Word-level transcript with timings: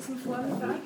diesem 0.00 0.16
Vormittag. 0.16 0.80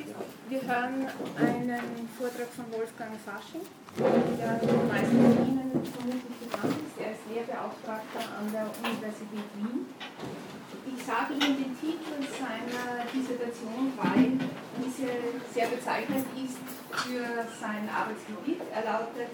Wir 0.49 0.61
hören 0.67 1.07
einen 1.39 2.09
Vortrag 2.19 2.51
von 2.51 2.67
Wolfgang 2.75 3.15
Fasching, 3.23 3.63
der 3.95 4.59
den 4.59 4.89
meisten 4.91 5.23
von 5.23 5.39
Ihnen 5.47 5.71
vermutlich 5.71 6.35
bekannt 6.43 6.83
ist. 6.83 6.99
Er 6.99 7.15
ist 7.15 7.23
Lehrbeauftragter 7.31 8.27
an 8.27 8.51
der 8.51 8.67
Universität 8.83 9.47
Wien. 9.55 9.87
Ich 10.91 10.99
sage 11.07 11.39
Ihnen 11.39 11.55
den 11.63 11.73
Titel 11.79 12.19
seiner 12.27 13.07
Dissertation, 13.07 13.95
weil 14.03 14.35
diese 14.83 15.07
sehr 15.55 15.71
bezeichnend 15.71 16.27
ist 16.35 16.59
für 17.07 17.47
sein 17.55 17.87
Arbeitsgebiet. 17.87 18.67
Er 18.75 18.83
lautet 18.83 19.31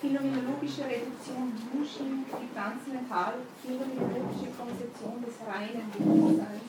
Phänomenologische 0.00 0.90
Reduktion 0.90 1.54
Wuschen, 1.70 2.24
die 2.26 2.50
transzendental 2.50 3.34
phänomenologische 3.62 4.50
Konzeption 4.58 5.22
des 5.22 5.36
reinen 5.46 5.86
Bewusstseins 5.94 6.66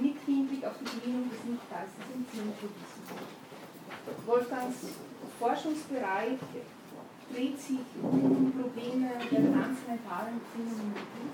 mit 0.00 0.16
Hinblick 0.24 0.64
auf 0.64 0.74
die 0.80 0.88
Bedienung 0.88 1.28
des 1.30 1.44
Nichtgeistes 1.44 2.04
im 2.14 2.24
Zielbuddhismus. 2.28 3.20
Wolfgangs 4.26 4.76
Forschungsbereich 5.38 6.40
dreht 7.32 7.60
sich 7.60 7.84
um 8.02 8.52
Probleme 8.52 9.12
der 9.30 9.42
transzendentalen 9.52 10.40
Phänomenologie, 10.52 11.30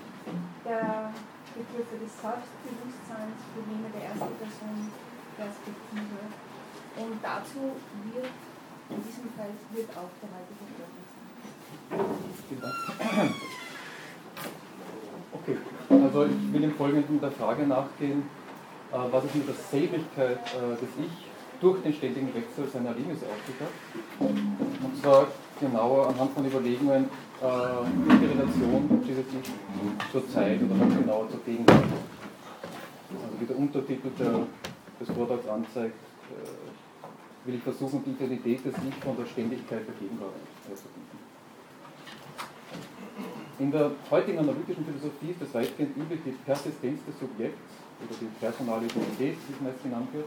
der 0.63 1.11
Begriffe 1.55 1.97
des 1.97 2.13
Selbstbewusstseins, 2.21 3.39
Probleme 3.55 3.87
der 3.95 4.03
ersten 4.11 4.35
Person 4.37 4.91
Perspektive. 5.37 6.19
Und 6.97 7.17
dazu 7.21 7.77
wird 8.13 8.33
in 8.89 9.03
diesem 9.03 9.29
Fall 9.35 9.51
wird 9.71 9.89
auch 9.91 10.11
der 10.21 10.29
heutige 10.33 10.65
Vortrag 10.75 11.07
Okay, 15.31 15.57
also 15.89 16.25
ich 16.25 16.53
will 16.53 16.63
im 16.63 16.73
Folgenden 16.75 17.19
der 17.21 17.31
Frage 17.31 17.67
nachgehen, 17.67 18.23
was 18.91 19.23
es 19.25 19.35
mit 19.35 19.47
der 19.47 19.55
Selbigkeit 19.55 20.39
äh, 20.55 20.75
des 20.79 20.89
Ich 20.99 21.27
durch 21.59 21.81
den 21.81 21.93
ständigen 21.93 22.33
Wechsel 22.33 22.67
seiner 22.71 22.89
Erlebnisse 22.89 23.25
auf 23.25 23.41
sich. 23.45 23.55
Und 24.19 25.01
zwar 25.01 25.27
genauer 25.59 26.09
anhand 26.09 26.31
von 26.33 26.45
Überlegungen 26.45 27.05
äh, 27.05 27.47
die 28.21 28.25
Relation 28.25 29.03
dieses 29.07 29.25
Ich 29.25 30.11
zur 30.11 30.29
Zeit 30.29 30.61
oder 30.61 30.75
noch 30.75 30.95
genauer 30.95 31.29
zur 31.29 31.39
Gegenwart. 31.43 31.83
Also 33.23 33.39
wie 33.39 33.45
der 33.45 33.57
Untertitel 33.57 34.09
der, 34.19 34.45
des 34.99 35.15
Vortrags 35.15 35.47
anzeigt, 35.47 35.95
will 37.45 37.55
ich 37.55 37.63
versuchen, 37.63 38.03
die 38.05 38.11
Identität 38.11 38.65
des 38.65 38.75
Ich 38.87 38.95
von 39.03 39.15
der 39.15 39.25
Ständigkeit 39.25 39.87
der 39.87 39.95
Gegenwart 39.95 40.35
herzufinden. 40.67 41.17
In 43.59 43.71
der 43.71 43.91
heutigen 44.11 44.39
analytischen 44.39 44.85
Philosophie 44.85 45.31
ist 45.31 45.41
es 45.41 45.53
weitgehend 45.53 45.97
üblich, 45.97 46.19
die 46.25 46.31
Persistenz 46.45 46.99
des 47.05 47.17
Subjekts 47.17 47.57
oder 48.03 48.15
die 48.19 48.27
personale 48.39 48.85
Identität, 48.85 49.37
wie 49.47 49.53
es 49.53 49.61
meist 49.61 49.83
genannt 49.83 50.09
wird, 50.13 50.25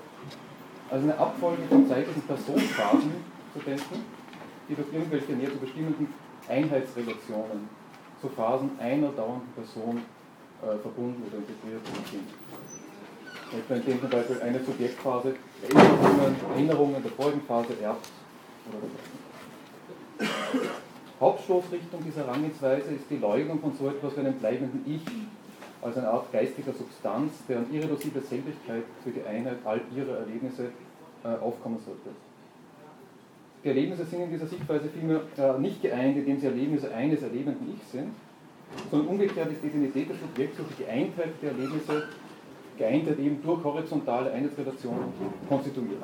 als 0.90 1.02
eine 1.02 1.16
Abfolge 1.16 1.62
von 1.68 1.88
zeitlichen 1.88 2.22
Personphasen 2.22 3.12
zu 3.52 3.58
denken, 3.60 4.04
die 4.68 4.74
durch 4.74 4.92
irgendwelche 4.92 5.32
näher 5.32 5.52
zu 5.52 5.58
bestimmenden 5.58 6.12
Einheitsrelationen 6.48 7.68
zu 8.20 8.28
Phasen 8.28 8.70
einer 8.78 9.08
dauernden 9.08 9.52
Person 9.54 10.02
äh, 10.62 10.76
verbunden 10.78 11.22
oder 11.26 11.38
integriert 11.38 11.82
sind. 12.10 12.28
Etwa 13.52 13.74
indem 13.74 14.00
zum 14.00 14.10
Beispiel 14.10 14.40
eine 14.42 14.62
Subjektphase 14.62 15.34
Erinnerungen, 15.62 16.36
Erinnerungen 16.54 17.02
der 17.02 17.12
vorigen 17.12 17.42
Phase 17.42 17.74
erbt 17.82 18.08
oder. 18.68 18.86
Hauptstoßrichtung 21.20 22.02
dieser 22.04 22.26
Herangehensweise 22.26 22.92
ist 22.92 23.04
die 23.10 23.18
Leugnung 23.18 23.60
von 23.60 23.74
so 23.76 23.88
etwas 23.88 24.16
wie 24.16 24.20
einem 24.20 24.34
bleibenden 24.34 24.82
Ich, 24.86 25.02
als 25.82 25.96
eine 25.96 26.08
Art 26.08 26.30
geistiger 26.32 26.72
Substanz, 26.72 27.32
deren 27.48 27.72
irreduzible 27.72 28.20
Selbigkeit 28.20 28.84
für 29.02 29.10
die 29.10 29.22
Einheit 29.22 29.56
all 29.64 29.80
ihrer 29.96 30.18
Erlebnisse 30.18 30.70
äh, 31.24 31.28
aufkommen 31.28 31.78
sollte. 31.84 32.10
Die 33.64 33.68
Erlebnisse 33.68 34.04
sind 34.04 34.22
in 34.22 34.30
dieser 34.30 34.46
Sichtweise 34.46 34.88
vielmehr 34.88 35.22
äh, 35.36 35.58
nicht 35.58 35.82
geeint, 35.82 36.16
indem 36.16 36.38
sie 36.38 36.46
Erlebnisse 36.46 36.92
eines 36.94 37.22
erlebenden 37.22 37.74
Ich 37.74 37.86
sind, 37.90 38.12
sondern 38.90 39.08
umgekehrt 39.08 39.50
ist 39.52 39.62
die 39.62 39.68
Identität 39.68 40.10
des 40.10 40.20
Subjekts 40.20 40.56
durch 40.56 40.68
die 40.76 40.84
Geeintheit 40.84 41.30
der 41.42 41.50
Erlebnisse, 41.50 42.08
Geeintheit 42.78 43.18
eben 43.18 43.42
durch 43.42 43.62
horizontale 43.62 44.32
Einheitsrelationen 44.32 45.12
konstituiert. 45.48 46.02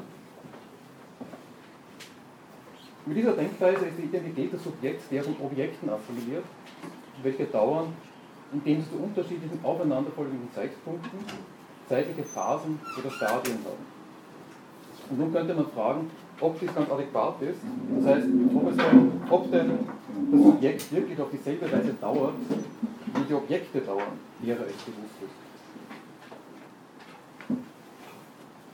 Mit 3.06 3.16
dieser 3.16 3.32
Denkweise 3.32 3.86
ist 3.86 3.98
die 3.98 4.02
Identität 4.02 4.52
des 4.52 4.64
Subjekts 4.64 5.08
der 5.08 5.22
von 5.22 5.36
Objekten 5.42 5.88
assimiliert, 5.88 6.44
welche 7.22 7.44
dauern, 7.44 7.94
indem 8.52 8.80
sie 8.80 8.90
zu 8.90 8.96
unterschiedlichen 8.96 9.58
aufeinanderfolgenden 9.62 10.48
Zeitpunkten 10.54 11.18
zeitliche 11.88 12.24
Phasen 12.24 12.80
oder 12.98 13.10
Stadien 13.10 13.58
haben. 13.64 13.96
Und 15.08 15.18
nun 15.18 15.32
könnte 15.32 15.54
man 15.54 15.66
fragen, 15.70 16.10
ob 16.40 16.58
dies 16.58 16.74
ganz 16.74 16.90
adäquat 16.90 17.40
ist, 17.42 17.60
das 17.96 18.06
heißt, 18.06 18.26
ob, 18.54 18.70
es 18.70 18.76
denn, 18.76 19.12
ob 19.30 19.50
denn 19.52 19.78
das 20.32 20.40
Objekt 20.40 20.92
wirklich 20.92 21.20
auf 21.20 21.30
dieselbe 21.30 21.70
Weise 21.70 21.94
dauert, 22.00 22.34
wie 23.14 23.24
die 23.28 23.34
Objekte 23.34 23.80
dauern, 23.80 24.18
wäre 24.40 24.64
es 24.64 24.76
bewusst 24.82 25.14
ist. 25.22 25.30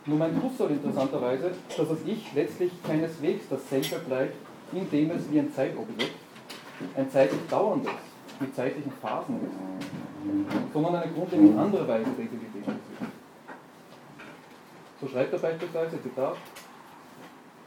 Nur 0.05 0.19
mein 0.19 0.37
Schluss 0.37 0.59
soll 0.59 0.71
interessanterweise, 0.71 1.53
dass 1.77 1.89
das 1.89 1.99
Ich 2.07 2.33
letztlich 2.35 2.73
keineswegs 2.83 3.45
dasselbe 3.49 4.05
bleibt, 4.07 4.35
indem 4.73 5.11
es 5.13 5.31
wie 5.31 5.39
ein 5.39 5.53
Zeitobjekt 5.53 6.17
ein 6.97 7.09
zeitlich 7.09 7.41
dauerndes, 7.49 7.93
mit 8.43 8.55
zeitlichen 8.55 8.93
Phasen 9.01 9.37
ist, 9.47 10.73
sondern 10.73 10.97
eine 10.97 11.13
grundlegend 11.13 11.59
andere 11.59 11.87
Weise 11.89 12.11
der 12.17 12.25
Identität 12.25 12.67
ist. 12.67 13.09
So 15.01 15.09
schreibt 15.09 15.33
er 15.33 15.39
beispielsweise, 15.39 16.03
Zitat, 16.03 16.37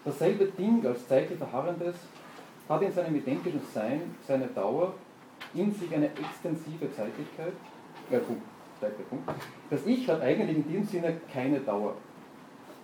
dasselbe 0.03 0.45
Ding 0.45 0.85
als 0.85 1.07
zeitlich 1.07 1.37
Verharrendes 1.37 1.95
hat 2.69 2.81
in 2.81 2.91
seinem 2.91 3.15
identischen 3.15 3.61
Sein 3.73 4.01
seine 4.27 4.47
Dauer, 4.47 4.93
in 5.53 5.73
sich 5.73 5.93
eine 5.93 6.07
extensive 6.07 6.91
Zeitlichkeit, 6.95 7.53
äh, 8.11 8.19
Punkt, 8.19 8.43
Punkt. 9.09 9.29
Das 9.69 9.85
Ich 9.85 10.07
hat 10.09 10.21
eigentlich 10.21 10.57
in 10.57 10.67
diesem 10.67 10.85
Sinne 10.85 11.17
keine 11.31 11.59
Dauer. 11.59 11.95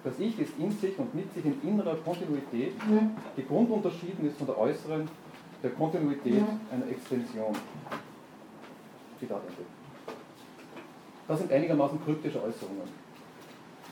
Das 0.03 0.17
Ich 0.19 0.39
ist 0.39 0.57
in 0.57 0.71
sich 0.71 0.97
und 0.97 1.13
mit 1.13 1.31
sich 1.33 1.45
in 1.45 1.61
innerer 1.63 1.95
Kontinuität, 1.95 2.73
die 3.37 3.45
grundunterschieden 3.45 4.27
ist 4.27 4.37
von 4.37 4.47
der 4.47 4.57
äußeren, 4.57 5.07
der 5.63 5.71
Kontinuität 5.71 6.43
einer 6.71 6.87
Extension. 6.89 7.55
Zitat 9.19 9.41
Ende. 9.47 9.63
Das 11.27 11.39
sind 11.39 11.51
einigermaßen 11.51 12.03
kryptische 12.03 12.41
Äußerungen. 12.41 12.89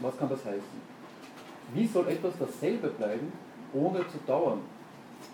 Was 0.01 0.17
kann 0.17 0.29
das 0.29 0.43
heißen? 0.43 0.99
Wie 1.73 1.85
soll 1.85 2.07
etwas 2.07 2.33
dasselbe 2.39 2.87
bleiben, 2.87 3.31
ohne 3.73 3.99
zu 4.07 4.17
dauern, 4.25 4.61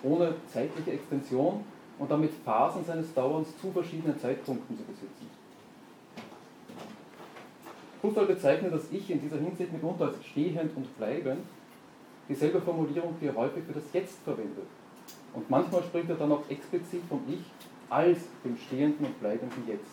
ohne 0.04 0.36
zeitliche 0.52 0.92
Extension 0.92 1.64
und 1.98 2.12
damit 2.12 2.32
Phasen 2.44 2.84
seines 2.84 3.14
Dauerns 3.14 3.58
zu 3.62 3.72
verschiedenen 3.72 4.20
Zeitpunkten 4.20 4.78
zu 4.78 4.84
besitzen? 4.84 5.30
Husserl 8.04 8.26
bezeichnet 8.26 8.74
das 8.74 8.92
Ich 8.92 9.10
in 9.10 9.22
dieser 9.22 9.38
Hinsicht 9.38 9.72
mitunter 9.72 10.08
als 10.08 10.24
stehend 10.26 10.76
und 10.76 10.98
bleibend, 10.98 11.46
dieselbe 12.28 12.62
Formulierung, 12.62 13.16
die 13.22 13.28
er 13.28 13.36
häufig 13.36 13.64
für 13.64 13.74
das 13.74 13.94
Jetzt 13.94 14.20
verwendet. 14.24 14.68
Und 15.36 15.50
manchmal 15.50 15.84
spricht 15.84 16.10
er 16.10 16.16
dann 16.16 16.32
auch 16.32 16.50
explizit 16.50 17.04
vom 17.10 17.22
Ich 17.28 17.44
als 17.90 18.20
dem 18.44 18.58
stehenden 18.58 19.06
und 19.06 19.20
bleibenden 19.20 19.68
Jetzt. 19.68 19.92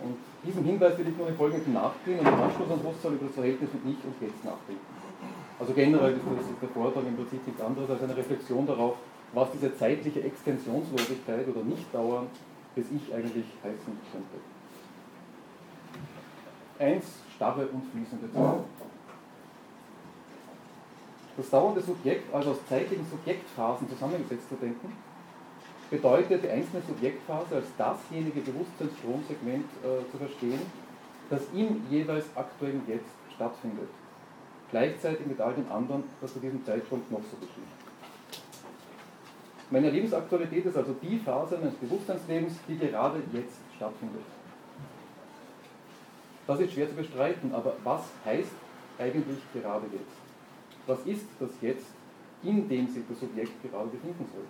Und 0.00 0.16
diesem 0.44 0.64
Hinweis 0.64 0.98
will 0.98 1.08
ich 1.08 1.16
nur 1.16 1.28
im 1.28 1.36
Folgenden 1.36 1.72
nachgehen 1.72 2.18
und 2.18 2.26
im 2.26 2.34
Anschluss 2.34 2.70
an 2.70 2.82
Husserl 2.82 3.14
über 3.14 3.26
das 3.26 3.34
Verhältnis 3.34 3.70
von 3.70 3.80
Ich 3.88 4.04
und 4.04 4.20
Jetzt 4.20 4.44
nachdenken. 4.44 4.82
Also 5.60 5.72
generell 5.74 6.12
ist, 6.14 6.22
das, 6.26 6.46
der 6.60 6.68
Vortrag 6.70 7.06
im 7.06 7.14
Prinzip 7.14 7.46
nichts 7.46 7.62
anderes 7.62 7.88
als 7.88 8.02
eine 8.02 8.16
Reflexion 8.16 8.66
darauf, 8.66 8.96
was 9.32 9.52
diese 9.52 9.74
zeitliche 9.76 10.24
Extensionslosigkeit 10.24 11.46
oder 11.46 11.62
Nichtdauern 11.62 12.26
des 12.76 12.86
Ich 12.90 13.14
eigentlich 13.14 13.46
heißen 13.62 13.98
könnte. 14.10 14.38
Eins, 16.80 17.04
starre 17.36 17.66
und 17.68 17.84
fließende 17.92 18.32
Zeit. 18.32 18.64
Das 21.36 21.48
dauernde 21.48 21.80
Subjekt 21.80 22.32
also 22.34 22.50
aus 22.50 22.58
zeitlichen 22.68 23.06
Subjektphasen 23.08 23.88
zusammengesetzt 23.88 24.48
zu 24.48 24.56
denken, 24.56 24.92
bedeutet 25.90 26.42
die 26.42 26.48
einzelne 26.48 26.82
Subjektphase 26.86 27.56
als 27.56 27.66
dasjenige 27.76 28.40
Bewusstseinsstromsegment 28.40 29.66
äh, 29.82 30.10
zu 30.10 30.18
verstehen, 30.18 30.60
das 31.30 31.42
im 31.54 31.82
jeweils 31.90 32.26
aktuellen 32.34 32.82
Jetzt 32.86 33.14
stattfindet. 33.34 33.88
Gleichzeitig 34.70 35.26
mit 35.26 35.40
all 35.40 35.54
den 35.54 35.70
anderen, 35.70 36.04
was 36.20 36.32
zu 36.32 36.40
diesem 36.40 36.64
Zeitpunkt 36.64 37.10
noch 37.10 37.20
so 37.20 37.36
geschieht. 37.36 37.72
Meine 39.70 39.90
Lebensaktualität 39.90 40.66
ist 40.66 40.76
also 40.76 40.94
die 41.02 41.18
Phase 41.18 41.56
meines 41.56 41.74
Bewusstseinslebens, 41.74 42.54
die 42.68 42.78
gerade 42.78 43.22
jetzt 43.32 43.56
stattfindet. 43.76 44.22
Das 46.46 46.60
ist 46.60 46.72
schwer 46.72 46.88
zu 46.88 46.94
bestreiten, 46.94 47.54
aber 47.54 47.74
was 47.84 48.02
heißt 48.24 48.52
eigentlich 48.98 49.38
gerade 49.54 49.86
jetzt? 49.92 50.21
Was 50.86 51.06
ist 51.06 51.26
das 51.38 51.50
Jetzt, 51.60 51.86
in 52.42 52.68
dem 52.68 52.88
sich 52.88 53.04
das 53.08 53.20
Subjekt 53.20 53.62
gerade 53.62 53.88
befinden 53.88 54.26
soll? 54.32 54.44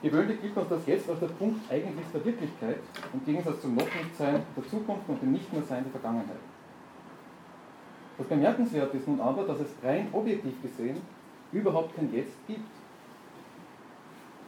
Gewöhnlich 0.00 0.40
gibt 0.40 0.56
uns 0.56 0.68
das 0.68 0.86
Jetzt 0.86 1.08
als 1.10 1.20
der 1.20 1.26
Punkt 1.26 1.60
eigentlichster 1.70 2.24
Wirklichkeit, 2.24 2.78
im 3.12 3.24
Gegensatz 3.24 3.60
zum 3.62 3.74
Noch-Nicht-Sein 3.74 4.42
der 4.56 4.68
Zukunft 4.68 5.08
und 5.08 5.22
dem 5.22 5.32
Nicht-Mehr-Sein 5.32 5.84
der 5.84 5.90
Vergangenheit. 5.90 6.38
Das 8.16 8.26
Bemerkenswerte 8.26 8.96
ist 8.96 9.08
nun 9.08 9.20
aber, 9.20 9.44
dass 9.44 9.60
es 9.60 9.68
rein 9.82 10.08
objektiv 10.12 10.60
gesehen 10.62 10.96
überhaupt 11.52 11.96
kein 11.96 12.12
Jetzt 12.12 12.36
gibt. 12.46 12.68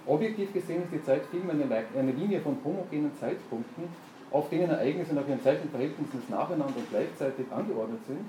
Objektiv 0.06 0.52
gesehen 0.52 0.82
ist 0.82 0.92
die 0.92 1.04
Zeit 1.04 1.22
vielmehr 1.30 1.54
eine 1.96 2.12
Linie 2.12 2.40
von 2.40 2.56
homogenen 2.64 3.12
Zeitpunkten, 3.18 3.84
auf 4.30 4.48
denen 4.50 4.70
Ereignisse 4.70 5.14
nach 5.14 5.26
ihren 5.26 5.42
zeitlichen 5.42 5.70
Verhältnissen 5.70 6.22
nacheinander 6.28 6.76
und 6.76 6.90
gleichzeitig 6.90 7.46
angeordnet 7.50 8.00
sind, 8.06 8.20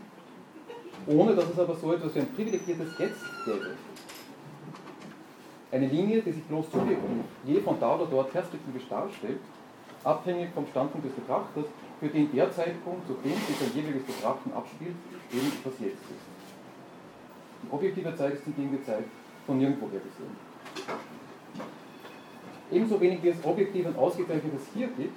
ohne 1.08 1.36
dass 1.36 1.50
es 1.50 1.60
aber 1.60 1.76
so 1.76 1.94
etwas 1.94 2.16
wie 2.16 2.20
ein 2.20 2.34
privilegiertes 2.34 2.98
Jetzt 2.98 3.24
gäbe. 3.46 3.76
Eine 5.72 5.88
Linie, 5.88 6.22
die 6.22 6.32
sich 6.32 6.44
bloß 6.44 6.66
subjektiv 6.72 6.98
je 7.46 7.60
von 7.62 7.80
da 7.80 7.96
oder 7.96 8.06
dort 8.06 8.32
perspektivisch 8.32 8.88
darstellt, 8.90 9.40
abhängig 10.04 10.50
vom 10.54 10.68
Standpunkt 10.68 11.08
des 11.08 11.14
Betrachters, 11.14 11.66
für 12.00 12.08
den 12.10 12.32
der 12.32 12.52
Zeitpunkt, 12.52 13.08
zu 13.08 13.14
dem 13.14 13.34
sich 13.34 13.62
ein 13.62 13.76
jeweiliges 13.76 14.04
Betrachten 14.04 14.52
abspielt, 14.54 14.96
eben 15.32 15.52
das 15.64 15.74
Jetzt 15.80 15.94
ist. 15.94 16.26
Die 17.64 17.72
objektive 17.72 18.16
Zeit 18.16 18.34
ist 18.34 18.44
hingegen 18.44 18.78
die 18.78 18.84
Zeit 18.84 19.06
von 19.46 19.60
nirgendwo 19.60 19.90
her 19.92 20.02
gesehen. 20.02 20.36
Ebenso 22.72 23.00
wenig 23.00 23.22
wie 23.22 23.30
es 23.30 23.44
objektiv 23.44 23.86
ein 23.86 23.96
ausgezeichnetes 23.96 24.64
Hier 24.74 24.88
gibt, 24.88 25.14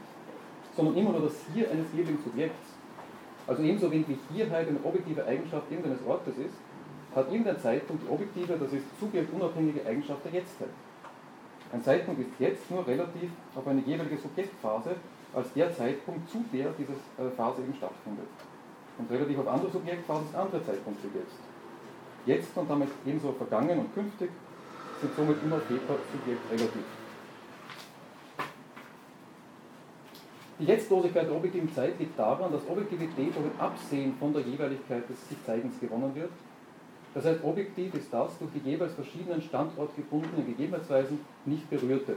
sondern 0.77 0.97
immer 0.97 1.13
nur 1.13 1.23
das 1.23 1.35
Hier 1.55 1.71
eines 1.71 1.87
jeweiligen 1.93 2.23
Subjekts. 2.23 2.74
Also 3.47 3.63
ebenso 3.63 3.91
wenig 3.91 4.07
wie 4.09 4.19
Hierheit 4.35 4.69
eine 4.69 4.79
objektive 4.83 5.25
Eigenschaft 5.25 5.71
irgendeines 5.71 6.05
Ortes 6.07 6.35
ist, 6.39 6.55
hat 7.15 7.31
irgendein 7.31 7.61
Zeitpunkt 7.61 8.03
die 8.05 8.11
objektive, 8.11 8.57
das 8.59 8.73
ist 8.73 8.85
subjektunabhängige 8.99 9.87
Eigenschaft 9.87 10.25
der 10.25 10.33
Jetztheit. 10.33 10.71
Ein 11.73 11.83
Zeitpunkt 11.83 12.21
ist 12.21 12.31
jetzt 12.39 12.71
nur 12.71 12.87
relativ 12.87 13.31
auf 13.55 13.67
eine 13.67 13.81
jeweilige 13.81 14.17
Subjektphase 14.17 14.97
als 15.35 15.53
der 15.53 15.75
Zeitpunkt, 15.75 16.31
zu 16.31 16.45
der 16.53 16.71
diese 16.79 16.93
äh, 16.93 17.31
Phase 17.37 17.63
eben 17.63 17.75
stattfindet. 17.75 18.27
Und 18.99 19.11
relativ 19.11 19.39
auf 19.39 19.49
andere 19.49 19.71
Subjektphasen 19.71 20.29
ist 20.29 20.37
andere 20.37 20.65
Zeitpunkte 20.65 21.09
jetzt. 21.15 21.39
Jetzt 22.27 22.57
und 22.57 22.71
damit 22.71 22.89
ebenso 23.05 23.33
vergangen 23.33 23.79
und 23.79 23.95
künftig 23.95 24.31
sind 25.01 25.15
somit 25.17 25.43
immer 25.43 25.59
Theta 25.69 25.95
Subjekt 26.13 26.51
relativ. 26.51 27.04
Die 30.59 30.65
Jetztlosigkeit 30.65 31.27
der 31.27 31.35
objektiven 31.35 31.73
Zeit 31.75 31.99
liegt 31.99 32.19
daran, 32.19 32.53
dass 32.53 32.69
Objektivität 32.69 33.35
durch 33.35 33.47
ein 33.47 33.61
Absehen 33.61 34.15
von 34.19 34.33
der 34.33 34.43
Jeweiligkeit 34.43 35.09
des 35.09 35.29
Sich-Zeigens 35.29 35.81
gewonnen 35.81 36.15
wird 36.15 36.31
das 37.15 37.25
heißt, 37.25 37.45
objektiv 37.45 37.95
ist 37.95 38.13
das 38.13 38.37
durch 38.39 38.51
die 38.53 38.71
jeweils 38.71 38.93
verschiedenen 38.93 39.41
standortgebundenen 39.41 40.45
Gegebenheitsweisen 40.47 41.21
nicht 41.45 41.71
berührte. 41.71 42.17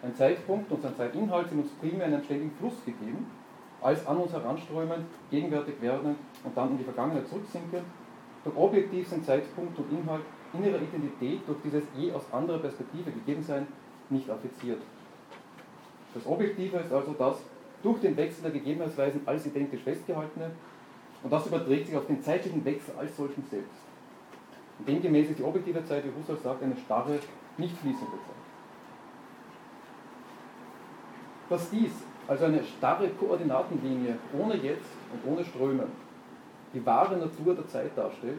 Ein 0.00 0.14
Zeitpunkt 0.14 0.70
und 0.70 0.80
sein 0.80 0.94
Zeitinhalt 0.94 1.48
sind 1.48 1.58
uns 1.58 1.72
primär 1.72 2.06
in 2.06 2.14
einen 2.14 2.24
ständigen 2.24 2.52
Fluss 2.52 2.84
gegeben, 2.84 3.26
als 3.82 4.06
an 4.06 4.18
uns 4.18 4.32
heranströmend, 4.32 5.06
gegenwärtig 5.30 5.74
werdend 5.80 6.16
und 6.44 6.56
dann 6.56 6.70
in 6.70 6.78
die 6.78 6.84
Vergangenheit 6.84 7.26
zurücksinkend. 7.26 7.82
Doch 8.44 8.56
objektiv 8.56 9.08
sind 9.08 9.24
Zeitpunkt 9.24 9.76
und 9.76 9.90
Inhalt 9.90 10.22
in 10.52 10.64
ihrer 10.64 10.80
Identität 10.80 11.40
durch 11.46 11.58
dieses 11.64 11.82
je 11.96 12.12
aus 12.12 12.22
anderer 12.32 12.58
Perspektive 12.58 13.10
gegeben 13.10 13.42
sein 13.42 13.66
nicht 14.08 14.30
affiziert. 14.30 14.78
Das 16.14 16.26
Objektive 16.26 16.78
ist 16.78 16.92
also 16.92 17.14
das 17.18 17.36
durch 17.82 18.00
den 18.00 18.16
Wechsel 18.16 18.42
der 18.42 18.52
Gegebenheitsweisen 18.52 19.20
als 19.26 19.44
identisch 19.44 19.82
festgehaltene 19.82 20.52
und 21.22 21.32
das 21.32 21.46
überträgt 21.46 21.86
sich 21.86 21.96
auf 21.96 22.06
den 22.06 22.22
zeitlichen 22.22 22.64
Wechsel 22.64 22.94
als 22.96 23.16
solchen 23.16 23.44
selbst. 23.50 23.82
Und 24.78 24.88
demgemäß 24.88 25.30
ist 25.30 25.38
die 25.38 25.44
objektive 25.44 25.84
Zeit, 25.84 26.04
wie 26.04 26.12
Husserl 26.18 26.38
sagt, 26.38 26.62
eine 26.62 26.76
starre, 26.76 27.18
nicht 27.56 27.76
fließende 27.78 28.12
Zeit. 28.12 28.34
Dass 31.50 31.70
dies, 31.70 31.92
also 32.26 32.44
eine 32.46 32.62
starre 32.64 33.08
Koordinatenlinie 33.08 34.16
ohne 34.38 34.56
Jetzt 34.56 34.90
und 35.12 35.32
ohne 35.32 35.44
Strömen, 35.44 35.86
die 36.72 36.84
wahre 36.84 37.16
Natur 37.16 37.54
der 37.54 37.66
Zeit 37.68 37.96
darstellt, 37.96 38.38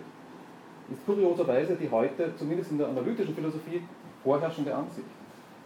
ist 0.91 1.05
kurioserweise 1.05 1.75
die 1.75 1.89
heute, 1.89 2.35
zumindest 2.35 2.71
in 2.71 2.77
der 2.77 2.87
analytischen 2.87 3.33
Philosophie, 3.33 3.81
vorherrschende 4.23 4.75
Ansicht, 4.75 5.07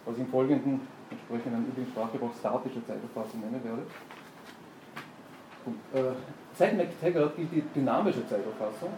was 0.05 0.17
im 0.17 0.27
Folgenden 0.27 0.81
entsprechenden 1.09 1.67
übrigen 1.67 1.87
Sprachgebrauch 1.91 2.33
statische 2.37 2.85
Zeiterfassung 2.85 3.41
nennen 3.41 3.63
werde. 3.63 3.83
Und, 5.65 5.77
äh, 5.93 6.15
Seit 6.59 6.75
McTaggart 6.75 7.37
gilt 7.37 7.53
die 7.53 7.63
dynamische 7.73 8.27
Zeitauffassung, 8.27 8.89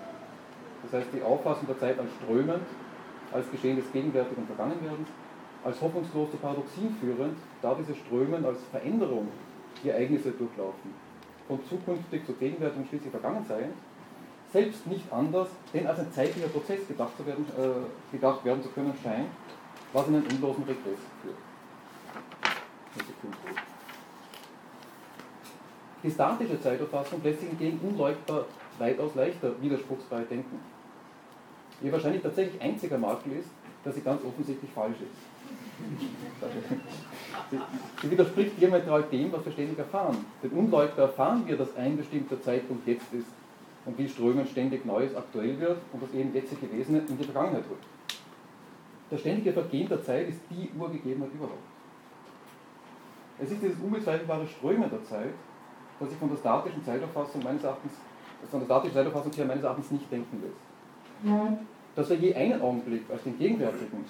das 0.82 0.94
heißt 0.94 1.14
die 1.14 1.22
Auffassung 1.22 1.68
der 1.68 1.78
Zeit 1.78 2.00
als 2.00 2.10
strömend, 2.24 2.66
als 3.32 3.52
Geschehen 3.52 3.76
des 3.76 3.92
Gegenwärtigen 3.92 4.48
Vergangenwerdens, 4.48 5.08
als 5.64 5.80
hoffnungslos 5.80 6.32
zu 6.32 6.38
Paradoxien 6.38 6.96
führend, 7.00 7.38
da 7.62 7.76
diese 7.76 7.94
Strömen 7.94 8.44
als 8.44 8.58
Veränderung 8.72 9.28
die 9.84 9.90
Ereignisse 9.90 10.32
durchlaufen, 10.32 10.90
von 11.48 11.60
zukünftig 11.70 12.26
zu 12.26 12.34
gegenwärtig 12.34 12.80
und 12.80 12.88
schließlich 12.88 13.12
vergangen 13.12 13.46
sein, 13.48 13.74
selbst 14.52 14.88
nicht 14.88 15.06
anders, 15.14 15.50
denn 15.72 15.86
als 15.86 16.00
ein 16.00 16.12
zeitlicher 16.12 16.48
Prozess 16.48 16.88
gedacht, 16.88 17.16
zu 17.16 17.24
werden, 17.28 17.46
äh, 17.60 18.12
gedacht 18.12 18.44
werden 18.44 18.64
zu 18.64 18.70
können 18.70 18.96
scheint, 19.04 19.30
was 19.94 20.08
in 20.08 20.16
einen 20.16 20.28
endlosen 20.32 20.64
Regress 20.64 21.00
führt. 21.22 21.38
Die 26.04 26.10
statische 26.10 26.60
Zeitauffassung 26.62 27.22
lässt 27.24 27.42
sich 27.42 27.50
hingegen 27.50 27.80
unleugbar 27.88 28.46
weitaus 28.80 29.14
leichter 29.16 29.54
widerspruchsfrei 29.62 30.24
denken. 30.24 30.60
Ihr 31.82 31.92
wahrscheinlich 31.92 32.22
tatsächlich 32.22 32.62
einziger 32.62 32.98
Makel 32.98 33.34
ist, 33.34 33.50
dass 33.84 33.96
sie 33.96 34.02
ganz 34.02 34.24
offensichtlich 34.24 34.72
falsch 34.72 34.98
ist. 34.98 35.32
Sie 38.02 38.12
widerspricht 38.12 38.60
diametral 38.60 39.04
dem, 39.04 39.32
was 39.32 39.46
wir 39.46 39.52
ständig 39.52 39.78
erfahren. 39.78 40.26
Denn 40.44 40.52
unleugbar 40.52 41.08
erfahren 41.08 41.44
wir, 41.46 41.58
dass 41.58 41.76
ein 41.76 41.98
bestimmter 41.98 42.42
Zeitpunkt 42.42 42.88
jetzt 42.88 43.14
ist 43.14 43.28
und 43.86 43.98
wie 43.98 44.08
Strömen 44.08 44.46
ständig 44.48 44.86
Neues 44.86 45.16
aktuell 45.16 45.60
wird 45.60 45.78
und 45.94 46.04
das 46.04 46.14
eben 46.14 46.34
letzte 46.34 46.56
Gewesene 46.56 47.00
in 47.08 47.18
die 47.18 47.24
Vergangenheit 47.24 47.64
rückt. 47.70 47.86
Das 49.10 49.20
ständige 49.20 49.54
Vergehen 49.54 49.90
der 49.90 50.04
Zeit 50.04 50.30
ist 50.30 50.40
die 50.50 50.70
Urgegebenheit 50.78 51.32
überhaupt. 51.34 51.71
Es 53.42 53.52
ist 53.52 53.62
dieses 53.62 53.80
unbezweifelbare 53.80 54.46
Strömen 54.46 54.90
der 54.90 55.04
Zeit, 55.04 55.34
das 56.00 56.10
sich 56.10 56.18
von 56.20 56.30
der 56.30 56.38
statischen 56.38 56.84
Zeitauffassung 56.84 57.44
meines 57.44 57.64
Erachtens, 57.64 57.94
von 58.50 58.60
der 58.60 58.68
statischen 58.68 58.94
Zeitauffassung 58.94 59.32
her 59.34 59.46
meines 59.46 59.64
Erachtens 59.64 59.90
nicht 59.92 60.12
denken 60.12 60.44
lässt. 60.44 61.60
Dass 61.96 62.10
wir 62.10 62.18
je 62.18 62.36
einen 62.36 62.62
Augenblick 62.62 63.04
als 63.10 63.24
den 63.24 63.38
gegenwärtigen, 63.38 64.06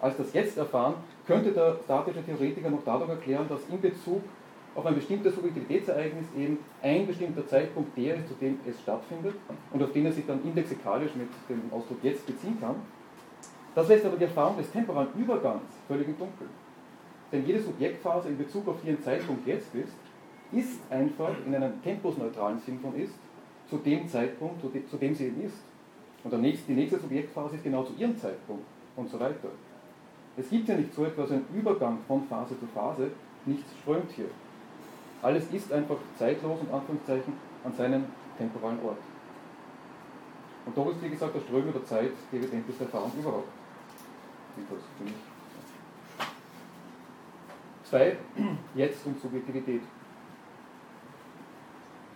als 0.00 0.16
das 0.16 0.32
Jetzt 0.32 0.56
erfahren, 0.56 0.94
könnte 1.26 1.52
der 1.52 1.76
statische 1.84 2.24
Theoretiker 2.24 2.70
noch 2.70 2.82
dadurch 2.84 3.10
erklären, 3.10 3.46
dass 3.48 3.60
in 3.68 3.80
Bezug 3.80 4.22
auf 4.74 4.86
ein 4.86 4.94
bestimmtes 4.94 5.34
Subjektivitätsereignis 5.34 6.26
eben 6.36 6.58
ein 6.82 7.06
bestimmter 7.06 7.46
Zeitpunkt 7.46 7.96
der 7.96 8.16
ist, 8.16 8.28
zu 8.28 8.34
dem 8.34 8.58
es 8.66 8.80
stattfindet 8.80 9.34
und 9.72 9.82
auf 9.82 9.92
den 9.92 10.06
er 10.06 10.12
sich 10.12 10.26
dann 10.26 10.42
indexikalisch 10.42 11.14
mit 11.14 11.28
dem 11.48 11.62
Ausdruck 11.72 11.98
jetzt 12.02 12.26
beziehen 12.26 12.58
kann. 12.60 12.76
Das 13.74 13.88
lässt 13.88 14.06
aber 14.06 14.16
die 14.16 14.24
Erfahrung 14.24 14.56
des 14.56 14.70
temporalen 14.70 15.08
Übergangs 15.16 15.62
völlig 15.86 16.08
im 16.08 16.18
Dunkeln. 16.18 16.50
Denn 17.30 17.46
jede 17.46 17.60
Subjektphase 17.60 18.28
in 18.28 18.38
Bezug 18.38 18.66
auf 18.68 18.76
ihren 18.84 19.02
Zeitpunkt 19.02 19.46
jetzt 19.46 19.74
ist, 19.74 19.92
ist 20.52 20.80
einfach 20.90 21.32
in 21.46 21.54
einem 21.54 21.82
tempusneutralen 21.82 22.58
Sinn 22.60 22.80
von 22.80 22.94
ist, 22.94 23.14
zu 23.68 23.76
dem 23.76 24.08
Zeitpunkt, 24.08 24.62
zu 24.62 24.96
dem 24.96 25.14
sie 25.14 25.26
eben 25.26 25.42
ist. 25.42 25.56
Und 26.24 26.32
die 26.32 26.72
nächste 26.74 26.98
Subjektphase 26.98 27.56
ist 27.56 27.64
genau 27.64 27.84
zu 27.84 27.92
ihrem 27.98 28.16
Zeitpunkt 28.16 28.64
und 28.96 29.10
so 29.10 29.20
weiter. 29.20 29.48
Es 30.36 30.48
gibt 30.48 30.68
ja 30.68 30.76
nicht 30.76 30.94
so 30.94 31.04
etwas, 31.04 31.30
ein 31.30 31.44
Übergang 31.54 31.98
von 32.06 32.24
Phase 32.28 32.58
zu 32.58 32.66
Phase, 32.66 33.10
nichts 33.44 33.70
strömt 33.82 34.10
hier. 34.12 34.30
Alles 35.20 35.50
ist 35.52 35.72
einfach 35.72 35.96
zeitlos 36.16 36.60
und 36.60 36.72
Anführungszeichen 36.72 37.32
an 37.64 37.72
seinem 37.72 38.04
temporalen 38.38 38.78
Ort. 38.84 38.98
Und 40.64 40.76
doch 40.76 40.90
ist, 40.90 41.02
wie 41.02 41.10
gesagt, 41.10 41.34
der 41.34 41.40
Strömen 41.40 41.72
der 41.72 41.84
Zeit 41.84 42.12
die 42.30 42.36
evidenteste 42.36 42.84
Erfahrung 42.84 43.12
überhaupt. 43.18 43.48
Jedenfalls 44.56 44.82
für 44.96 45.04
mich. 45.04 45.14
Zwei, 47.88 48.18
Jetzt 48.74 49.06
und 49.06 49.18
Subjektivität. 49.18 49.80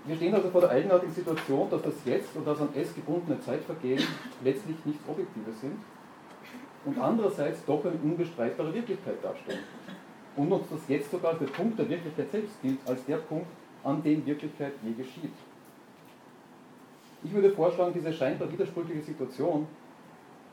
Wir 0.05 0.17
stehen 0.17 0.35
also 0.35 0.50
vor 0.50 0.61
der 0.61 0.71
eigenartigen 0.71 1.14
Situation, 1.14 1.71
dass 1.71 1.81
das 1.81 1.95
Jetzt 2.05 2.37
und 2.37 2.47
das 2.47 2.61
an 2.61 2.69
S 2.75 2.95
gebundene 2.95 3.41
Zeitvergehen 3.41 4.02
letztlich 4.45 4.76
nichts 4.85 5.09
Objektives 5.09 5.61
sind 5.62 5.79
und 6.85 6.99
andererseits 6.99 7.64
doch 7.64 7.83
eine 7.87 7.95
unbestreitbare 8.02 8.75
Wirklichkeit 8.75 9.25
darstellen. 9.25 9.62
Und 10.37 10.52
uns 10.52 10.69
das 10.69 10.81
Jetzt 10.88 11.11
sogar 11.11 11.35
der 11.35 11.47
Punkt 11.47 11.79
der 11.79 11.88
Wirklichkeit 11.88 12.31
selbst 12.31 12.61
gilt, 12.61 12.79
als 12.87 13.02
der 13.07 13.17
Punkt, 13.17 13.47
an 13.83 14.02
dem 14.02 14.26
Wirklichkeit 14.26 14.73
je 14.83 14.93
geschieht. 14.93 15.33
Ich 17.25 17.33
würde 17.33 17.50
vorschlagen, 17.50 17.95
diese 17.95 18.12
scheinbar 18.12 18.52
widersprüchliche 18.52 19.02
Situation, 19.02 19.67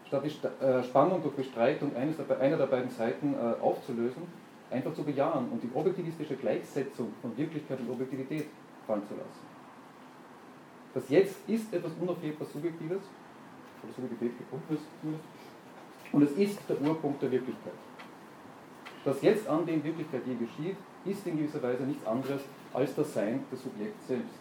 statt 0.08 0.24
die 0.24 0.66
äh, 0.66 0.84
Spannung 0.84 1.22
durch 1.22 1.36
Bestreitung 1.36 1.92
einer 1.96 2.58
der 2.58 2.68
beiden 2.68 2.90
Seiten 2.90 3.34
äh, 3.34 3.62
aufzulösen, 3.62 4.24
einfach 4.72 4.94
zu 4.94 5.04
bejahen 5.04 5.50
und 5.50 5.62
die 5.64 5.70
objektivistische 5.74 6.36
Gleichsetzung 6.36 7.14
von 7.22 7.36
Wirklichkeit 7.38 7.80
und 7.80 7.90
Objektivität 7.90 8.48
fallen 8.86 9.06
zu 9.08 9.16
lassen. 9.16 9.50
Das 10.94 11.10
Jetzt 11.10 11.38
ist 11.48 11.74
etwas 11.74 11.92
unaufhebbar 12.00 12.48
Subjektives, 12.48 13.02
oder 13.84 13.94
Subjektivität 13.94 14.38
gebundenes, 14.40 14.82
und 16.12 16.24
es 16.24 16.32
ist 16.32 16.60
der 16.68 16.82
Urpunkt 16.82 17.22
der 17.22 17.32
Wirklichkeit. 17.32 17.74
Das 19.06 19.22
Jetzt, 19.22 19.48
an 19.48 19.66
dem 19.66 19.84
Wirklichkeit 19.84 20.22
je 20.26 20.36
geschieht, 20.36 20.76
ist 21.06 21.26
in 21.26 21.38
gewisser 21.38 21.62
Weise 21.64 21.84
nichts 21.84 22.06
anderes 22.06 22.42
als 22.74 22.96
das 22.96 23.14
Sein 23.14 23.44
des 23.52 23.64
Subjekts 23.64 24.08
selbst. 24.08 24.40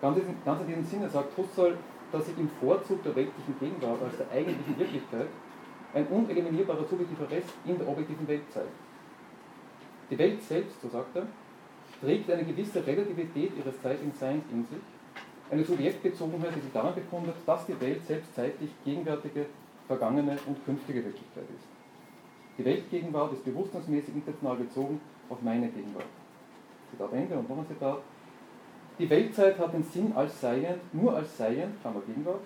Ganz 0.00 0.18
in, 0.18 0.24
ganz 0.44 0.60
in 0.62 0.66
diesem 0.66 0.84
Sinne 0.84 1.10
sagt 1.10 1.36
Husserl, 1.36 1.76
dass 2.10 2.26
sich 2.26 2.38
im 2.38 2.48
Vorzug 2.60 3.02
der 3.02 3.14
weltlichen 3.14 3.58
Gegenwart 3.58 4.02
als 4.02 4.16
der 4.16 4.30
eigentlichen 4.30 4.78
Wirklichkeit 4.78 5.28
ein 5.94 6.06
uneliminierbarer 6.06 6.84
subjektiver 6.84 7.30
Rest 7.30 7.52
in 7.66 7.78
der 7.78 7.88
objektiven 7.88 8.26
Welt 8.28 8.42
zeigt. 8.50 8.68
Die 10.10 10.18
Welt 10.18 10.42
selbst, 10.42 10.80
so 10.80 10.88
sagt 10.88 11.16
er, 11.16 11.26
trägt 12.00 12.30
eine 12.30 12.44
gewisse 12.44 12.86
Relativität 12.86 13.52
ihres 13.56 13.80
zeitlichen 13.80 14.14
Seins 14.14 14.44
in 14.50 14.64
sich, 14.64 14.80
eine 15.50 15.64
Subjektbezogenheit, 15.64 16.56
die 16.56 16.60
sich 16.60 16.72
daran 16.72 16.94
bekundet, 16.94 17.34
dass 17.46 17.66
die 17.66 17.78
Welt 17.80 18.04
selbst 18.06 18.34
zeitlich 18.34 18.70
gegenwärtige, 18.84 19.46
vergangene 19.86 20.38
und 20.46 20.64
künftige 20.64 21.04
Wirklichkeit 21.04 21.44
ist. 21.54 21.66
Die 22.58 22.64
Weltgegenwart 22.64 23.32
ist 23.34 23.44
bewusstseinsmäßig 23.44 24.14
intentional 24.14 24.56
bezogen 24.56 25.00
auf 25.28 25.42
meine 25.42 25.68
Gegenwart. 25.68 26.06
Zitat 26.90 27.12
Ende 27.12 27.36
und 27.36 27.48
noch 27.48 27.58
ein 27.58 27.66
Zitat. 27.66 27.98
Die 28.98 29.08
Weltzeit 29.08 29.58
hat 29.58 29.72
den 29.72 29.82
Sinn 29.82 30.12
als 30.14 30.40
Seiend, 30.40 30.94
nur 30.94 31.16
als 31.16 31.36
Seiend, 31.36 31.80
Klammer 31.80 32.00
Gegenwart, 32.06 32.42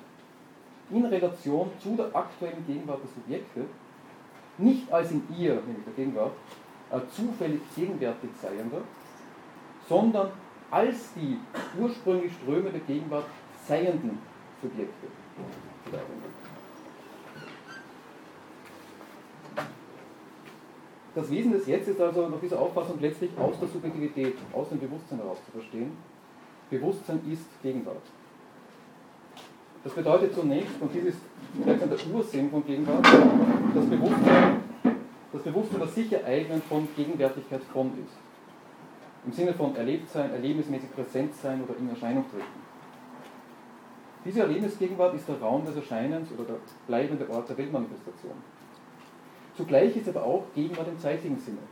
in 0.90 1.04
Relation 1.04 1.70
zu 1.80 1.96
der 1.96 2.14
aktuellen 2.14 2.64
Gegenwart 2.66 3.00
der 3.02 3.10
Subjekte, 3.10 3.64
nicht 4.58 4.90
als 4.92 5.10
in 5.10 5.22
ihr, 5.36 5.54
nämlich 5.54 5.84
der 5.84 5.94
Gegenwart, 5.94 6.32
äh, 6.90 7.00
zufällig 7.14 7.60
gegenwärtig 7.74 8.30
Seiender, 8.40 8.82
sondern 9.88 10.30
als 10.70 11.12
die 11.14 11.38
ursprünglich 11.80 12.32
strömende 12.42 12.80
Gegenwart 12.80 13.26
seienden 13.66 14.18
Subjekte. 14.62 15.06
Das 21.14 21.30
Wesen 21.30 21.52
des 21.52 21.66
Jetzt 21.66 21.88
ist 21.88 22.00
also 22.00 22.28
nach 22.28 22.40
dieser 22.40 22.60
Auffassung 22.60 23.00
letztlich 23.00 23.30
aus 23.38 23.58
der 23.58 23.68
Subjektivität, 23.68 24.36
aus 24.52 24.68
dem 24.68 24.78
Bewusstsein 24.78 25.18
heraus 25.18 25.38
zu 25.46 25.50
verstehen. 25.50 25.96
Bewusstsein 26.68 27.20
ist 27.30 27.46
Gegenwart. 27.62 28.02
Das 29.86 29.94
bedeutet 29.94 30.34
zunächst, 30.34 30.72
und 30.80 30.92
dies 30.92 31.04
ist 31.04 31.18
vielleicht 31.62 31.80
der 31.80 32.12
Ursinn 32.12 32.50
von 32.50 32.66
Gegenwart, 32.66 33.06
das 33.72 33.86
Bewusstsein, 33.86 34.56
das 35.32 35.42
Bewusstsein 35.42 35.78
das 35.80 35.94
Sichereignen 35.94 36.60
von 36.62 36.88
Gegenwärtigkeit 36.96 37.62
von 37.72 37.92
ist. 37.92 38.16
Im 39.24 39.32
Sinne 39.32 39.54
von 39.54 39.76
erlebt 39.76 40.10
sein, 40.10 40.32
erlebnismäßig 40.32 40.92
präsent 40.92 41.36
sein 41.36 41.62
oder 41.62 41.78
in 41.78 41.88
Erscheinung 41.88 42.24
treten. 42.28 42.60
Diese 44.24 44.40
Erlebnisgegenwart 44.40 45.14
ist 45.14 45.28
der 45.28 45.40
Raum 45.40 45.64
des 45.64 45.76
Erscheinens 45.76 46.32
oder 46.32 46.42
der 46.42 46.58
bleibende 46.88 47.30
Ort 47.30 47.48
der 47.48 47.56
Weltmanifestation. 47.56 48.34
Zugleich 49.56 49.96
ist 49.96 50.08
aber 50.08 50.24
auch 50.24 50.46
Gegenwart 50.52 50.88
im 50.88 50.98
zeitlichen 50.98 51.38
Sinne. 51.38 51.62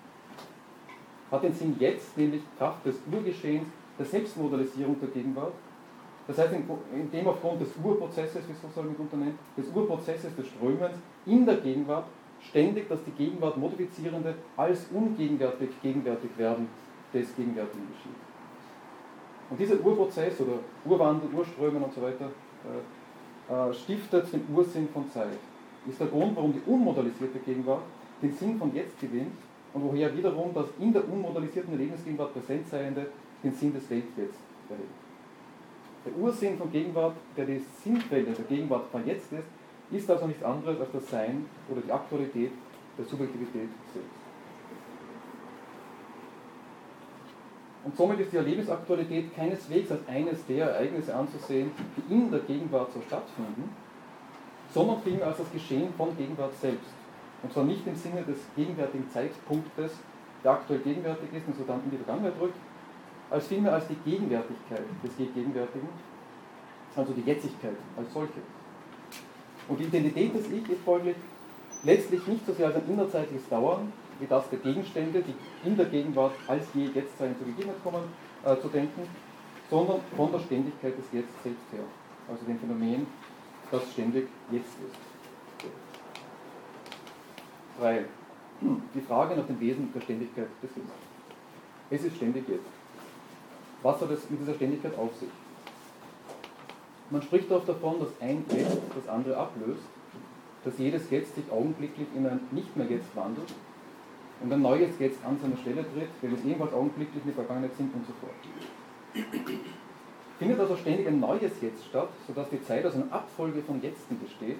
Hat 1.32 1.42
den 1.42 1.52
Sinn 1.52 1.74
jetzt, 1.80 2.16
nämlich 2.16 2.42
Kraft 2.58 2.86
des 2.86 2.94
Urgeschehens, 3.12 3.66
der 3.98 4.06
Selbstmodalisierung 4.06 5.00
der 5.00 5.08
Gegenwart. 5.08 5.54
Das 6.26 6.38
heißt, 6.38 6.54
indem 6.94 7.28
aufgrund 7.28 7.60
des 7.60 7.68
Urprozesses, 7.82 8.42
wie 8.48 8.66
Husserl 8.66 8.84
mit 8.84 8.98
unternimmt, 8.98 9.38
des 9.56 9.66
Urprozesses 9.74 10.34
des 10.34 10.46
Strömens 10.46 10.96
in 11.26 11.44
der 11.44 11.56
Gegenwart 11.56 12.06
ständig 12.40 12.88
das 12.88 13.00
die 13.04 13.10
Gegenwart 13.10 13.56
modifizierende 13.56 14.34
als 14.56 14.86
ungegenwärtig 14.92 15.70
gegenwärtig 15.82 16.30
werden 16.36 16.68
des 17.12 17.34
Gegenwärtigen 17.36 17.88
geschieht. 17.88 18.24
Und 19.50 19.60
dieser 19.60 19.84
Urprozess 19.84 20.40
oder 20.40 20.58
Urwandel, 20.84 21.28
Urströmen 21.34 21.82
und 21.82 21.92
so 21.92 22.02
weiter 22.02 22.30
äh, 23.48 23.52
äh, 23.52 23.74
stiftet 23.74 24.32
den 24.32 24.46
Ursinn 24.54 24.88
von 24.88 25.08
Zeit. 25.10 25.38
Ist 25.86 26.00
der 26.00 26.06
Grund, 26.06 26.34
warum 26.34 26.52
die 26.52 26.62
unmodalisierte 26.66 27.38
Gegenwart 27.40 27.82
den 28.22 28.32
Sinn 28.32 28.58
von 28.58 28.74
jetzt 28.74 28.98
gewinnt 28.98 29.36
und 29.74 29.84
woher 29.84 30.16
wiederum 30.16 30.54
das 30.54 30.66
in 30.80 30.92
der 30.92 31.06
unmodalisierten 31.06 31.76
Lebensgegenwart 31.76 32.32
präsent 32.32 32.66
seiende 32.68 33.06
den 33.42 33.52
Sinn 33.52 33.74
des 33.74 33.88
Weltjetzt 33.90 34.40
erhebt. 34.70 35.03
Der 36.04 36.14
Ursinn 36.16 36.58
von 36.58 36.70
Gegenwart, 36.70 37.16
der 37.36 37.46
die 37.46 37.62
Sinnquelle 37.82 38.24
der 38.24 38.44
Gegenwart 38.44 38.86
von 38.92 39.06
jetzt 39.06 39.32
ist, 39.32 39.44
ist 39.90 40.10
also 40.10 40.26
nichts 40.26 40.42
anderes 40.42 40.78
als 40.80 40.92
das 40.92 41.10
Sein 41.10 41.46
oder 41.70 41.80
die 41.80 41.92
Aktualität 41.92 42.52
der 42.98 43.04
Subjektivität 43.04 43.68
selbst. 43.92 44.24
Und 47.84 47.94
somit 47.96 48.18
ist 48.20 48.32
die 48.32 48.38
Erlebnisaktualität 48.38 49.34
keineswegs 49.36 49.90
als 49.90 50.08
eines 50.08 50.44
der 50.46 50.70
Ereignisse 50.70 51.14
anzusehen, 51.14 51.70
die 51.96 52.14
in 52.14 52.30
der 52.30 52.40
Gegenwart 52.40 52.92
so 52.92 53.00
stattfinden, 53.02 53.70
sondern 54.72 55.02
vielmehr 55.02 55.26
als 55.26 55.38
das 55.38 55.52
Geschehen 55.52 55.92
von 55.96 56.16
Gegenwart 56.16 56.54
selbst. 56.60 56.90
Und 57.42 57.52
zwar 57.52 57.64
nicht 57.64 57.86
im 57.86 57.94
Sinne 57.94 58.22
des 58.22 58.38
gegenwärtigen 58.56 59.08
Zeitpunktes, 59.10 59.92
der 60.42 60.52
aktuell 60.52 60.80
gegenwärtig 60.80 61.28
ist 61.34 61.46
und 61.46 61.56
so 61.58 61.64
dann 61.64 61.84
in 61.84 61.90
die 61.90 61.98
Vergangenheit 61.98 62.32
rückt, 62.40 62.56
als 63.34 63.48
vielmehr 63.48 63.72
als 63.72 63.88
die 63.88 63.96
Gegenwärtigkeit 64.08 64.84
des 65.02 65.16
Gegenwärtigen, 65.16 65.88
also 66.94 67.12
die 67.12 67.22
Jetzigkeit 67.22 67.74
als 67.96 68.12
solche. 68.12 68.40
Und 69.66 69.80
die 69.80 69.84
Identität 69.84 70.32
des 70.36 70.48
Ich 70.52 70.70
ist 70.70 70.84
folglich 70.84 71.16
letztlich 71.82 72.24
nicht 72.28 72.46
so 72.46 72.52
sehr 72.52 72.66
als 72.66 72.76
ein 72.76 72.88
innerzeitliches 72.88 73.48
Dauern, 73.48 73.92
wie 74.20 74.26
das 74.28 74.48
der 74.50 74.60
Gegenstände, 74.60 75.20
die 75.20 75.34
in 75.68 75.76
der 75.76 75.86
Gegenwart 75.86 76.34
als 76.46 76.64
je 76.74 76.84
jetzt 76.94 77.18
sein 77.18 77.34
zu 77.36 77.44
Gegebenheit 77.44 77.82
kommen, 77.82 78.04
äh, 78.44 78.56
zu 78.60 78.68
denken, 78.68 79.02
sondern 79.68 80.00
von 80.16 80.30
der 80.30 80.38
Ständigkeit 80.38 80.96
des 80.96 81.06
Jetzt 81.12 81.42
selbst 81.42 81.66
her. 81.72 81.82
Also 82.28 82.44
dem 82.44 82.60
Phänomen, 82.60 83.04
das 83.72 83.82
ständig 83.92 84.28
jetzt 84.52 84.78
ist. 84.78 85.68
3. 87.80 88.04
Die 88.94 89.00
Frage 89.00 89.34
nach 89.34 89.46
dem 89.46 89.58
Wesen 89.58 89.92
der 89.92 90.00
Ständigkeit 90.02 90.46
des 90.62 90.70
Jetzt. 90.76 90.92
Es 91.90 92.04
ist 92.04 92.16
ständig 92.16 92.48
jetzt. 92.48 92.83
Was 93.84 94.00
hat 94.00 94.10
es 94.12 94.30
mit 94.30 94.40
dieser 94.40 94.54
Ständigkeit 94.54 94.96
auf 94.96 95.14
sich? 95.14 95.28
Man 97.10 97.20
spricht 97.20 97.52
oft 97.52 97.68
davon, 97.68 98.00
dass 98.00 98.08
ein 98.18 98.42
Jetzt 98.48 98.80
das 98.96 99.08
andere 99.08 99.36
ablöst, 99.36 99.84
dass 100.64 100.78
jedes 100.78 101.10
Jetzt 101.10 101.34
sich 101.34 101.44
augenblicklich 101.52 102.08
in 102.16 102.26
ein 102.26 102.40
Nicht 102.50 102.74
mehr 102.78 102.86
Jetzt 102.86 103.14
wandelt 103.14 103.52
und 104.42 104.50
ein 104.50 104.62
neues 104.62 104.98
Jetzt 104.98 105.18
an 105.22 105.38
seiner 105.38 105.58
Stelle 105.58 105.82
tritt, 105.82 106.08
wenn 106.22 106.32
es 106.32 106.42
ebenfalls 106.46 106.72
augenblicklich 106.72 107.22
in 107.24 107.34
der 107.34 107.44
Vergangenheit 107.44 107.76
sind 107.76 107.92
und 107.94 108.06
so 108.06 108.14
fort. 108.14 108.32
Findet 110.38 110.58
also 110.58 110.76
ständig 110.76 111.06
ein 111.06 111.20
neues 111.20 111.52
Jetzt 111.60 111.84
statt, 111.84 112.08
sodass 112.26 112.48
die 112.48 112.64
Zeit 112.64 112.86
aus 112.86 112.94
einer 112.94 113.12
Abfolge 113.12 113.60
von 113.60 113.82
Jetzten 113.82 114.18
besteht, 114.18 114.56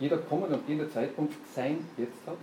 jeder 0.00 0.18
kommende 0.18 0.56
und 0.56 0.68
jeder 0.68 0.90
Zeitpunkt 0.90 1.32
sein 1.54 1.78
Jetzt 1.96 2.26
hat? 2.26 2.38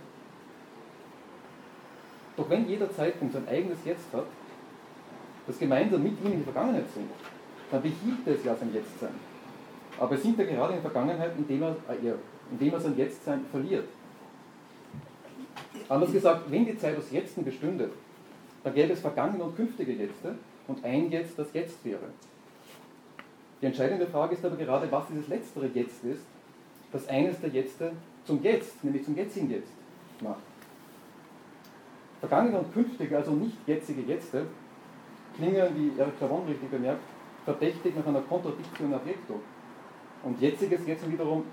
Doch 2.38 2.48
wenn 2.48 2.66
jeder 2.66 2.90
Zeitpunkt 2.90 3.34
sein 3.34 3.46
eigenes 3.46 3.84
Jetzt 3.84 4.14
hat, 4.14 4.24
das 5.46 5.58
gemeinsam 5.58 6.02
mit 6.02 6.20
ihm 6.20 6.32
in 6.32 6.38
die 6.38 6.44
Vergangenheit 6.44 6.88
sind, 6.94 7.08
dann 7.70 7.82
behielt 7.82 8.26
es 8.26 8.44
ja 8.44 8.54
sein 8.54 8.72
Jetztsein. 8.72 9.14
Aber 9.98 10.14
es 10.14 10.22
sind 10.22 10.38
ja 10.38 10.44
gerade 10.44 10.74
in 10.74 10.82
der 10.82 10.90
Vergangenheit, 10.90 11.32
indem 11.36 11.62
er, 11.62 11.70
äh, 11.88 12.14
indem 12.50 12.72
er 12.72 12.80
sein 12.80 12.96
Jetztsein 12.96 13.44
verliert. 13.50 13.88
Anders 15.88 16.12
gesagt, 16.12 16.50
wenn 16.50 16.64
die 16.64 16.78
Zeit 16.78 16.96
aus 16.96 17.10
Jetzten 17.10 17.44
bestünde, 17.44 17.90
dann 18.64 18.74
gäbe 18.74 18.92
es 18.92 19.00
vergangene 19.00 19.44
und 19.44 19.56
künftige 19.56 19.92
Jetzte 19.92 20.36
und 20.68 20.84
ein 20.84 21.10
Jetzt, 21.10 21.38
das 21.38 21.52
Jetzt 21.52 21.84
wäre. 21.84 22.06
Die 23.60 23.66
entscheidende 23.66 24.06
Frage 24.06 24.34
ist 24.34 24.44
aber 24.44 24.56
gerade, 24.56 24.90
was 24.90 25.06
dieses 25.08 25.28
letztere 25.28 25.66
Jetzt 25.66 26.04
ist, 26.04 26.24
das 26.92 27.08
eines 27.08 27.40
der 27.40 27.50
Jetzte 27.50 27.92
zum 28.24 28.42
Jetzt, 28.42 28.82
nämlich 28.84 29.04
zum 29.04 29.16
jetzigen 29.16 29.50
Jetzt 29.50 29.72
macht. 30.20 30.42
Vergangene 32.20 32.58
und 32.58 32.72
künftige, 32.72 33.16
also 33.16 33.32
nicht 33.32 33.56
jetzige 33.66 34.02
Jetzte, 34.02 34.46
klingen, 35.36 35.68
wie 35.76 35.98
Erich 35.98 36.16
Clavon 36.18 36.46
richtig 36.46 36.70
bemerkt, 36.70 37.00
verdächtig 37.44 37.96
nach 37.96 38.06
einer 38.06 38.20
Kontradiktion 38.22 38.94
Objekto. 38.94 39.40
Und 40.22 40.40
jetziges 40.40 40.86
Jetzt 40.86 41.10
wiederum 41.10 41.44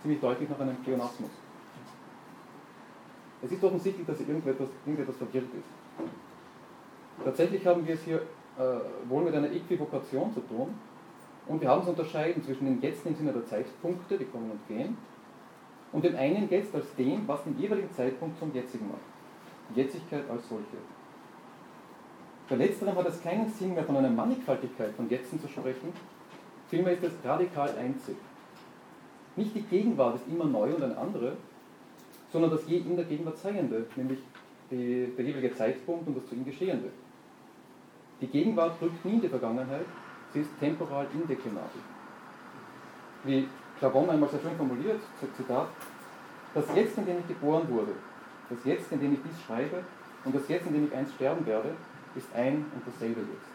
ziemlich 0.00 0.20
deutlich 0.20 0.48
nach 0.48 0.60
einem 0.60 0.76
Pleonasmus. 0.76 1.30
Es 3.42 3.52
ist 3.52 3.62
offensichtlich, 3.62 4.06
dass 4.06 4.20
irgendetwas, 4.20 4.68
irgendetwas 4.86 5.16
verwirrt 5.16 5.44
ist. 5.44 6.14
Tatsächlich 7.24 7.66
haben 7.66 7.86
wir 7.86 7.94
es 7.94 8.02
hier 8.02 8.22
äh, 8.58 9.08
wohl 9.08 9.24
mit 9.24 9.34
einer 9.34 9.50
Äquivokation 9.50 10.32
zu 10.32 10.40
tun 10.40 10.74
und 11.46 11.60
wir 11.60 11.68
haben 11.68 11.82
es 11.82 11.88
unterscheiden 11.88 12.42
zwischen 12.42 12.64
dem 12.64 12.80
Jetzt 12.80 13.04
im 13.04 13.14
Sinne 13.14 13.32
der 13.32 13.46
Zeitpunkte, 13.46 14.16
die 14.16 14.24
kommen 14.24 14.50
und 14.50 14.66
gehen, 14.68 14.96
und 15.92 16.04
dem 16.04 16.16
einen 16.16 16.48
Jetzt 16.50 16.74
als 16.74 16.94
dem, 16.96 17.26
was 17.28 17.44
den 17.44 17.58
jeweiligen 17.58 17.92
Zeitpunkt 17.92 18.38
zum 18.38 18.52
jetzigen 18.54 18.88
macht. 18.88 19.00
Die 19.70 19.80
Jetzigkeit 19.80 20.28
als 20.30 20.48
solche. 20.48 20.76
Bei 22.48 22.56
letzterem 22.56 22.94
hat 22.96 23.06
es 23.06 23.22
keinen 23.22 23.48
Sinn 23.48 23.74
mehr 23.74 23.84
von 23.84 23.96
einer 23.96 24.10
Mannigfaltigkeit 24.10 24.94
von 24.94 25.08
Jetzen 25.08 25.40
zu 25.40 25.48
sprechen, 25.48 25.92
vielmehr 26.68 26.92
ist 26.92 27.04
es 27.04 27.12
radikal 27.24 27.70
einzig. 27.78 28.16
Nicht 29.36 29.54
die 29.54 29.62
Gegenwart 29.62 30.16
ist 30.16 30.28
immer 30.28 30.44
neu 30.44 30.74
und 30.74 30.82
eine 30.82 30.96
andere, 30.96 31.36
sondern 32.30 32.50
das 32.50 32.66
je 32.66 32.78
in 32.78 32.96
der 32.96 33.06
Gegenwart 33.06 33.38
Seiende, 33.38 33.86
nämlich 33.96 34.18
die, 34.70 35.12
der 35.16 35.24
jeweilige 35.24 35.54
Zeitpunkt 35.54 36.06
und 36.06 36.16
das 36.16 36.28
zu 36.28 36.34
ihm 36.34 36.44
Geschehende. 36.44 36.90
Die 38.20 38.26
Gegenwart 38.26 38.80
rückt 38.80 39.04
nie 39.04 39.14
in 39.14 39.20
die 39.22 39.28
Vergangenheit, 39.28 39.86
sie 40.32 40.40
ist 40.40 40.50
temporal 40.60 41.06
indeklinabel. 41.14 41.80
Wie 43.24 43.48
Clavon 43.78 44.10
einmal 44.10 44.28
sehr 44.28 44.40
schön 44.40 44.56
formuliert, 44.56 45.00
Zitat, 45.36 45.68
das 46.54 46.64
Jetzt, 46.76 46.98
in 46.98 47.06
dem 47.06 47.18
ich 47.20 47.28
geboren 47.28 47.66
wurde, 47.68 47.92
Das 48.50 48.58
Jetzt, 48.64 48.92
in 48.92 49.00
dem 49.00 49.14
ich 49.14 49.20
dies 49.22 49.42
schreibe, 49.46 49.82
und 50.24 50.34
das 50.34 50.46
Jetzt, 50.48 50.66
in 50.66 50.74
dem 50.74 50.86
ich 50.86 50.94
einst 50.94 51.14
sterben 51.14 51.44
werde, 51.46 51.70
ist 52.16 52.28
ein 52.34 52.66
und 52.74 52.82
dasselbe 52.86 53.20
Jetzt. 53.20 53.54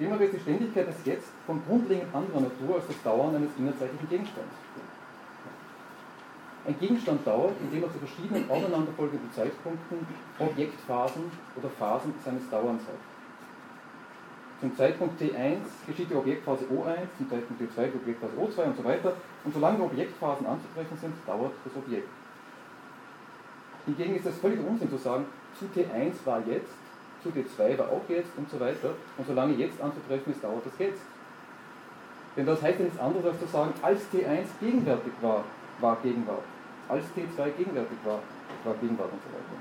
Demnach 0.00 0.20
ist 0.20 0.34
die 0.34 0.40
Ständigkeit 0.40 0.88
des 0.88 1.04
Jetzt 1.04 1.28
von 1.46 1.62
grundlegend 1.66 2.12
anderer 2.14 2.40
Natur 2.40 2.76
als 2.76 2.86
das 2.88 3.00
Dauern 3.02 3.36
eines 3.36 3.50
innerzeitlichen 3.56 4.08
Gegenstands. 4.08 4.54
Ein 6.66 6.78
Gegenstand 6.78 7.26
dauert, 7.26 7.54
indem 7.60 7.82
er 7.82 7.92
zu 7.92 7.98
verschiedenen 7.98 8.48
aufeinanderfolgenden 8.48 9.32
Zeitpunkten 9.32 10.06
Objektphasen 10.38 11.24
oder 11.56 11.68
Phasen 11.70 12.14
seines 12.24 12.48
Dauerns 12.50 12.82
hat. 12.82 13.02
Zum 14.60 14.76
Zeitpunkt 14.76 15.20
T1 15.20 15.58
geschieht 15.88 16.08
die 16.08 16.14
Objektphase 16.14 16.64
O1, 16.66 17.18
zum 17.18 17.28
Zeitpunkt 17.28 17.62
T2 17.62 17.90
die 17.90 17.96
Objektphase 17.96 18.34
O2 18.38 18.64
und 18.66 18.76
so 18.76 18.84
weiter. 18.84 19.12
Und 19.42 19.52
solange 19.52 19.82
Objektphasen 19.82 20.46
anzutreffen 20.46 20.96
sind, 20.98 21.14
dauert 21.26 21.50
das 21.64 21.74
Objekt. 21.74 22.08
Hingegen 23.86 24.16
ist 24.16 24.26
es 24.26 24.38
völliger 24.38 24.66
Unsinn 24.66 24.90
zu 24.90 24.96
sagen, 24.96 25.26
zu 25.58 25.66
T1 25.66 26.14
war 26.24 26.40
jetzt, 26.46 26.72
zu 27.22 27.30
T2 27.30 27.78
war 27.78 27.88
auch 27.88 28.02
jetzt 28.08 28.30
und 28.36 28.48
so 28.48 28.58
weiter. 28.58 28.90
Und 29.16 29.26
solange 29.26 29.54
jetzt 29.54 29.80
anzutreffen 29.80 30.32
ist, 30.32 30.42
dauert 30.42 30.66
das 30.66 30.78
jetzt. 30.78 31.02
Denn 32.36 32.46
das 32.46 32.62
heißt 32.62 32.78
ja 32.78 32.84
nichts 32.84 33.00
anderes 33.00 33.26
als 33.26 33.40
zu 33.40 33.46
sagen, 33.46 33.72
als 33.82 34.00
T1 34.12 34.46
gegenwärtig 34.60 35.12
war, 35.20 35.44
war 35.80 35.96
Gegenwart. 36.02 36.44
Als 36.88 37.04
T2 37.06 37.50
gegenwärtig 37.58 37.98
war, 38.04 38.20
war 38.64 38.74
Gegenwart 38.80 39.12
und 39.12 39.20
so 39.22 39.28
weiter. 39.28 39.58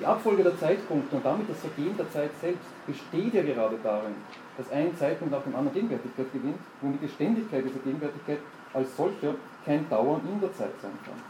Die 0.00 0.06
Abfolge 0.06 0.42
der 0.42 0.58
Zeitpunkte 0.58 1.16
und 1.16 1.24
damit 1.24 1.48
das 1.48 1.60
Vergehen 1.60 1.94
der 1.96 2.10
Zeit 2.10 2.30
selbst 2.40 2.64
besteht 2.86 3.34
ja 3.34 3.42
gerade 3.42 3.76
darin, 3.82 4.14
dass 4.56 4.70
ein 4.72 4.96
Zeitpunkt 4.96 5.32
nach 5.32 5.42
dem 5.42 5.54
anderen 5.54 5.74
Gegenwärtigkeit 5.74 6.32
gewinnt, 6.32 6.58
womit 6.80 7.02
die 7.02 7.08
Ständigkeit 7.08 7.64
dieser 7.64 7.80
Gegenwärtigkeit 7.80 8.38
als 8.72 8.96
solcher 8.96 9.34
kein 9.64 9.86
Dauern 9.90 10.22
in 10.26 10.40
der 10.40 10.52
Zeit 10.54 10.72
sein 10.80 10.96
kann. 11.04 11.20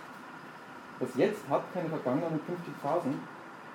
Das 1.00 1.14
Jetzt 1.16 1.48
hat 1.48 1.62
keine 1.72 1.88
vergangenen 1.88 2.32
und 2.32 2.46
künftigen 2.46 2.76
Phasen, 2.82 3.18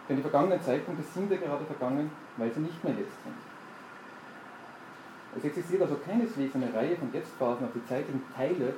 denn 0.08 0.17
die 0.17 0.22
vergangenen 0.22 0.62
Zeitpunkte 0.62 1.03
sind 1.03 1.32
ja 1.32 1.38
gerade 1.38 1.65
vergangen, 1.65 2.12
weil 2.38 2.51
sie 2.51 2.60
nicht 2.60 2.84
mehr 2.84 2.94
jetzt 2.94 3.24
sind. 3.24 3.36
Es 5.36 5.44
existiert 5.44 5.82
also 5.82 5.96
keineswegs 5.96 6.55
eine 6.55 6.74
Reihe 6.74 6.96
von 6.96 7.12
Jetztphasen 7.12 7.65
auf 7.65 7.74
die 7.74 7.86
zeitlichen 7.88 8.24
Teile 8.34 8.75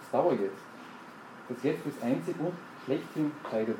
des 0.00 0.10
Dauerjetzt. 0.12 0.64
Das 1.48 1.62
Jetzt 1.62 1.84
ist 1.84 2.02
einzig 2.02 2.36
und 2.38 2.54
schlechthin 2.84 3.32
teilelos. 3.50 3.76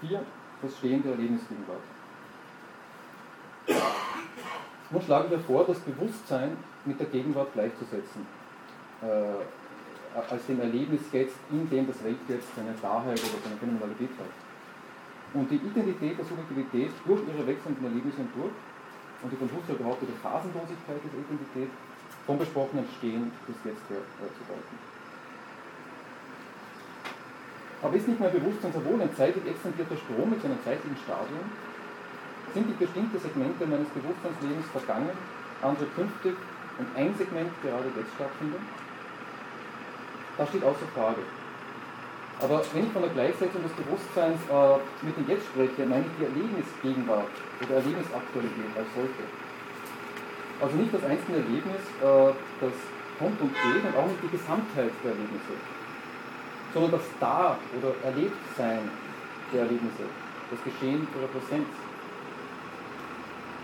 4. 0.00 0.20
Das 0.62 0.78
Stehen 0.78 1.02
der 1.02 1.12
Erlebnisgegenwart. 1.12 1.80
Nun 4.90 5.02
schlagen 5.02 5.30
wir 5.30 5.38
vor, 5.38 5.64
das 5.64 5.78
Bewusstsein 5.80 6.56
mit 6.84 6.98
der 6.98 7.06
Gegenwart 7.06 7.52
gleichzusetzen. 7.52 8.26
Äh, 9.00 9.61
als 10.14 10.46
dem 10.46 10.60
Erlebnis 10.60 11.00
jetzt, 11.12 11.36
in 11.50 11.68
dem 11.70 11.86
das 11.86 12.02
Recht 12.04 12.20
jetzt 12.28 12.48
seine 12.54 12.74
Wahrheit 12.82 13.18
oder 13.18 13.40
seine 13.42 13.56
Phänomenalität 13.56 14.12
hat. 14.20 14.32
Und 15.32 15.50
die 15.50 15.56
Identität 15.56 16.18
der 16.18 16.26
Subjektivität 16.28 16.92
durch 17.06 17.20
ihre 17.24 17.46
wechselnden 17.46 17.84
Erlebnisse 17.84 18.20
hindurch 18.20 18.52
und 19.22 19.32
die 19.32 19.38
von 19.40 19.48
Husserl 19.48 19.80
behauptete 19.80 20.12
Phasenlosigkeit 20.20 21.00
dieser 21.00 21.20
Identität 21.24 21.70
vom 22.26 22.36
besprochenen 22.36 22.84
Stehen 22.98 23.32
bis 23.46 23.56
jetzt 23.64 23.88
her 23.88 24.04
äh, 24.20 24.28
zu. 24.36 24.44
Aber 27.82 27.96
ist 27.96 28.06
nicht 28.06 28.20
mein 28.20 28.30
Bewusstsein 28.30 28.70
sehr 28.70 28.84
wohl 28.84 29.00
ein 29.00 29.10
zeitlich 29.16 29.42
extendierter 29.48 29.96
Strom 29.96 30.30
mit 30.30 30.40
seinem 30.42 30.60
zeitlichen 30.62 30.96
Stadium? 31.02 31.46
Sind 32.54 32.68
die 32.68 32.78
bestimmte 32.78 33.18
Segmente 33.18 33.66
meines 33.66 33.88
Bewusstseinslebens 33.90 34.68
vergangen, 34.70 35.10
andere 35.62 35.86
künftig 35.96 36.36
und 36.78 36.86
ein 36.94 37.10
Segment 37.16 37.50
gerade 37.64 37.90
jetzt 37.96 38.12
stattfindet? 38.14 38.60
Das 40.42 40.50
steht 40.50 40.66
außer 40.66 40.90
Frage. 40.90 41.22
Aber 42.42 42.58
wenn 42.74 42.82
ich 42.82 42.90
von 42.90 43.06
der 43.06 43.14
Gleichsetzung 43.14 43.62
des 43.62 43.70
Bewusstseins 43.78 44.42
äh, 44.50 45.06
mit 45.06 45.14
dem 45.14 45.30
Jetzt 45.30 45.46
spreche, 45.46 45.86
meine 45.86 46.02
ich 46.02 46.14
die 46.18 46.26
Erlebnisgegenwart 46.26 47.30
oder 47.62 47.78
Erlebnisaktualität 47.78 48.74
als 48.74 48.90
solche. 48.90 49.22
Also 50.58 50.74
nicht 50.74 50.90
das 50.90 51.06
einzelne 51.06 51.46
Erlebnis, 51.46 51.78
äh, 52.02 52.34
das 52.58 52.74
kommt 53.22 53.38
und 53.38 53.54
geht 53.54 53.86
und 53.86 53.94
auch 53.94 54.10
nicht 54.10 54.18
die 54.18 54.34
Gesamtheit 54.34 54.90
der 55.06 55.14
Erlebnisse, 55.14 55.54
sondern 56.74 56.98
das 56.98 57.06
Da- 57.22 57.54
oder 57.78 57.94
Erlebtsein 58.02 58.82
der 59.54 59.62
Erlebnisse, 59.62 60.10
das 60.50 60.58
Geschehen 60.66 61.06
ihrer 61.06 61.30
Präsenz. 61.30 61.70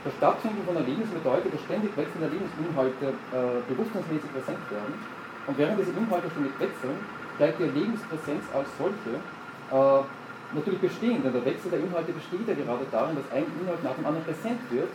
Das 0.07 0.15
Stattfinden 0.15 0.63
von 0.63 0.79
Erlebnissen 0.79 1.19
bedeutet, 1.19 1.51
dass 1.51 1.63
ständig 1.67 1.91
wechselnde 1.99 2.31
Erlebnisinhalte 2.31 3.19
äh, 3.35 3.67
bewusstseinsmäßig 3.67 4.31
präsent 4.31 4.63
werden 4.71 5.18
und 5.49 5.57
während 5.57 5.81
diese 5.81 5.97
Inhalte 5.97 6.29
ständig 6.31 6.53
wechseln, 6.61 6.97
bleibt 7.41 7.59
die 7.59 7.73
Lebenspräsenz 7.73 8.45
als 8.53 8.69
solche 8.77 9.17
äh, 9.17 10.05
natürlich 10.53 10.81
bestehen, 10.81 11.23
denn 11.25 11.33
der 11.33 11.45
Wechsel 11.45 11.73
der 11.73 11.81
Inhalte 11.81 12.13
besteht 12.13 12.45
ja 12.47 12.55
gerade 12.55 12.85
darin, 12.93 13.17
dass 13.17 13.29
ein 13.33 13.49
Inhalt 13.49 13.83
nach 13.83 13.97
dem 13.97 14.05
anderen 14.05 14.29
präsent 14.29 14.61
wird, 14.69 14.93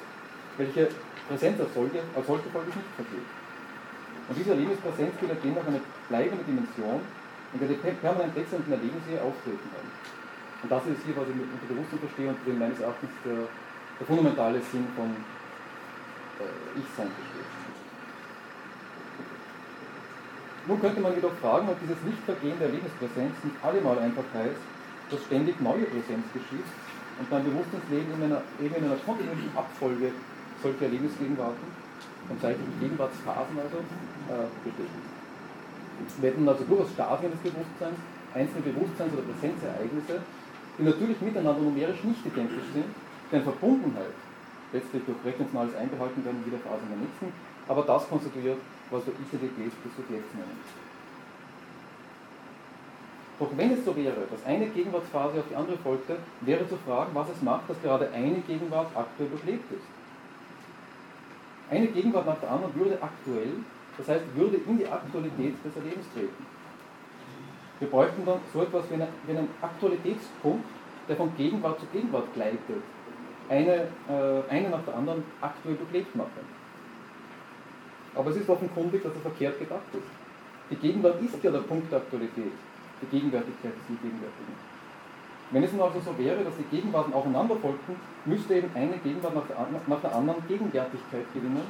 welche 0.58 0.90
Präsenz 1.28 1.58
als 1.60 1.74
solche, 1.74 2.06
als 2.14 2.26
solche 2.26 2.50
folglich 2.54 2.76
nicht 2.78 2.94
vergeht. 2.94 3.30
Und 4.30 4.34
diese 4.38 4.52
Erlebnispräsenz 4.54 5.14
bildet 5.18 5.44
demnach 5.44 5.68
eine 5.68 5.82
bleibende 6.10 6.46
Dimension, 6.46 7.02
in 7.54 7.58
der 7.60 7.68
die 7.68 7.78
permanent 7.98 8.34
wechselnden 8.36 8.72
Erlebnisse 8.72 9.22
auftreten 9.22 9.68
haben. 9.74 9.90
Und 10.64 10.70
das 10.72 10.84
ist 10.88 11.04
hier, 11.06 11.18
was 11.18 11.28
ich 11.28 11.38
unter 11.38 11.70
Bewusstsein 11.70 12.00
verstehe 12.00 12.30
und 12.30 12.60
meines 12.62 12.80
Erachtens 12.80 13.12
der, 13.26 13.50
der 14.00 14.06
fundamentale 14.08 14.62
Sinn 14.72 14.88
von 14.96 15.12
äh, 16.40 16.80
Ich-Sein 16.80 17.12
besteht. 17.14 17.53
Nun 20.66 20.80
könnte 20.80 21.02
man 21.02 21.14
jedoch 21.14 21.36
fragen, 21.44 21.68
ob 21.68 21.76
dieses 21.84 22.00
Nichtvergehen 22.08 22.56
der 22.60 22.70
Lebenspräsenz 22.72 23.36
nicht 23.44 23.60
allemal 23.60 24.00
einfach 24.00 24.24
heißt, 24.34 24.64
dass 25.12 25.20
ständig 25.28 25.60
neue 25.60 25.84
Präsenz 25.92 26.24
geschieht 26.32 26.68
und 27.20 27.28
mein 27.28 27.44
Bewusstseinsleben 27.44 28.16
in 28.16 28.24
einer, 28.24 28.42
eben 28.64 28.76
in 28.76 28.86
einer 28.88 29.00
kontinuierlichen 29.04 29.52
Abfolge 29.60 30.16
solcher 30.64 30.88
Lebensgegenwarten 30.88 31.68
und 32.30 32.40
zeitlichen 32.40 32.80
Gegenwartsphasen 32.80 33.60
also 33.60 33.84
äh, 34.32 34.48
besteht. 34.64 34.88
Wir 36.24 36.30
hätten 36.32 36.48
also 36.48 36.64
durchaus 36.64 36.96
Stadien 36.96 37.32
des 37.36 37.44
Bewusstseins, 37.44 38.00
einzelne 38.34 38.64
Bewusstseins- 38.64 39.14
oder 39.14 39.28
Präsenzereignisse, 39.28 40.16
die 40.80 40.84
natürlich 40.84 41.20
miteinander 41.20 41.62
numerisch 41.62 42.02
nicht 42.08 42.24
identisch 42.26 42.72
sind, 42.72 42.88
deren 43.30 43.44
Verbundenheit 43.44 44.16
letztlich 44.72 45.04
durch 45.06 45.20
rechnungsnales 45.28 45.76
Einbehalten 45.76 46.24
werden 46.26 46.42
jeder 46.48 46.58
Phase 46.64 46.88
in 46.88 46.98
der 46.98 47.02
nächsten, 47.04 47.28
aber 47.68 47.84
das 47.84 48.10
konstituiert 48.10 48.58
was 48.94 49.06
wir 49.08 49.14
Identität 49.14 49.74
des 49.84 49.96
Subjekts 49.98 50.34
nennen. 50.34 50.60
Doch 53.40 53.50
wenn 53.58 53.72
es 53.72 53.84
so 53.84 53.96
wäre, 53.96 54.28
dass 54.30 54.46
eine 54.46 54.68
Gegenwartsphase 54.68 55.40
auf 55.40 55.46
die 55.50 55.56
andere 55.56 55.78
folgte, 55.78 56.18
wäre 56.42 56.70
zu 56.70 56.78
fragen, 56.78 57.12
was 57.14 57.30
es 57.30 57.42
macht, 57.42 57.68
dass 57.70 57.82
gerade 57.82 58.10
eine 58.14 58.40
Gegenwart 58.48 58.96
aktuell 58.96 59.30
durchlebt 59.30 59.72
ist. 59.72 59.88
Eine 61.70 61.88
Gegenwart 61.88 62.28
nach 62.28 62.40
der 62.40 62.52
anderen 62.52 62.76
würde 62.76 63.02
aktuell, 63.02 63.54
das 63.98 64.08
heißt 64.08 64.24
würde 64.36 64.58
in 64.58 64.78
die 64.78 64.88
Aktualität 64.88 65.56
des 65.66 65.76
Erlebens 65.76 66.06
treten. 66.14 66.46
Wir 67.80 67.90
bräuchten 67.90 68.26
dann 68.26 68.40
so 68.54 68.62
etwas 68.62 68.86
wie 68.90 68.94
einen 68.94 69.50
Aktualitätspunkt, 69.62 70.66
der 71.10 71.16
von 71.16 71.36
Gegenwart 71.36 71.80
zu 71.80 71.88
Gegenwart 71.88 72.32
gleitet, 72.36 72.84
eine, 73.50 73.88
äh, 74.08 74.50
eine 74.50 74.70
nach 74.70 74.84
der 74.86 74.96
anderen 74.96 75.24
aktuell 75.42 75.76
durchlebt 75.76 76.16
machen. 76.16 76.63
Aber 78.16 78.30
es 78.30 78.38
ist 78.38 78.50
offenkundig, 78.50 79.04
dass 79.04 79.16
es 79.16 79.22
verkehrt 79.22 79.60
gedacht 79.60 79.90
ist. 79.94 80.08
Die 80.70 80.76
Gegenwart 80.76 81.22
ist 81.22 81.44
ja 81.44 81.52
der 81.52 81.60
Punkt 81.60 81.92
der 81.92 82.00
Aktualität, 82.00 82.54
die 83.02 83.06
Gegenwärtigkeit 83.08 83.74
des 83.74 83.88
Gegenwärtigen. 83.88 84.56
Wenn 85.52 85.64
es 85.64 85.72
nun 85.72 85.82
also 85.82 86.00
so 86.00 86.18
wäre, 86.18 86.44
dass 86.44 86.58
die 86.58 86.76
Gegenwarten 86.76 87.14
aufeinander 87.14 87.56
folgten, 87.58 87.96
müsste 88.26 88.56
eben 88.56 88.70
eine 88.74 88.98
Gegenwart 88.98 89.36
nach 89.36 89.46
der, 89.46 89.68
nach 89.88 90.02
der 90.02 90.16
anderen 90.16 90.42
Gegenwärtigkeit 90.48 91.26
gewinnen, 91.34 91.62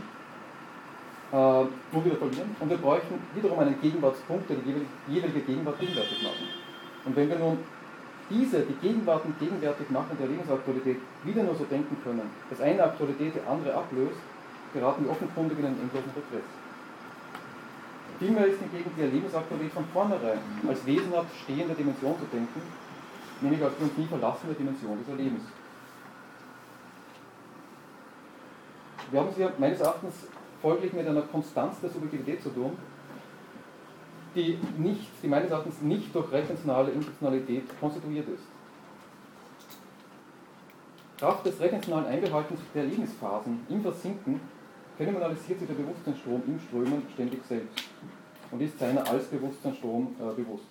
äh, 1.34 1.36
nur 1.36 2.06
wieder 2.06 2.16
verlieren, 2.16 2.56
und 2.60 2.70
wir 2.70 2.78
bräuchten 2.78 3.16
wiederum 3.36 3.60
einen 3.60 3.82
Gegenwartspunkt, 3.82 4.50
der 4.50 4.58
die 4.58 4.86
jeweilige 5.12 5.42
Gegenwart 5.42 5.80
gegenwärtig 5.80 6.24
macht. 6.24 6.44
Und 7.06 7.16
wenn 7.16 7.30
wir 7.30 7.40
nun 7.40 7.58
diese, 8.30 8.62
die 8.62 8.88
Gegenwarten 8.88 9.36
gegenwärtig 9.40 9.90
machen 9.90 10.18
der 10.20 10.28
Lebensaktualität, 10.28 10.98
wieder 11.24 11.44
nur 11.44 11.56
so 11.56 11.66
denken 11.66 11.98
können, 12.04 12.30
dass 12.50 12.62
eine 12.62 12.84
Aktualität 12.84 13.36
die 13.36 13.50
andere 13.50 13.74
ablöst, 13.74 14.22
geraten 14.74 15.06
wir 15.06 15.12
offenkundig 15.12 15.60
in 15.60 15.66
endlosen 15.66 16.12
Regress. 16.16 16.50
Vielmehr 18.20 18.46
ist 18.48 18.60
hingegen 18.60 18.92
die 18.98 19.02
Erlebnisaktualität 19.02 19.74
von 19.74 19.86
vornherein 19.94 20.40
als 20.68 20.86
wesenhaft 20.86 21.36
stehende 21.44 21.74
Dimension 21.76 22.16
zu 22.18 22.26
denken, 22.26 22.62
nämlich 23.42 23.62
als 23.64 23.74
die 23.78 23.84
uns 23.84 23.98
nie 23.98 24.06
verlassene 24.06 24.54
Dimension 24.54 24.98
des 25.00 25.08
Erlebens. 25.10 25.44
Wir 29.12 29.20
haben 29.20 29.30
es 29.30 29.36
hier 29.36 29.54
meines 29.58 29.80
Erachtens 29.80 30.14
folglich 30.62 30.94
mit 30.94 31.08
einer 31.08 31.22
Konstanz 31.22 31.80
der 31.82 31.90
Subjektivität 31.90 32.42
zu 32.42 32.50
tun, 32.50 32.78
die, 34.36 34.58
nicht, 34.78 35.08
die 35.22 35.28
meines 35.28 35.52
Erachtens 35.52 35.82
nicht 35.82 36.16
durch 36.16 36.32
rechensionale 36.32 36.92
Intentionalität 36.92 37.64
konstituiert 37.80 38.28
ist. 38.30 38.44
Kraft 41.20 41.46
des 41.46 41.60
rechensionalen 41.60 42.08
Einbehaltens 42.08 42.60
der 42.74 42.86
Lebensphasen 42.86 43.60
im 43.70 43.82
Versinken 43.82 44.42
phänomenalisiert 44.98 45.60
sich 45.60 45.68
der 45.68 45.76
Bewusstseinsstrom 45.76 46.42
im 46.48 46.60
Strömen 46.60 47.04
ständig 47.14 47.44
selbst 47.46 47.84
und 48.52 48.62
ist 48.62 48.78
seiner 48.78 49.08
als 49.10 49.26
Bewusstseinsstrom 49.26 50.16
äh, 50.20 50.34
bewusst. 50.36 50.66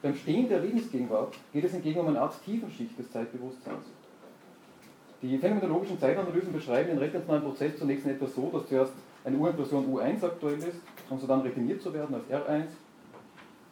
Beim 0.00 0.14
Stehen 0.14 0.48
der 0.48 0.60
Lebensgegenwart 0.60 1.34
geht 1.52 1.64
es 1.64 1.72
hingegen 1.72 2.00
um 2.00 2.08
eine 2.08 2.20
Art 2.20 2.34
Tiefenschicht 2.44 2.98
des 2.98 3.10
Zeitbewusstseins. 3.10 3.86
Die 5.20 5.36
phänomenologischen 5.36 5.98
Zeitanalysen 5.98 6.52
beschreiben 6.52 6.90
den 6.90 6.98
retentionalen 6.98 7.42
Prozess 7.42 7.76
zunächst 7.76 8.06
etwa 8.06 8.26
so, 8.26 8.50
dass 8.52 8.68
zuerst 8.68 8.92
eine 9.24 9.36
Urimplosion 9.36 9.92
U1 9.92 10.24
aktuell 10.24 10.58
ist, 10.58 10.80
um 11.10 11.18
so 11.18 11.26
dann 11.26 11.40
retiniert 11.40 11.82
zu 11.82 11.92
werden 11.92 12.14
als 12.14 12.24
R1, 12.30 12.62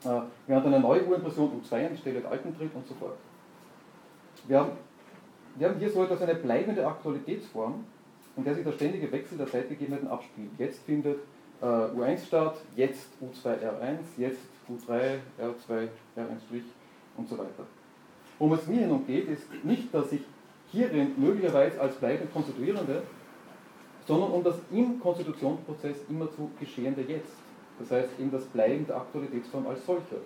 äh, 0.05 0.23
während 0.49 0.67
eine 0.67 0.81
neue 0.81 1.07
Urimplosion 1.07 1.63
U2 1.63 1.87
an 1.87 1.93
die 1.93 1.99
Stelle 1.99 2.21
der 2.21 2.31
alten 2.33 2.57
tritt 2.57 2.75
und 2.75 2.87
so 2.87 2.95
fort. 2.95 3.17
Wir 4.49 4.59
haben, 4.59 4.73
wir 5.55 5.69
haben 5.69 5.79
hier 5.79 5.91
so 5.91 6.03
etwas 6.03 6.21
eine 6.23 6.35
bleibende 6.35 6.85
Aktualitätsform, 6.85 7.85
in 8.37 8.45
der 8.45 8.55
sich 8.55 8.65
der 8.65 8.73
ständige 8.73 9.11
Wechsel 9.11 9.39
der 9.39 9.47
Zeitgegebenheiten 9.47 10.09
abspielt. 10.09 10.51
Jetzt 10.59 10.83
findet 10.85 11.19
äh, 11.61 11.65
U1 11.65 12.27
statt, 12.27 12.57
jetzt 12.77 13.09
U2 13.23 13.59
R1, 13.61 13.99
jetzt 14.19 14.41
U3 14.69 15.19
R2 15.41 15.89
R1' 16.17 16.63
und 17.17 17.29
so 17.29 17.39
weiter. 17.39 17.67
Worum 18.39 18.55
es 18.55 18.67
mir 18.67 18.87
nun 18.87 19.07
geht, 19.07 19.29
ist 19.29 19.47
nicht, 19.65 19.93
dass 19.95 20.13
ich 20.13 20.21
hierin 20.71 21.13
möglicherweise 21.17 21.81
als 21.81 21.95
bleibend 21.97 22.33
Konstituierende, 22.33 23.03
sondern 24.07 24.31
um 24.31 24.45
das 24.45 24.57
im 24.71 25.01
Konstitutionsprozess 25.01 25.97
immer 26.09 26.31
zu 26.31 26.51
geschehende 26.61 27.03
Jetzt. 27.03 27.33
Das 27.79 27.91
heißt 27.91 28.11
eben 28.19 28.31
das 28.31 28.45
Bleiben 28.45 28.87
der 28.87 28.97
Aktualitätsform 28.97 29.67
als 29.67 29.85
solcher. 29.85 30.21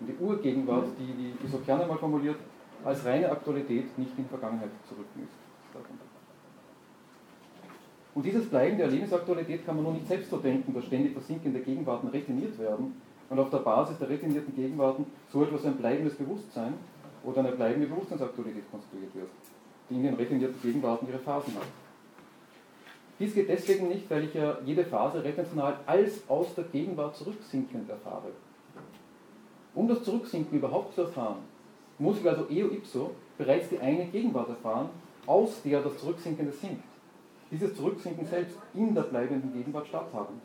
Und 0.00 0.06
die 0.08 0.16
Urgegenwart, 0.22 0.86
die, 0.98 1.16
wie 1.16 1.46
Isokian 1.46 1.80
einmal 1.80 1.98
formuliert, 1.98 2.36
als 2.84 3.04
reine 3.04 3.30
Aktualität 3.30 3.96
nicht 3.98 4.18
in 4.18 4.26
Vergangenheit 4.26 4.70
zurückmisst. 4.88 5.32
Und 8.14 8.26
dieses 8.26 8.48
Bleiben 8.48 8.76
der 8.76 8.86
Erlebnisaktualität 8.86 9.64
kann 9.64 9.76
man 9.76 9.84
nur 9.84 9.94
nicht 9.94 10.06
selbst 10.06 10.30
so 10.30 10.36
denken, 10.36 10.74
dass 10.74 10.84
ständig 10.84 11.12
versinkende 11.12 11.60
Gegenwarten 11.60 12.08
retiniert 12.08 12.58
werden 12.58 12.94
und 13.30 13.38
auf 13.38 13.48
der 13.48 13.58
Basis 13.58 13.98
der 13.98 14.10
retinierten 14.10 14.54
Gegenwarten 14.54 15.06
so 15.32 15.42
etwas 15.42 15.62
wie 15.64 15.68
ein 15.68 15.76
bleibendes 15.76 16.14
Bewusstsein 16.16 16.74
oder 17.24 17.38
eine 17.38 17.52
bleibende 17.52 17.86
Bewusstseinsaktualität 17.86 18.70
konstruiert 18.70 19.14
wird, 19.14 19.28
die 19.88 19.94
in 19.94 20.02
den 20.02 20.14
retenierten 20.14 20.60
Gegenwarten 20.60 21.08
ihre 21.08 21.18
Phasen 21.18 21.54
hat. 21.54 21.66
Dies 23.18 23.34
geht 23.34 23.48
deswegen 23.48 23.88
nicht, 23.88 24.10
weil 24.10 24.24
ich 24.24 24.34
ja 24.34 24.58
jede 24.64 24.84
Phase 24.84 25.22
retentional 25.22 25.78
als 25.86 26.28
aus 26.28 26.54
der 26.54 26.64
Gegenwart 26.64 27.16
zurücksinkend 27.16 27.88
erfahre. 27.88 28.32
Um 29.74 29.88
das 29.88 30.02
Zurücksinken 30.02 30.58
überhaupt 30.58 30.94
zu 30.94 31.02
erfahren, 31.02 31.38
muss 31.98 32.18
ich 32.18 32.28
also 32.28 32.46
eo 32.50 32.66
ipso 32.68 33.12
bereits 33.38 33.68
die 33.68 33.78
eine 33.78 34.06
Gegenwart 34.06 34.50
erfahren, 34.50 34.90
aus 35.26 35.62
der 35.62 35.80
das 35.80 35.96
Zurücksinkende 35.98 36.52
sinkt. 36.52 36.91
Dieses 37.52 37.76
Zurücksinken 37.76 38.26
selbst 38.26 38.56
in 38.74 38.94
der 38.94 39.02
bleibenden 39.02 39.52
Gegenwart 39.52 39.86
statthaben. 39.86 40.40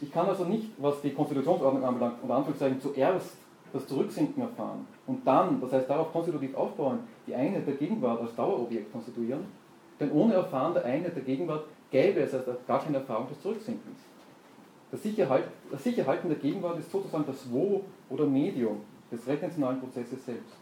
Ich 0.00 0.12
kann 0.12 0.26
also 0.26 0.44
nicht, 0.44 0.70
was 0.78 1.00
die 1.02 1.12
Konstitutionsordnung 1.12 1.84
anbelangt, 1.84 2.22
unter 2.22 2.36
Anführungszeichen 2.36 2.80
zuerst 2.80 3.36
das 3.72 3.86
Zurücksinken 3.88 4.40
erfahren 4.42 4.86
und 5.08 5.26
dann, 5.26 5.60
das 5.60 5.72
heißt 5.72 5.90
darauf 5.90 6.12
konstitutiv 6.12 6.54
aufbauen, 6.54 7.00
die 7.26 7.34
Einheit 7.34 7.66
der 7.66 7.74
Gegenwart 7.74 8.20
als 8.20 8.34
Dauerobjekt 8.36 8.92
konstituieren, 8.92 9.44
denn 9.98 10.12
ohne 10.12 10.34
Erfahren 10.34 10.74
der 10.74 10.84
Einheit 10.84 11.16
der 11.16 11.24
Gegenwart 11.24 11.64
gäbe 11.90 12.20
es 12.20 12.32
also 12.32 12.54
gar 12.68 12.80
keine 12.80 12.98
Erfahrung 12.98 13.28
des 13.28 13.40
Zurücksinkens. 13.42 13.98
Das 14.92 15.02
Sicherhalten 15.02 16.28
der 16.28 16.38
Gegenwart 16.38 16.78
ist 16.78 16.92
sozusagen 16.92 17.26
das 17.26 17.50
Wo 17.50 17.82
oder 18.08 18.26
Medium 18.26 18.82
des 19.10 19.26
retentionalen 19.26 19.80
Prozesses 19.80 20.24
selbst. 20.24 20.54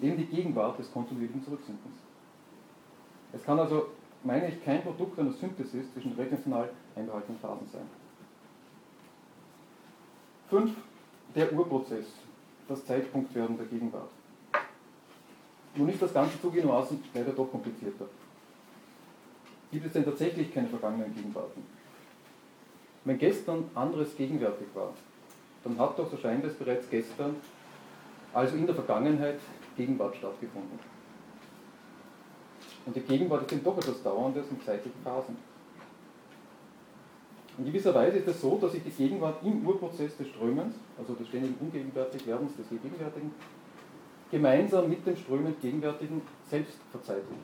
Eben 0.00 0.16
die 0.16 0.26
Gegenwart 0.26 0.78
des 0.80 0.92
kontinuierlichen 0.92 1.44
Zurücksinkens. 1.44 1.94
Es 3.32 3.44
kann 3.44 3.58
also, 3.58 3.88
meine 4.24 4.48
ich, 4.48 4.64
kein 4.64 4.82
Produkt 4.82 5.18
einer 5.18 5.32
Synthesis 5.32 5.92
zwischen 5.92 6.12
retentional 6.12 6.70
einbehaltenen 6.94 7.38
Phasen 7.40 7.68
sein. 7.72 7.88
5. 10.50 10.70
Der 11.34 11.52
Urprozess, 11.52 12.06
das 12.68 12.84
Zeitpunktwerden 12.84 13.56
der 13.56 13.66
Gegenwart. 13.66 14.10
Nun 15.74 15.88
ist 15.88 16.02
das 16.02 16.12
Ganze 16.12 16.38
zugegebenermaßen 16.40 17.02
leider 17.14 17.32
doch 17.32 17.50
komplizierter. 17.50 18.04
Gibt 19.70 19.86
es 19.86 19.92
denn 19.94 20.04
tatsächlich 20.04 20.52
keine 20.52 20.68
vergangenen 20.68 21.14
Gegenwarten? 21.14 21.62
Wenn 23.06 23.18
gestern 23.18 23.64
anderes 23.74 24.14
gegenwärtig 24.14 24.66
war, 24.74 24.92
dann 25.64 25.78
hat 25.78 25.98
doch, 25.98 26.10
so 26.10 26.18
scheint 26.18 26.44
es 26.44 26.54
bereits 26.54 26.90
gestern, 26.90 27.36
also 28.34 28.56
in 28.56 28.66
der 28.66 28.74
Vergangenheit, 28.74 29.40
Gegenwart 29.76 30.16
stattgefunden. 30.16 30.91
Und 32.84 32.96
die 32.96 33.00
Gegenwart 33.00 33.42
ist 33.42 33.52
eben 33.52 33.64
doch 33.64 33.78
etwas 33.78 34.02
Dauerndes 34.02 34.46
in 34.50 34.60
zeitlichen 34.60 35.00
Phasen. 35.02 35.36
In 37.58 37.66
gewisser 37.66 37.94
Weise 37.94 38.18
ist 38.18 38.28
es 38.28 38.40
so, 38.40 38.58
dass 38.58 38.72
sich 38.72 38.82
die 38.82 38.90
Gegenwart 38.90 39.42
im 39.44 39.66
Urprozess 39.66 40.16
des 40.16 40.28
Strömens, 40.28 40.74
also 40.98 41.14
des 41.14 41.28
ständigen 41.28 41.54
Ungegenwärtigwerdens 41.60 42.56
des 42.56 42.68
Gegenwärtigen, 42.70 43.32
gemeinsam 44.30 44.88
mit 44.88 45.06
dem 45.06 45.16
strömend 45.16 45.60
Gegenwärtigen 45.60 46.22
selbst 46.48 46.78
verzeitlicht. 46.90 47.42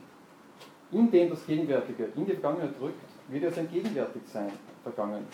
Indem 0.90 1.28
das 1.28 1.46
Gegenwärtige 1.46 2.08
in 2.16 2.24
die 2.24 2.32
Vergangenheit 2.32 2.80
drückt, 2.80 3.02
wird 3.28 3.42
ja 3.42 3.50
sein 3.50 3.70
Gegenwärtigsein 3.70 4.50
vergangen. 4.82 5.26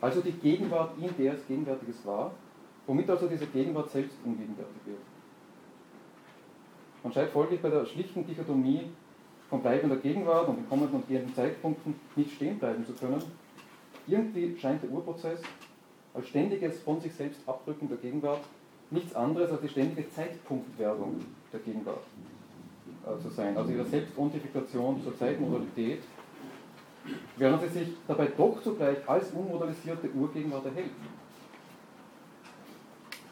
Also 0.00 0.22
die 0.22 0.32
Gegenwart, 0.32 0.92
in 0.98 1.14
der 1.22 1.34
es 1.34 1.46
Gegenwärtiges 1.46 2.04
war, 2.06 2.32
womit 2.86 3.10
also 3.10 3.26
diese 3.26 3.46
Gegenwart 3.46 3.90
selbst 3.90 4.16
ungegenwärtig 4.24 4.86
wird. 4.86 4.98
Man 7.02 7.12
scheint 7.12 7.30
folglich 7.30 7.60
bei 7.60 7.68
der 7.68 7.84
schlichten 7.84 8.26
Dichotomie 8.26 8.88
von 9.50 9.60
bleibender 9.60 9.96
Gegenwart 9.96 10.48
und 10.48 10.56
den 10.56 10.68
kommenden 10.68 10.96
und 10.96 11.08
gehenden 11.08 11.34
Zeitpunkten 11.34 11.96
nicht 12.14 12.32
stehen 12.32 12.58
bleiben 12.58 12.86
zu 12.86 12.92
können. 12.92 13.20
Irgendwie 14.06 14.56
scheint 14.56 14.82
der 14.82 14.90
Urprozess 14.90 15.40
als 16.14 16.28
ständiges 16.28 16.78
von 16.80 17.00
sich 17.00 17.12
selbst 17.12 17.40
Abdrücken 17.46 17.88
der 17.88 17.98
Gegenwart 17.98 18.40
nichts 18.90 19.14
anderes 19.14 19.50
als 19.50 19.60
die 19.60 19.68
ständige 19.68 20.08
Zeitpunktwerdung 20.10 21.20
der 21.52 21.60
Gegenwart 21.60 22.02
äh, 23.06 23.20
zu 23.22 23.28
sein, 23.28 23.56
also 23.56 23.70
ihre 23.72 23.84
Selbstontifikation 23.84 25.02
zur 25.02 25.16
Zeitmodalität, 25.16 26.02
während 27.36 27.62
sie 27.62 27.68
sich 27.68 27.88
dabei 28.06 28.28
doch 28.36 28.62
zugleich 28.62 28.98
als 29.08 29.30
unmodalisierte 29.32 30.10
Urgegenwart 30.10 30.66
erhält. 30.66 30.90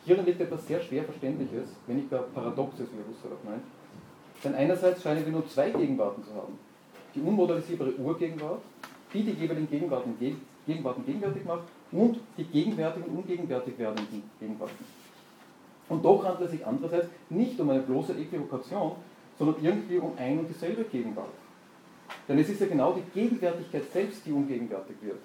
Hierin 0.04 0.24
liegt 0.24 0.40
etwas 0.40 0.66
sehr 0.66 0.80
schwer 0.80 1.04
Verständliches, 1.04 1.68
wenn 1.86 1.96
nicht 1.96 2.10
gar 2.10 2.22
Paradoxes, 2.22 2.88
wie 2.92 3.12
Husserl 3.12 3.36
meint. 3.44 3.62
Denn 4.44 4.54
einerseits 4.54 5.02
scheinen 5.02 5.24
wir 5.24 5.32
nur 5.32 5.48
zwei 5.48 5.70
Gegenwarten 5.70 6.22
zu 6.24 6.34
haben. 6.34 6.58
Die 7.14 7.20
unmodalisierbare 7.20 7.94
Urgegenwart, 7.96 8.62
die 9.12 9.22
die 9.22 9.32
jeweiligen 9.32 9.68
Gegenwarten, 9.68 10.16
Gegenwarten 10.66 11.04
gegenwärtig 11.04 11.44
macht, 11.44 11.62
und 11.90 12.18
die 12.36 12.44
gegenwärtigen 12.44 13.08
und 13.08 13.18
ungegenwärtig 13.18 13.78
werdenden 13.78 14.22
Gegenwarten. 14.38 14.84
Und 15.88 16.04
doch 16.04 16.22
handelt 16.24 16.42
es 16.42 16.50
sich 16.50 16.66
andererseits 16.66 17.08
nicht 17.30 17.58
um 17.58 17.70
eine 17.70 17.80
bloße 17.80 18.12
Äquivokation, 18.12 18.92
sondern 19.38 19.64
irgendwie 19.64 19.98
um 19.98 20.12
ein 20.18 20.40
und 20.40 20.48
dieselbe 20.48 20.84
Gegenwart. 20.84 21.30
Denn 22.28 22.38
es 22.38 22.48
ist 22.48 22.60
ja 22.60 22.66
genau 22.66 22.92
die 22.92 23.18
Gegenwärtigkeit 23.18 23.90
selbst, 23.90 24.26
die 24.26 24.32
ungegenwärtig 24.32 24.96
wird. 25.00 25.20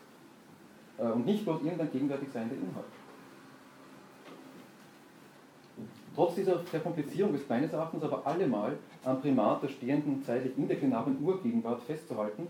Äh, 0.98 1.12
und 1.12 1.26
nicht 1.26 1.44
bloß 1.44 1.62
irgendein 1.62 1.92
gegenwärtig 1.92 2.30
seiender 2.32 2.56
Inhalt. 2.56 2.86
Trotz 6.16 6.36
dieser 6.36 6.60
Verkomplizierung 6.60 7.34
ist 7.34 7.50
meines 7.50 7.74
Erachtens 7.74 8.04
aber 8.04 8.26
allemal 8.26 8.78
am 9.04 9.20
Primat 9.20 9.64
der 9.64 9.70
stehenden 9.70 10.24
zeitlich 10.24 10.58
indeklinablen 10.58 11.18
Urgegenwart 11.24 11.82
festzuhalten 11.82 12.48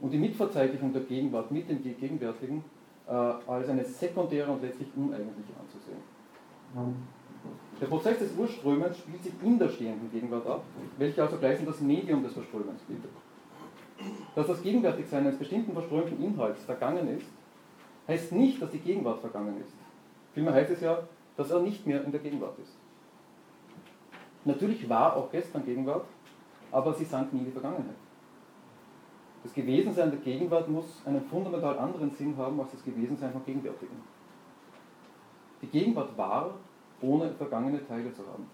und 0.00 0.10
die 0.10 0.18
Mitverzeitlichung 0.18 0.92
der 0.92 1.02
Gegenwart 1.02 1.50
mit 1.50 1.68
dem 1.68 1.82
Gegenwärtigen 1.82 2.62
äh, 3.06 3.12
als 3.12 3.68
eine 3.68 3.84
sekundäre 3.84 4.50
und 4.50 4.62
letztlich 4.62 4.88
uneigentliche 4.96 5.52
anzusehen. 5.58 6.14
Der 7.80 7.86
Prozess 7.86 8.18
des 8.18 8.36
Urströmens 8.36 8.98
spielt 8.98 9.22
sich 9.22 9.32
in 9.42 9.58
der 9.58 9.68
stehenden 9.68 10.10
Gegenwart 10.10 10.46
ab, 10.46 10.64
welche 10.98 11.22
also 11.22 11.36
gleichsam 11.36 11.66
das 11.66 11.80
Medium 11.80 12.22
des 12.22 12.32
Verströmens 12.32 12.82
bildet. 12.82 13.10
Dass 14.34 14.46
das 14.46 14.62
Gegenwärtigsein 14.62 15.26
eines 15.26 15.38
bestimmten 15.38 15.72
verströmten 15.72 16.22
Inhalts 16.22 16.64
vergangen 16.64 17.08
ist, 17.16 17.26
heißt 18.08 18.32
nicht, 18.32 18.60
dass 18.60 18.70
die 18.70 18.78
Gegenwart 18.78 19.20
vergangen 19.20 19.60
ist. 19.60 19.72
Vielmehr 20.34 20.52
heißt 20.52 20.70
es 20.72 20.80
ja, 20.80 20.98
dass 21.36 21.50
er 21.50 21.60
nicht 21.60 21.86
mehr 21.86 22.04
in 22.04 22.12
der 22.12 22.20
Gegenwart 22.20 22.58
ist. 22.58 22.76
Natürlich 24.44 24.88
war 24.88 25.16
auch 25.16 25.30
gestern 25.30 25.64
Gegenwart, 25.64 26.04
aber 26.70 26.92
sie 26.94 27.04
sank 27.04 27.32
nie 27.32 27.40
in 27.40 27.46
die 27.46 27.52
Vergangenheit. 27.52 27.96
Das 29.42 29.52
Gewesensein 29.52 30.10
der 30.10 30.20
Gegenwart 30.20 30.68
muss 30.68 31.02
einen 31.04 31.22
fundamental 31.22 31.78
anderen 31.78 32.10
Sinn 32.10 32.36
haben 32.36 32.58
als 32.60 32.72
das 32.72 32.84
Gewesensein 32.84 33.32
von 33.32 33.44
Gegenwärtigen. 33.44 33.96
Die 35.62 35.66
Gegenwart 35.66 36.16
war 36.16 36.54
ohne 37.00 37.30
vergangene 37.32 37.86
Teile 37.86 38.12
zu 38.12 38.22
haben. 38.26 38.46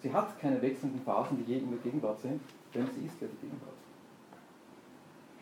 Sie 0.00 0.12
hat 0.12 0.38
keine 0.38 0.60
wechselnden 0.62 1.00
Phasen, 1.00 1.38
die 1.38 1.52
je 1.52 1.58
in 1.58 1.70
der 1.70 1.80
Gegenwart 1.80 2.20
sind, 2.20 2.40
denn 2.74 2.86
sie 2.92 3.06
ist 3.06 3.20
ja 3.20 3.26
die 3.26 3.46
Gegenwart. 3.46 3.72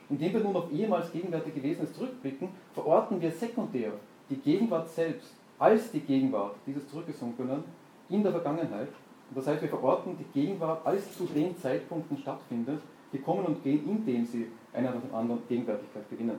Indem 0.09 0.33
wir 0.33 0.41
nun 0.41 0.57
auf 0.57 0.71
ehemals 0.71 1.11
gegenwärtige 1.13 1.61
Gewesenes 1.61 1.95
zurückblicken, 1.95 2.49
verorten 2.73 3.21
wir 3.21 3.31
sekundär 3.31 3.93
die 4.31 4.37
Gegenwart 4.37 4.89
selbst 4.89 5.35
als 5.65 5.91
die 5.91 6.01
Gegenwart 6.01 6.57
dieses 6.67 6.87
Zurückgesunkenen 6.89 7.65
in 8.11 8.23
der 8.23 8.33
Vergangenheit. 8.33 8.89
Und 9.31 9.39
das 9.39 9.47
heißt, 9.47 9.63
wir 9.63 9.71
verorten 9.71 10.15
die 10.19 10.39
Gegenwart 10.39 10.87
als 10.87 11.17
zu 11.17 11.25
den 11.25 11.57
Zeitpunkten 11.57 12.19
stattfindet, 12.19 12.81
die 13.15 13.19
kommen 13.19 13.47
und 13.47 13.65
gehen, 13.65 13.89
indem 13.89 14.27
sie 14.27 14.49
einer 14.75 14.91
nach 14.93 15.01
dem 15.01 15.15
anderen 15.15 15.41
Gegenwärtigkeit 15.49 16.11
gewinnen. 16.11 16.39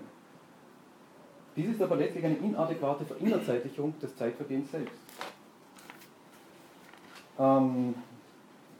Dies 1.56 1.70
ist 1.70 1.82
aber 1.82 1.96
letztlich 1.96 2.24
eine 2.24 2.36
inadäquate 2.36 3.04
Verinnerzeitlichung 3.06 3.96
des 4.00 4.16
Zeitvergehens 4.16 4.70
selbst. 4.70 4.94
Ähm, 7.40 7.96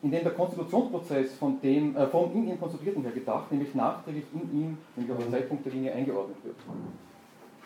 in 0.04 0.12
dem 0.12 0.24
der 0.24 0.34
Konstitutionsprozess 0.34 1.34
von 1.38 1.60
dem, 1.60 1.96
äh, 1.96 2.06
vom 2.06 2.32
in 2.34 2.50
ihm 2.50 2.60
Konstituierten 2.60 3.02
her 3.02 3.14
gedacht, 3.14 3.52
nämlich 3.52 3.74
nachträglich 3.74 4.26
in 4.32 4.60
ihm, 4.62 4.78
nämlich 4.96 5.12
auf 5.12 5.24
den 5.24 5.32
Zeitpunkt 5.32 5.66
der 5.66 5.74
Linie 5.74 5.94
eingeordnet 5.94 6.38
wird. 6.44 6.58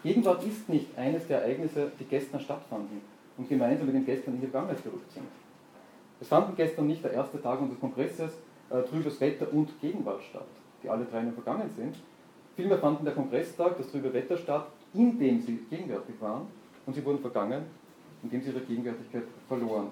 Gegenwart 0.03 0.43
ist 0.45 0.69
nicht 0.69 0.97
eines 0.97 1.27
der 1.27 1.41
Ereignisse, 1.41 1.91
die 1.99 2.05
gestern 2.05 2.39
stattfanden 2.39 3.01
und 3.37 3.49
gemeinsam 3.49 3.87
mit 3.87 3.95
dem 3.95 4.05
Gestern 4.05 4.35
in 4.35 4.41
die 4.41 4.47
Vergangenheit 4.47 4.83
gerückt 4.83 5.11
sind. 5.11 5.25
Es 6.21 6.27
fanden 6.27 6.55
gestern 6.55 6.87
nicht 6.87 7.03
der 7.03 7.13
erste 7.13 7.41
Tag 7.41 7.59
unseres 7.61 7.79
Kongresses 7.79 8.31
äh, 8.69 8.81
trübes 8.83 9.19
Wetter 9.19 9.51
und 9.51 9.69
Gegenwart 9.81 10.21
statt, 10.23 10.47
die 10.83 10.89
alle 10.89 11.05
drei 11.05 11.23
nur 11.23 11.33
vergangen 11.33 11.69
sind. 11.75 11.95
Vielmehr 12.55 12.77
fanden 12.77 13.05
der 13.05 13.13
Kongresstag, 13.13 13.77
das 13.77 13.89
trübe 13.91 14.13
Wetter 14.13 14.37
statt, 14.37 14.67
indem 14.93 15.41
sie 15.41 15.59
gegenwärtig 15.69 16.15
waren 16.19 16.47
und 16.85 16.93
sie 16.93 17.03
wurden 17.03 17.19
vergangen, 17.19 17.63
indem 18.23 18.41
sie 18.41 18.49
ihre 18.49 18.61
Gegenwärtigkeit 18.61 19.23
verloren. 19.47 19.87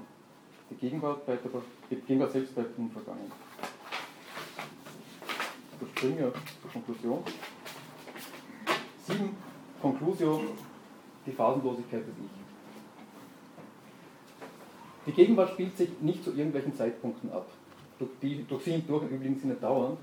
Die 0.69 0.75
Gegenwart, 0.75 1.25
bleibt 1.25 1.45
aber, 1.45 1.61
die 1.89 1.95
Gegenwart 1.95 2.31
selbst 2.31 2.53
bleibt 2.53 2.77
unvergangen. 2.77 3.31
Ich 5.81 5.97
springe 5.97 6.33
zur 6.61 6.71
Konklusion. 6.73 7.23
Sieben, 9.05 9.37
Conclusio, 9.81 10.41
die 11.25 11.31
Phasenlosigkeit 11.31 12.01
des 12.01 12.13
Ich. 12.13 12.47
Die 15.07 15.11
Gegenwart 15.13 15.51
spielt 15.51 15.77
sich 15.77 15.89
nicht 16.01 16.23
zu 16.23 16.31
irgendwelchen 16.31 16.75
Zeitpunkten 16.75 17.31
ab, 17.31 17.47
die, 18.21 18.43
durch 18.47 18.63
sie 18.63 18.71
hindurch 18.71 19.03
im 19.03 19.15
übrigen 19.15 19.39
Sinne 19.39 19.55
dauernd, 19.55 19.97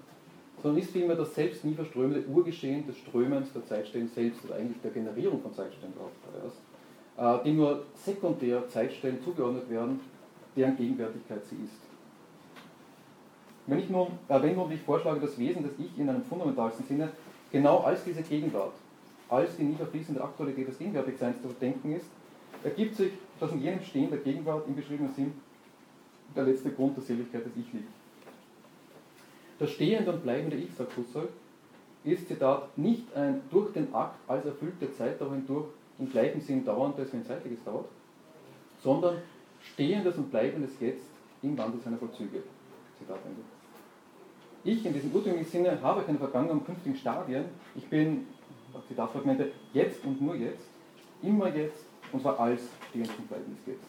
sondern 0.63 0.81
ist 0.81 0.93
vielmehr 0.93 1.17
das 1.17 1.35
selbst 1.35 1.65
nie 1.65 1.75
verströmende 1.75 2.27
Urgeschehen 2.27 2.87
des 2.87 2.97
Strömens 2.99 3.53
der 3.53 3.67
Zeitstellen 3.67 4.09
selbst 4.09 4.45
oder 4.45 4.57
eigentlich 4.57 4.81
der 4.81 4.93
Generierung 4.93 5.43
von 5.43 5.53
Zeitstellen 5.53 5.93
braucht 5.93 6.15
äh, 7.17 7.45
die 7.45 7.53
nur 7.53 7.85
sekundär 7.95 8.69
Zeitstellen 8.69 9.23
zugeordnet 9.23 9.69
werden, 9.69 10.01
deren 10.57 10.77
Gegenwärtigkeit 10.77 11.45
sie 11.45 11.57
ist. 11.57 11.81
Wenn, 13.67 13.79
ich 13.79 13.91
nun, 13.91 14.09
äh, 14.29 14.43
wenn 14.43 14.57
nun 14.57 14.71
ich 14.73 14.81
vorschlage, 14.81 15.21
das 15.21 15.39
Wesen 15.39 15.63
des 15.63 15.73
Ich 15.79 15.99
in 15.99 16.09
einem 16.09 16.23
fundamentalsten 16.25 16.87
Sinne 16.87 17.11
genau 17.53 17.81
als 17.81 18.05
diese 18.05 18.23
Gegenwart, 18.23 18.73
als 19.35 19.57
die 19.57 19.65
nie 19.65 19.77
verfließende 19.77 20.23
Aktualität 20.23 20.69
des 20.69 20.79
Gegenwärtigseins 20.79 21.43
zu 21.43 21.49
denken 21.61 21.97
ist, 21.97 22.07
ergibt 22.63 22.95
sich, 22.95 23.13
dass 23.41 23.53
in 23.53 23.63
jenem 23.63 23.83
Stehen 23.83 24.11
der 24.11 24.21
Gegenwart 24.21 24.67
im 24.69 24.77
beschriebenen 24.77 25.13
Sinn 25.13 25.33
der 26.35 26.45
letzte 26.45 26.71
Grund 26.71 26.97
der 26.97 27.05
Seligkeit 27.05 27.45
des 27.45 27.53
Ich 27.57 27.73
liegt. 27.73 27.89
Das 29.59 29.71
stehende 29.71 30.13
und 30.13 30.23
bleibende 30.23 30.57
Ich, 30.57 30.75
sagt 30.75 30.97
Husserl, 30.97 31.29
ist, 32.05 32.29
Zitat, 32.29 32.77
nicht 32.77 33.15
ein 33.15 33.41
durch 33.51 33.73
den 33.73 33.95
Akt 33.95 34.19
als 34.29 34.45
erfüllte 34.45 34.93
Zeitdauer 34.93 35.33
hindurch 35.33 35.67
im 35.99 36.11
gleichen 36.11 36.41
Sinn 36.41 36.65
dauerndes, 36.65 37.13
wenn 37.13 37.25
zeitliches 37.25 37.63
dauert, 37.65 37.87
sondern 38.83 39.19
stehendes 39.73 40.17
und 40.17 40.31
bleibendes 40.31 40.73
Jetzt 40.81 41.09
im 41.43 41.57
Wandel 41.57 41.81
seiner 41.81 41.97
Vollzüge. 41.97 42.43
Zitat 42.99 43.19
Ende. 43.25 43.41
Ich 44.65 44.85
in 44.85 44.95
diesem 44.95 45.13
ursprünglichen 45.13 45.51
Sinne 45.51 45.81
habe 45.83 46.03
keine 46.03 46.19
vergangenen 46.19 46.59
und 46.59 46.67
künftigen 46.67 46.97
Stadien. 46.97 47.45
Ich 47.75 47.87
bin, 47.87 48.27
Zitatfragmente, 48.83 49.53
jetzt 49.73 50.05
und 50.05 50.21
nur 50.21 50.35
jetzt, 50.35 50.69
immer 51.23 51.55
jetzt 51.55 51.85
und 52.13 52.21
zwar 52.21 52.39
als 52.39 52.63
stehend 52.91 53.11
und 53.19 53.29
bleibendes 53.29 53.59
Jetzt. 53.67 53.87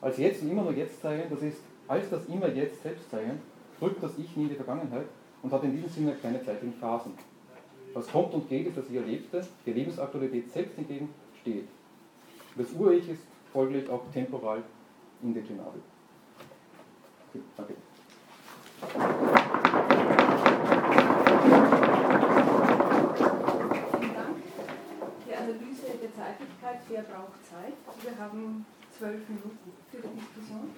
Als 0.00 0.18
jetzt 0.18 0.42
und 0.42 0.50
immer 0.50 0.62
nur 0.62 0.72
jetzt 0.72 1.00
sein, 1.00 1.24
das 1.30 1.42
ist 1.42 1.62
als 1.86 2.08
das 2.10 2.26
immer 2.26 2.48
jetzt 2.48 2.82
selbst 2.82 3.10
sein, 3.10 3.40
drückt 3.78 4.02
das 4.02 4.18
Ich 4.18 4.36
nie 4.36 4.44
in 4.44 4.48
die 4.50 4.54
Vergangenheit 4.54 5.06
und 5.42 5.52
hat 5.52 5.62
in 5.64 5.72
diesem 5.72 5.88
Sinne 5.88 6.16
keine 6.20 6.42
zeitlichen 6.42 6.78
Phasen. 6.78 7.12
Was 7.92 8.10
kommt 8.10 8.32
und 8.34 8.48
geht, 8.48 8.66
ist 8.66 8.76
das 8.76 8.88
Ich 8.88 8.96
erlebte, 8.96 9.46
die 9.66 9.72
Lebensaktualität 9.72 10.50
selbst 10.50 10.76
hingegen 10.76 11.10
steht. 11.40 11.68
Das 12.56 12.72
Ur-Ich 12.72 13.08
ist 13.08 13.22
folglich 13.52 13.88
auch 13.88 14.02
temporal 14.12 14.62
indeklinabel. 15.22 15.80
Okay, 17.30 17.42
danke. 17.56 17.74
Vielen 24.00 24.14
Dank. 24.14 24.36
Die 26.02 26.03
Zeitlichkeit, 26.14 26.78
wer 26.88 27.02
braucht 27.02 27.42
Zeit? 27.42 27.74
Wir 28.02 28.14
haben 28.18 28.64
zwölf 28.96 29.28
Minuten 29.28 29.74
für 29.90 29.98
die 29.98 30.14
Diskussion. 30.14 30.70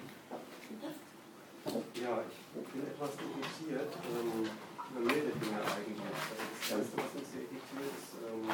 Ja, 1.93 2.23
ich 2.25 2.67
bin 2.73 2.81
etwas 2.89 3.11
irritiert 3.21 3.93
ähm, 4.17 4.49
über 4.89 5.01
mehrere 5.05 5.35
Dinge 5.37 5.61
eigentlich. 5.61 6.01
Also 6.01 6.41
das 6.41 6.71
Erste, 6.73 6.95
was 6.97 7.13
mich 7.13 7.27
sehr 7.29 7.45
irritiert, 7.45 7.93
ist, 7.93 8.17
ähm, 8.25 8.49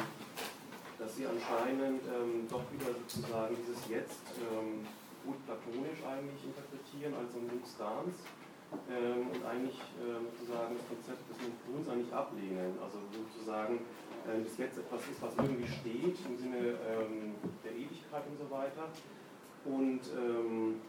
dass 0.98 1.16
Sie 1.16 1.24
anscheinend 1.24 2.02
ähm, 2.04 2.44
doch 2.50 2.68
wieder 2.68 2.92
sozusagen 2.92 3.56
dieses 3.56 3.80
Jetzt 3.88 4.28
ähm, 4.44 4.84
gut 5.24 5.40
platonisch 5.48 6.04
eigentlich 6.04 6.42
interpretieren, 6.44 7.14
also 7.16 7.40
ein 7.40 7.48
Substanz 7.48 8.28
ähm, 8.92 9.32
und 9.32 9.40
eigentlich 9.40 9.80
ähm, 10.04 10.28
sozusagen 10.36 10.76
das 10.76 10.84
Konzept 10.90 11.22
des 11.32 11.38
Nuns 11.64 11.88
eigentlich 11.88 12.12
ablehnen. 12.12 12.76
Also 12.82 13.00
sozusagen 13.08 13.80
das 14.24 14.56
Jetzt 14.56 14.78
etwas 14.78 15.00
ist, 15.10 15.20
was 15.20 15.36
irgendwie 15.36 15.68
steht 15.68 16.16
im 16.26 16.36
Sinne 16.36 16.80
ähm, 16.80 17.34
der 17.62 17.72
Ewigkeit 17.72 18.24
und 18.28 18.38
so 18.38 18.48
weiter. 18.50 18.88
Und 19.64 20.00
ähm, 20.16 20.80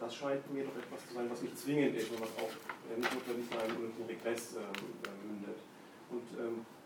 das 0.00 0.14
scheint 0.14 0.42
mir 0.52 0.64
doch 0.64 0.76
etwas 0.78 1.06
zu 1.06 1.14
sein, 1.14 1.26
was 1.30 1.42
nicht 1.42 1.58
zwingend 1.58 1.94
ist 1.96 2.10
und 2.10 2.20
was 2.20 2.30
auch 2.38 2.54
äh, 2.90 2.98
nicht 2.98 3.14
notwendig 3.14 3.46
in 3.50 3.58
einem 3.58 3.92
Regress 4.06 4.56
ähm, 4.56 4.62
äh, 5.06 5.26
mündet. 5.26 5.58
Und 6.08 6.24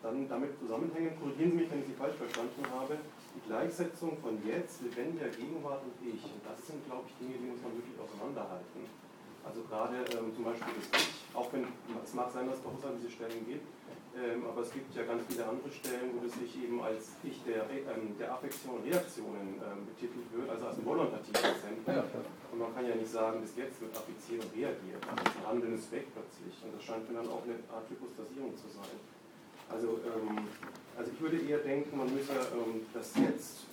dann 0.02 0.26
damit 0.28 0.58
zusammenhängen, 0.58 1.14
korrigieren 1.14 1.52
Sie 1.52 1.58
mich, 1.62 1.70
wenn 1.70 1.78
ich 1.78 1.86
Sie 1.86 1.94
falsch 1.94 2.18
verstanden 2.18 2.66
habe, 2.74 2.98
die 3.38 3.42
Gleichsetzung 3.46 4.18
von 4.18 4.34
jetzt, 4.42 4.82
lebendiger 4.82 5.30
Gegenwart 5.30 5.78
und 5.86 5.94
Ich. 6.02 6.24
Und 6.26 6.42
das 6.42 6.58
sind, 6.66 6.82
glaube 6.90 7.06
ich, 7.06 7.14
Dinge, 7.22 7.38
die 7.38 7.46
muss 7.46 7.62
man 7.62 7.70
wirklich 7.78 7.94
auseinanderhalten. 8.02 8.82
Also 9.46 9.62
gerade 9.62 10.02
ähm, 10.18 10.34
zum 10.34 10.42
Beispiel 10.42 10.74
das 10.74 11.06
Ich, 11.06 11.22
auch 11.38 11.52
wenn 11.54 11.70
es 12.02 12.14
mag 12.14 12.34
sein, 12.34 12.50
dass 12.50 12.58
es 12.58 12.62
bei 12.66 12.70
uns 12.70 12.84
an 12.84 12.98
diese 12.98 13.14
Stellen 13.14 13.46
gibt, 13.46 13.62
ähm, 14.12 14.44
aber 14.44 14.60
es 14.60 14.72
gibt 14.72 14.94
ja 14.94 15.04
ganz 15.04 15.24
viele 15.24 15.46
andere 15.48 15.70
Stellen, 15.72 16.12
wo 16.12 16.20
das 16.20 16.36
sich 16.36 16.62
eben 16.62 16.82
als 16.82 17.16
Ich 17.24 17.40
der, 17.48 17.64
ähm, 17.64 18.12
der 18.20 18.32
Affektion 18.34 18.76
und 18.76 18.84
Reaktionen 18.84 19.56
ähm, 19.56 19.88
betitelt 19.88 20.28
wird, 20.36 20.50
also 20.50 20.66
als 20.68 20.76
ein 20.76 20.84
volatilatives 20.84 21.64
Zentrum. 21.64 22.04
Und 22.52 22.58
man 22.60 22.74
kann 22.74 22.84
ja 22.84 22.94
nicht 22.94 23.08
sagen, 23.08 23.40
bis 23.40 23.56
jetzt 23.56 23.80
wird 23.80 23.96
affiziert 23.96 24.44
und 24.44 24.52
reagiert. 24.52 25.00
Also 25.08 25.24
das 25.24 25.48
Handeln 25.48 25.74
ist 25.80 25.88
weg 25.92 26.12
plötzlich. 26.12 26.52
Und 26.60 26.76
das 26.76 26.82
scheint 26.84 27.08
mir 27.08 27.24
dann 27.24 27.28
auch 27.32 27.40
eine 27.40 27.56
Art 27.72 27.88
Hypostasierung 27.88 28.52
zu 28.52 28.68
sein. 28.68 29.00
Also, 29.72 29.96
ähm, 30.04 30.44
also 30.92 31.08
ich 31.08 31.20
würde 31.20 31.40
eher 31.40 31.64
denken, 31.64 31.96
man 31.96 32.12
müsse 32.12 32.36
ähm, 32.52 32.84
das 32.92 33.16
Jetzt 33.16 33.64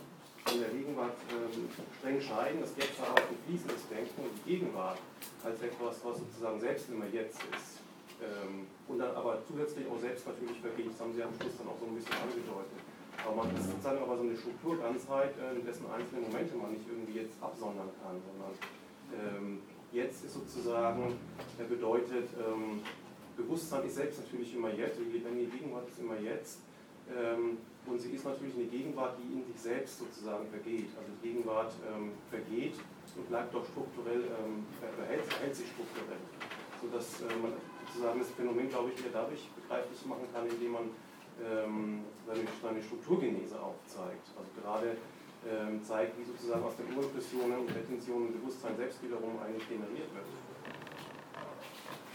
von 0.46 0.60
der 0.60 0.70
Gegenwart 0.70 1.20
ähm, 1.36 1.68
streng 2.00 2.22
scheiden, 2.22 2.62
das 2.62 2.72
Jetzt 2.80 2.96
auch 3.04 3.12
ein 3.12 3.36
fließendes 3.44 3.92
Denken 3.92 4.24
und 4.24 4.32
die 4.40 4.56
Gegenwart 4.56 5.00
als 5.44 5.62
etwas, 5.62 6.00
was 6.04 6.18
sozusagen 6.20 6.60
selbst 6.60 6.88
immer 6.88 7.12
jetzt 7.12 7.44
ist. 7.52 7.79
Ähm, 8.20 8.68
und 8.88 9.00
dann 9.00 9.16
aber 9.16 9.40
zusätzlich 9.48 9.88
auch 9.88 10.00
selbst 10.00 10.28
natürlich 10.28 10.60
vergeht. 10.60 10.92
Das 10.92 11.00
haben 11.00 11.14
Sie 11.14 11.24
am 11.24 11.34
Schluss 11.40 11.56
dann 11.58 11.70
auch 11.70 11.80
so 11.80 11.86
ein 11.88 11.96
bisschen 11.96 12.20
angedeutet. 12.20 12.80
Aber 13.24 13.36
man 13.44 13.52
ist 13.56 13.68
sozusagen 13.68 14.00
aber 14.00 14.16
so 14.16 14.24
eine 14.24 14.36
Strukturganzheit, 14.36 15.36
äh, 15.40 15.60
dessen 15.64 15.86
einzelne 15.92 16.28
Momente 16.28 16.56
man 16.56 16.72
nicht 16.72 16.88
irgendwie 16.88 17.20
jetzt 17.20 17.36
absondern 17.42 17.92
kann, 18.00 18.16
sondern 18.24 18.54
ähm, 19.12 19.60
jetzt 19.92 20.24
ist 20.24 20.34
sozusagen, 20.34 21.16
äh, 21.58 21.64
bedeutet, 21.64 22.30
ähm, 22.40 22.82
Bewusstsein 23.36 23.86
ist 23.88 23.96
selbst 23.96 24.20
natürlich 24.20 24.54
immer 24.54 24.74
jetzt, 24.74 25.00
die 25.00 25.48
Gegenwart 25.48 25.88
ist 25.88 26.00
immer 26.00 26.20
jetzt. 26.20 26.60
Ähm, 27.08 27.58
und 27.86 27.98
sie 27.98 28.12
ist 28.12 28.26
natürlich 28.26 28.54
eine 28.56 28.66
Gegenwart, 28.66 29.18
die 29.18 29.40
in 29.40 29.46
sich 29.46 29.60
selbst 29.60 29.98
sozusagen 29.98 30.46
vergeht. 30.48 30.90
Also 31.00 31.10
die 31.18 31.30
Gegenwart 31.30 31.74
ähm, 31.88 32.12
vergeht 32.30 32.76
und 33.16 33.28
bleibt 33.30 33.54
doch 33.54 33.66
strukturell, 33.66 34.30
ähm, 34.30 34.68
verhält, 34.78 35.26
verhält 35.26 35.56
sich 35.56 35.68
strukturell. 35.72 36.22
Sodass 36.82 37.22
äh, 37.22 37.36
man 37.42 37.54
sozusagen 37.90 38.20
das 38.20 38.30
Phänomen, 38.32 38.70
glaube 38.70 38.92
ich, 38.94 39.04
eher 39.04 39.12
dadurch 39.12 39.50
begreiflich 39.58 40.06
machen 40.06 40.30
kann, 40.34 40.48
indem 40.48 40.72
man 40.72 40.86
ähm, 41.42 42.06
seine, 42.26 42.46
seine 42.62 42.82
Strukturgenese 42.84 43.58
aufzeigt. 43.60 44.30
Also 44.38 44.50
gerade 44.62 44.98
ähm, 45.48 45.82
zeigt, 45.84 46.20
wie 46.20 46.26
sozusagen 46.26 46.64
aus 46.64 46.76
den 46.78 46.94
Urimpressionen 46.94 47.66
und 47.66 47.74
Retentionen 47.74 48.34
Bewusstsein 48.34 48.76
selbst 48.78 49.02
wiederum 49.02 49.40
eigentlich 49.42 49.68
generiert 49.68 50.14
wird. 50.14 50.30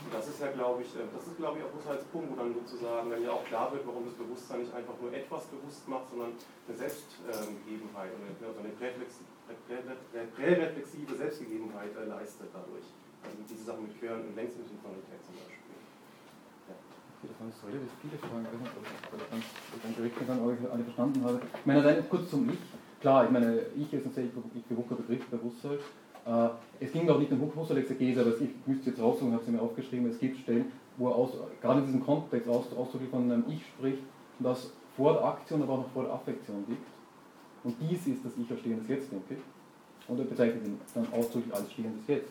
Und 0.05 0.13
das 0.13 0.29
ist 0.29 0.39
ja, 0.41 0.53
glaube 0.53 0.83
ich, 0.83 0.93
äh, 0.95 1.09
das 1.09 1.27
ist, 1.27 1.37
glaube 1.41 1.59
ich, 1.59 1.65
auch 1.65 1.73
Husserls 1.73 2.05
Punkt, 2.13 2.31
wo 2.31 2.37
dann 2.37 2.53
sozusagen 2.53 3.09
dann 3.09 3.25
ja 3.25 3.33
auch 3.33 3.45
klar 3.49 3.73
wird, 3.73 3.87
warum 3.87 4.05
das 4.05 4.15
Bewusstsein 4.15 4.61
nicht 4.61 4.75
einfach 4.75 4.95
nur 5.01 5.11
etwas 5.13 5.49
bewusst 5.49 5.89
macht, 5.89 6.11
sondern 6.11 6.37
eine 6.69 6.77
Selbstgegebenheit 6.77 8.13
oder 8.13 8.29
also 8.47 8.61
eine 8.61 10.29
präreflexive 10.37 11.15
Selbstgegebenheit 11.17 11.97
äh, 11.97 12.05
leistet 12.05 12.53
dadurch. 12.53 12.85
Also 13.25 13.41
diese 13.49 13.65
Sachen 13.65 13.89
mit 13.89 13.97
Quer- 13.97 14.21
und 14.21 14.37
Längssynchronitäten 14.37 15.25
zum 15.25 15.35
Beispiel. 15.41 15.64
Das 17.29 17.41
waren 17.41 17.49
jetzt 17.49 17.65
relativ 17.65 17.93
viele 18.03 18.19
Fragen, 18.19 18.45
ich 18.45 18.53
weiß 18.53 18.61
nicht, 18.61 18.77
ob 18.77 18.85
ich 18.85 19.83
ganz, 19.83 19.97
direkt 19.97 20.29
dann 20.29 20.41
alle 20.41 20.85
verstanden 20.85 21.25
habe. 21.25 21.41
Ich 21.41 21.67
meine, 21.67 21.85
rein 21.85 22.05
kurz 22.09 22.31
zum 22.31 22.49
Ich. 22.51 22.59
Klar, 23.01 23.25
ich 23.25 23.31
meine, 23.31 23.61
Ich 23.77 23.93
ist 23.93 24.07
ein 24.07 24.13
sehr 24.13 24.25
bewuchter 24.69 24.97
Begriff 24.97 25.27
bei 25.31 25.39
Husserl. 25.39 25.79
Äh, 26.27 26.85
es 26.85 26.93
ging 26.93 27.09
auch 27.09 27.19
nicht 27.19 27.33
um 27.33 27.41
Husserl-Exegese, 27.55 28.21
aber 28.21 28.31
ich 28.41 28.51
müsste 28.67 28.91
jetzt 28.91 29.01
raussuchen, 29.01 29.33
habe 29.33 29.45
sie 29.45 29.53
mir 29.53 29.61
aufgeschrieben, 29.61 30.09
es 30.09 30.19
gibt 30.19 30.39
Stellen, 30.39 30.73
wo 30.97 31.09
er 31.09 31.17
aus, 31.17 31.33
gerade 31.61 31.81
in 31.81 31.87
diesem 31.87 32.05
Kontext 32.05 32.49
aus, 32.49 32.73
ausdrücklich 32.77 33.11
von 33.11 33.31
einem 33.31 33.45
Ich 33.49 33.65
spricht, 33.67 34.03
das 34.39 34.73
vor 34.97 35.15
der 35.15 35.25
Aktion, 35.25 35.63
aber 35.63 35.75
auch 35.75 35.79
noch 35.79 35.91
vor 35.91 36.05
der 36.05 36.13
Affektion 36.13 36.65
liegt. 36.69 36.87
Und 37.65 37.77
dies 37.81 38.07
ist 38.07 38.25
das 38.25 38.33
Ich 38.37 38.51
als 38.51 38.61
stehendes 38.61 38.89
Jetzt, 38.89 39.11
denke 39.11 39.35
ich. 39.35 40.09
Und 40.09 40.19
er 40.19 40.25
bezeichnet 40.27 40.67
ihn 40.67 40.79
dann 40.95 41.07
ausdrücklich 41.13 41.55
als 41.55 41.73
stehendes 41.73 42.07
Jetzt. 42.07 42.31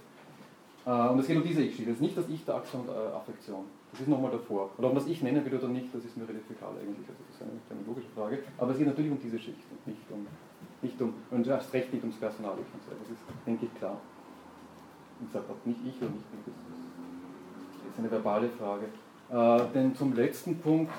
Äh, 0.86 1.10
und 1.10 1.20
es 1.20 1.28
geht 1.28 1.38
um 1.38 1.44
diese 1.44 1.62
Ich-Stille. 1.62 1.90
Das 1.90 1.96
ist 1.96 2.02
nicht 2.02 2.18
das 2.18 2.30
Ich 2.30 2.46
der 2.46 2.56
Aktion 2.56 2.82
und 2.82 2.90
der 2.90 3.16
Affektion. 3.16 3.66
Das 3.94 4.02
ist 4.02 4.08
nochmal 4.08 4.32
davor. 4.32 4.72
Oder 4.78 4.88
ob 4.88 4.96
man 4.96 5.04
das 5.04 5.12
Ich 5.12 5.22
nennen 5.22 5.46
will 5.46 5.54
oder 5.54 5.68
nicht, 5.68 5.94
das 5.94 6.04
ist 6.04 6.18
mir 6.18 6.28
relativ 6.28 6.50
egal 6.50 6.74
eigentlich. 6.82 7.06
Also 7.06 7.22
das 7.30 7.36
ist 7.38 7.42
eine, 7.46 7.78
eine 7.78 7.86
logische 7.86 8.10
Frage. 8.16 8.40
Aber 8.58 8.72
es 8.72 8.78
geht 8.78 8.88
natürlich 8.88 9.12
um 9.12 9.20
diese 9.22 9.38
Schicht 9.38 9.62
und 9.70 9.86
nicht 9.86 10.02
um, 10.10 10.26
nicht 10.82 11.00
um 11.00 11.14
und 11.30 11.46
erst 11.46 11.72
recht 11.74 11.94
nicht 11.94 12.02
ums 12.02 12.18
Personalich 12.18 12.66
und 12.74 12.82
so. 12.82 12.90
Das 12.90 13.08
ist, 13.08 13.22
denke 13.46 13.68
ich, 13.68 13.76
klar. 13.78 14.02
Und 15.22 15.32
sagt 15.32 15.46
auch 15.48 15.64
nicht 15.64 15.80
ich 15.86 15.96
oder 16.02 16.10
nicht 16.10 16.26
ich. 16.34 16.54
Das 17.86 17.94
ist 17.94 18.00
eine 18.00 18.10
verbale 18.10 18.50
Frage. 18.50 18.90
Äh, 19.30 19.74
denn 19.76 19.96
zum 19.96 20.14
letzten 20.16 20.58
Punkt 20.58 20.92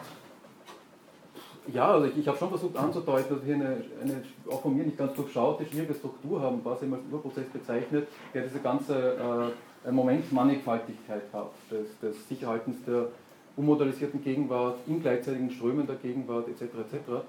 ja, 1.67 1.93
also 1.93 2.07
ich, 2.07 2.19
ich 2.19 2.29
habe 2.29 2.37
schon 2.37 2.51
versucht 2.51 2.77
anzudeuten, 2.77 3.37
dass 3.37 3.47
wir 3.47 3.55
eine, 3.55 3.83
eine, 4.01 4.23
auch 4.51 4.61
von 4.61 4.77
mir 4.77 4.85
nicht 4.85 4.99
ganz 4.99 5.15
durchschaute, 5.15 5.65
schwierige 5.65 5.95
Struktur 5.95 6.41
haben, 6.41 6.61
was 6.63 6.83
ich 6.83 6.93
als 6.93 7.01
Urprozess 7.11 7.47
bezeichnet, 7.47 8.07
der 8.35 8.43
diese 8.43 8.61
ganze 8.61 9.15
äh, 9.15 9.51
Momentmannigfaltigkeit 9.91 11.23
hat, 11.33 11.53
des, 11.71 11.99
des 12.01 12.29
Sicherhaltens 12.29 12.83
der 12.85 13.09
unmodellisierten 13.57 14.23
Gegenwart, 14.23 14.79
in 14.87 15.01
gleichzeitigen 15.01 15.51
Strömen 15.51 15.87
der 15.87 15.97
Gegenwart 15.97 16.49
etc. 16.49 16.63
etc. 16.63 17.25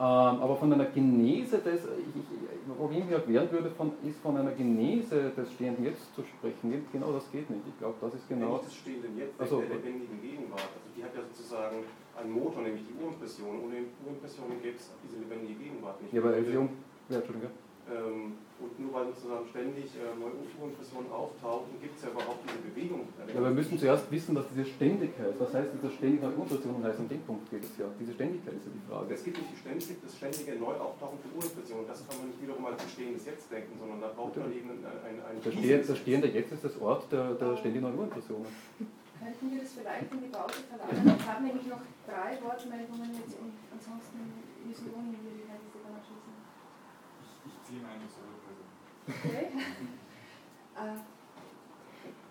Ähm, 0.00 0.06
aber 0.40 0.56
von 0.56 0.72
einer 0.72 0.86
Genese 0.86 1.58
des, 1.58 1.84
ich, 1.84 2.96
ich 2.98 3.04
mir 3.04 3.16
erklären 3.16 3.52
würde, 3.52 3.70
von, 3.70 3.92
ist 4.02 4.18
von 4.20 4.34
einer 4.34 4.52
Genese 4.52 5.30
des 5.36 5.52
stehenden 5.52 5.84
Jetzt 5.84 6.14
zu 6.14 6.22
sprechen. 6.22 6.86
Genau 6.90 7.12
das 7.12 7.30
geht 7.30 7.50
nicht. 7.50 7.60
Ich 7.68 7.78
glaube, 7.78 7.96
das 8.00 8.14
ist 8.14 8.26
genau. 8.26 8.54
Nicht 8.54 8.64
des 8.64 8.74
stehenden 8.76 9.18
Jetzt, 9.18 9.38
also, 9.38 9.60
der 9.60 9.68
lebendigen 9.68 10.22
Gegenwart. 10.22 10.72
Also 10.72 10.88
die 10.96 11.04
hat 11.04 11.14
ja 11.14 11.20
sozusagen 11.20 11.84
einen 12.16 12.32
Motor, 12.32 12.62
nämlich 12.62 12.82
die 12.88 12.94
Urimpression. 12.96 13.60
Ohne 13.62 13.84
Urimpressionen 14.06 14.62
gäbe 14.62 14.76
es 14.76 14.90
diese 15.04 15.20
lebendige 15.20 15.58
Gegenwart 15.58 16.00
nicht. 16.00 16.14
Ja, 16.14 16.22
aber 16.22 16.34
Elsium, 16.34 16.70
ja, 17.10 17.16
Entschuldigung. 17.16 17.50
Ähm, 17.90 18.38
und 18.60 18.78
nur 18.78 18.92
weil 18.92 19.06
sozusagen 19.08 19.48
ständig 19.48 19.88
äh, 19.96 20.12
neue 20.20 20.36
Urimpressionen 20.36 21.10
auftauchen, 21.10 21.80
gibt 21.80 21.96
es 21.96 22.04
ja 22.04 22.10
überhaupt 22.12 22.44
diese 22.44 22.60
Bewegung. 22.60 23.08
Ja, 23.26 23.40
wir 23.40 23.50
müssen 23.50 23.78
zuerst 23.80 24.04
wissen, 24.12 24.34
dass 24.34 24.44
diese 24.52 24.68
Ständigkeit, 24.68 25.32
was 25.40 25.54
heißt 25.54 25.72
diese 25.74 25.90
ständige 25.90 26.28
Urimpression 26.28 26.84
heißt, 26.84 27.00
an 27.00 27.08
dem 27.08 27.22
Punkt 27.24 27.50
geht 27.50 27.64
es 27.64 27.72
ja. 27.80 27.88
Diese 27.98 28.12
Ständigkeit 28.12 28.54
ist 28.54 28.66
ja 28.68 28.72
die 28.76 28.84
Frage. 28.84 29.14
Es 29.14 29.24
gibt 29.24 29.38
nicht 29.38 29.50
die 29.50 29.56
ständig, 29.56 29.96
das 30.04 30.12
ständige 30.14 30.60
Neuauftauchen 30.60 31.18
für 31.18 31.30
Urimpressionen. 31.34 31.86
Das 31.88 32.06
kann 32.06 32.18
man 32.20 32.26
nicht 32.28 32.40
wiederum 32.42 32.62
als 32.66 32.78
bestehendes 32.84 33.24
Jetzt 33.24 33.50
denken, 33.50 33.74
sondern 33.80 34.00
da 34.00 34.08
braucht 34.12 34.36
man 34.36 34.52
eben 34.52 34.70
ein, 34.70 34.84
ein, 34.84 35.16
ein 35.24 35.36
das, 35.42 35.52
Stehende, 35.54 35.86
das 35.88 35.98
Stehende 35.98 36.28
Jetzt 36.28 36.52
ist 36.52 36.64
das 36.64 36.76
Ort 36.78 37.10
der, 37.10 37.34
der 37.34 37.56
ständigen 37.56 37.88
Neuimpressionen. 37.90 38.46
Könnten 39.18 39.50
wir 39.52 39.60
das 39.60 39.72
vielleicht 39.72 40.12
in 40.12 40.20
die 40.20 40.32
Pause 40.32 40.64
verlagern? 40.68 41.16
Ich 41.16 41.26
habe 41.26 41.42
nämlich 41.44 41.66
noch 41.66 41.82
drei 42.04 42.36
Wortmeldungen 42.44 43.10
jetzt 43.16 43.36
und 43.40 43.52
ansonsten 43.72 44.20
müssen 44.64 44.84
wir 44.84 45.32
die 45.32 45.40
abschließen. 45.40 45.49
Ich, 47.70 47.76
ich 47.76 47.78
ziehe 47.78 47.82
meine 47.82 48.06
zurück. 48.08 48.40
Okay. 49.08 49.48
Äh, 50.76 50.96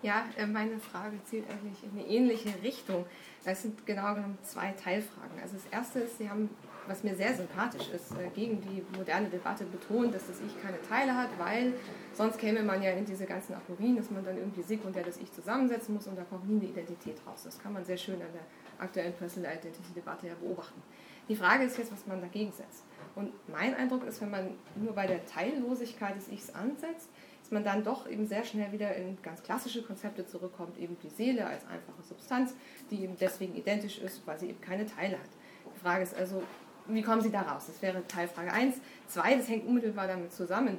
ja, 0.02 0.24
äh, 0.36 0.46
meine 0.46 0.78
Frage 0.78 1.22
zielt 1.24 1.44
eigentlich 1.50 1.84
in 1.84 1.90
eine 1.90 2.08
ähnliche 2.08 2.50
Richtung. 2.62 3.04
Das 3.44 3.62
sind 3.62 3.86
genau 3.86 4.14
genommen 4.14 4.38
zwei 4.42 4.72
Teilfragen. 4.72 5.38
Also 5.40 5.54
das 5.56 5.66
erste 5.70 6.00
ist, 6.00 6.18
Sie 6.18 6.28
haben, 6.28 6.48
was 6.86 7.04
mir 7.04 7.14
sehr 7.14 7.34
sympathisch 7.34 7.88
ist, 7.90 8.12
äh, 8.12 8.28
gegen 8.34 8.60
die 8.62 8.82
moderne 8.96 9.28
Debatte 9.28 9.64
betont, 9.64 10.14
dass 10.14 10.26
das 10.26 10.40
Ich 10.40 10.60
keine 10.62 10.80
Teile 10.82 11.14
hat, 11.14 11.28
weil 11.38 11.74
sonst 12.14 12.38
käme 12.38 12.62
man 12.62 12.82
ja 12.82 12.92
in 12.92 13.04
diese 13.04 13.26
ganzen 13.26 13.54
Aporien, 13.54 13.96
dass 13.96 14.10
man 14.10 14.24
dann 14.24 14.38
irgendwie 14.38 14.62
sekundär 14.62 15.04
das 15.04 15.18
Ich 15.18 15.30
zusammensetzen 15.32 15.94
muss 15.94 16.06
und 16.06 16.16
da 16.16 16.24
kommt 16.24 16.48
nie 16.48 16.56
eine 16.56 16.70
Identität 16.70 17.16
raus. 17.26 17.42
Das 17.44 17.58
kann 17.58 17.74
man 17.74 17.84
sehr 17.84 17.98
schön 17.98 18.20
an 18.22 18.32
der 18.32 18.82
aktuellen 18.84 19.12
Personal 19.12 19.52
Identity 19.52 19.92
Debatte 19.94 20.28
ja 20.28 20.34
beobachten. 20.34 20.82
Die 21.28 21.36
Frage 21.36 21.64
ist 21.64 21.76
jetzt, 21.76 21.92
was 21.92 22.06
man 22.06 22.20
dagegen 22.20 22.50
setzt. 22.50 22.84
Und 23.14 23.32
mein 23.48 23.74
Eindruck 23.74 24.04
ist, 24.04 24.20
wenn 24.20 24.30
man 24.30 24.50
nur 24.76 24.94
bei 24.94 25.06
der 25.06 25.24
Teillosigkeit 25.26 26.16
des 26.16 26.28
Ichs 26.28 26.50
ansetzt, 26.50 27.08
dass 27.42 27.50
man 27.50 27.64
dann 27.64 27.82
doch 27.82 28.08
eben 28.08 28.26
sehr 28.26 28.44
schnell 28.44 28.70
wieder 28.72 28.94
in 28.94 29.18
ganz 29.22 29.42
klassische 29.42 29.82
Konzepte 29.82 30.24
zurückkommt, 30.26 30.78
eben 30.78 30.96
die 31.02 31.08
Seele 31.08 31.46
als 31.46 31.66
einfache 31.66 32.02
Substanz, 32.02 32.54
die 32.90 33.02
eben 33.02 33.16
deswegen 33.18 33.56
identisch 33.56 33.98
ist, 33.98 34.26
weil 34.26 34.38
sie 34.38 34.50
eben 34.50 34.60
keine 34.60 34.86
Teile 34.86 35.18
hat. 35.18 35.28
Die 35.74 35.80
Frage 35.80 36.02
ist 36.02 36.14
also, 36.14 36.42
wie 36.86 37.02
kommen 37.02 37.20
Sie 37.20 37.30
da 37.30 37.42
raus? 37.42 37.64
Das 37.66 37.80
wäre 37.82 38.06
Teilfrage 38.06 38.52
1. 38.52 38.76
2, 39.08 39.36
das 39.36 39.48
hängt 39.48 39.66
unmittelbar 39.66 40.06
damit 40.06 40.32
zusammen. 40.32 40.78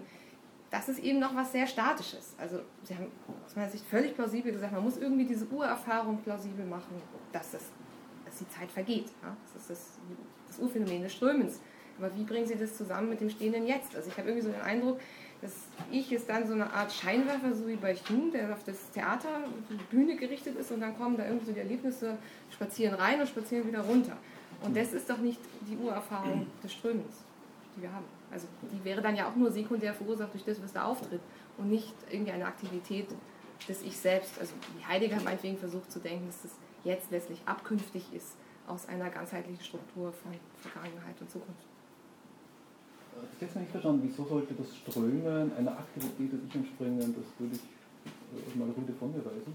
Das 0.70 0.88
ist 0.88 1.00
eben 1.00 1.20
noch 1.20 1.36
was 1.36 1.52
sehr 1.52 1.68
Statisches. 1.68 2.34
Also 2.38 2.62
Sie 2.84 2.96
haben 2.96 3.08
aus 3.46 3.56
meiner 3.56 3.70
Sicht 3.70 3.86
völlig 3.86 4.16
plausibel 4.16 4.52
gesagt, 4.52 4.72
man 4.72 4.84
muss 4.84 4.98
irgendwie 4.98 5.26
diese 5.26 5.46
Urerfahrung 5.48 6.22
plausibel 6.22 6.66
machen, 6.66 7.02
dass, 7.34 7.52
das, 7.52 7.64
dass 8.26 8.38
die 8.38 8.48
Zeit 8.48 8.72
vergeht. 8.72 9.08
Ja? 9.22 9.36
Das 9.44 9.62
ist 9.62 9.70
das, 9.70 10.00
das 10.48 10.60
Urphänomen 10.60 11.02
des 11.02 11.14
Strömens. 11.14 11.60
Aber 11.98 12.16
wie 12.16 12.24
bringen 12.24 12.48
Sie 12.48 12.56
das 12.56 12.76
zusammen 12.76 13.10
mit 13.10 13.22
dem 13.22 13.30
stehenden 13.30 13.68
Jetzt? 13.68 13.96
Also 13.96 14.10
ich 14.10 14.18
habe 14.18 14.30
irgendwie 14.30 14.48
so 14.48 14.52
den 14.52 14.62
Eindruck, 14.62 15.00
das 15.42 15.54
Ich 15.92 16.12
ist 16.12 16.30
dann 16.30 16.48
so 16.48 16.54
eine 16.54 16.72
Art 16.72 16.92
Scheinwerfer, 16.92 17.54
so 17.54 17.68
wie 17.68 17.76
bei 17.76 17.96
Hume, 17.96 18.32
der 18.32 18.54
auf 18.54 18.64
das 18.64 18.92
Theater, 18.92 19.44
die 19.70 19.96
Bühne 19.96 20.16
gerichtet 20.16 20.56
ist 20.56 20.72
und 20.72 20.82
dann 20.82 20.96
kommen 20.98 21.18
da 21.18 21.26
irgendwie 21.26 21.48
so 21.48 21.52
die 21.52 21.60
Erlebnisse, 21.60 22.18
spazieren 22.52 22.94
rein 22.94 23.20
und 23.20 23.28
spazieren 23.28 23.68
wieder 23.68 23.82
runter. 23.82 24.18
Und 24.64 24.78
das 24.78 24.94
ist 24.94 25.10
doch 25.10 25.18
nicht 25.18 25.40
die 25.68 25.76
Urerfahrung 25.78 26.46
des 26.64 26.74
Strömens, 26.74 27.24
die 27.76 27.82
wir 27.82 27.92
haben. 27.92 28.06
Also 28.32 28.48
die 28.72 28.84
wäre 28.86 29.02
dann 29.02 29.16
ja 29.16 29.28
auch 29.28 29.36
nur 29.36 29.52
sekundär 29.52 29.94
verursacht 29.94 30.34
durch 30.34 30.46
das, 30.46 30.62
was 30.62 30.74
da 30.74 30.86
auftritt 30.86 31.22
und 31.58 31.70
nicht 31.70 31.94
irgendwie 32.12 32.32
eine 32.32 32.46
Aktivität 32.46 33.08
des 33.68 33.82
Ich 33.82 33.98
selbst. 33.98 34.40
Also 34.40 34.54
wie 34.78 34.86
Heidegger 34.86 35.20
meinetwegen 35.22 35.58
versucht 35.58 35.92
zu 35.92 36.00
denken, 36.00 36.28
dass 36.28 36.44
das 36.44 36.52
jetzt 36.84 37.10
letztlich 37.10 37.42
abkünftig 37.46 38.14
ist 38.14 38.36
aus 38.68 38.88
einer 38.88 39.10
ganzheitlichen 39.10 39.64
Struktur 39.64 40.14
von 40.14 40.34
Vergangenheit 40.62 41.20
und 41.20 41.32
Zukunft 41.32 41.71
ich 43.18 43.36
habe 43.36 43.46
jetzt 43.46 43.56
nicht 43.56 43.72
verstanden, 43.72 44.02
wieso 44.04 44.24
sollte 44.26 44.54
das 44.54 44.76
Strömen 44.76 45.52
einer 45.58 45.72
Aktivität 45.72 46.34
des 46.34 46.40
Ich 46.48 46.56
entspringen, 46.56 47.00
das 47.00 47.26
würde 47.38 47.56
ich 47.56 48.56
äh, 48.56 48.58
mal 48.58 48.70
Rüde 48.70 48.94
von 48.94 49.12
mir 49.12 49.24
weisen. 49.26 49.54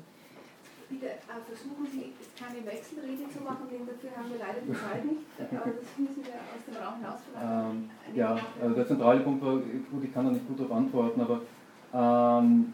Bitte 0.88 1.06
äh, 1.06 1.40
versuchen 1.46 1.86
Sie, 1.90 2.12
keine 2.38 2.64
Wechselrede 2.64 3.28
zu 3.28 3.42
machen, 3.42 3.66
denn 3.70 3.86
dafür 3.86 4.10
haben 4.16 4.30
wir 4.30 4.38
leider 4.38 4.60
die 4.60 4.72
Zeit 4.72 5.04
nicht. 5.04 5.26
Aber 5.50 5.72
das 5.72 5.98
müssen 5.98 6.22
wir 6.22 6.34
aus 6.34 6.62
dem 6.62 6.76
Raum 6.76 6.96
hinaus 7.00 7.20
ähm, 7.34 7.90
Ja, 8.14 8.38
also 8.62 8.74
der 8.74 8.86
zentrale 8.86 9.20
Punkt 9.20 9.44
war, 9.44 9.56
gut, 9.56 10.04
ich 10.04 10.14
kann 10.14 10.26
da 10.26 10.32
nicht 10.32 10.46
gut 10.46 10.60
darauf 10.60 10.72
antworten, 10.72 11.20
aber 11.20 11.40
ähm, 11.92 12.72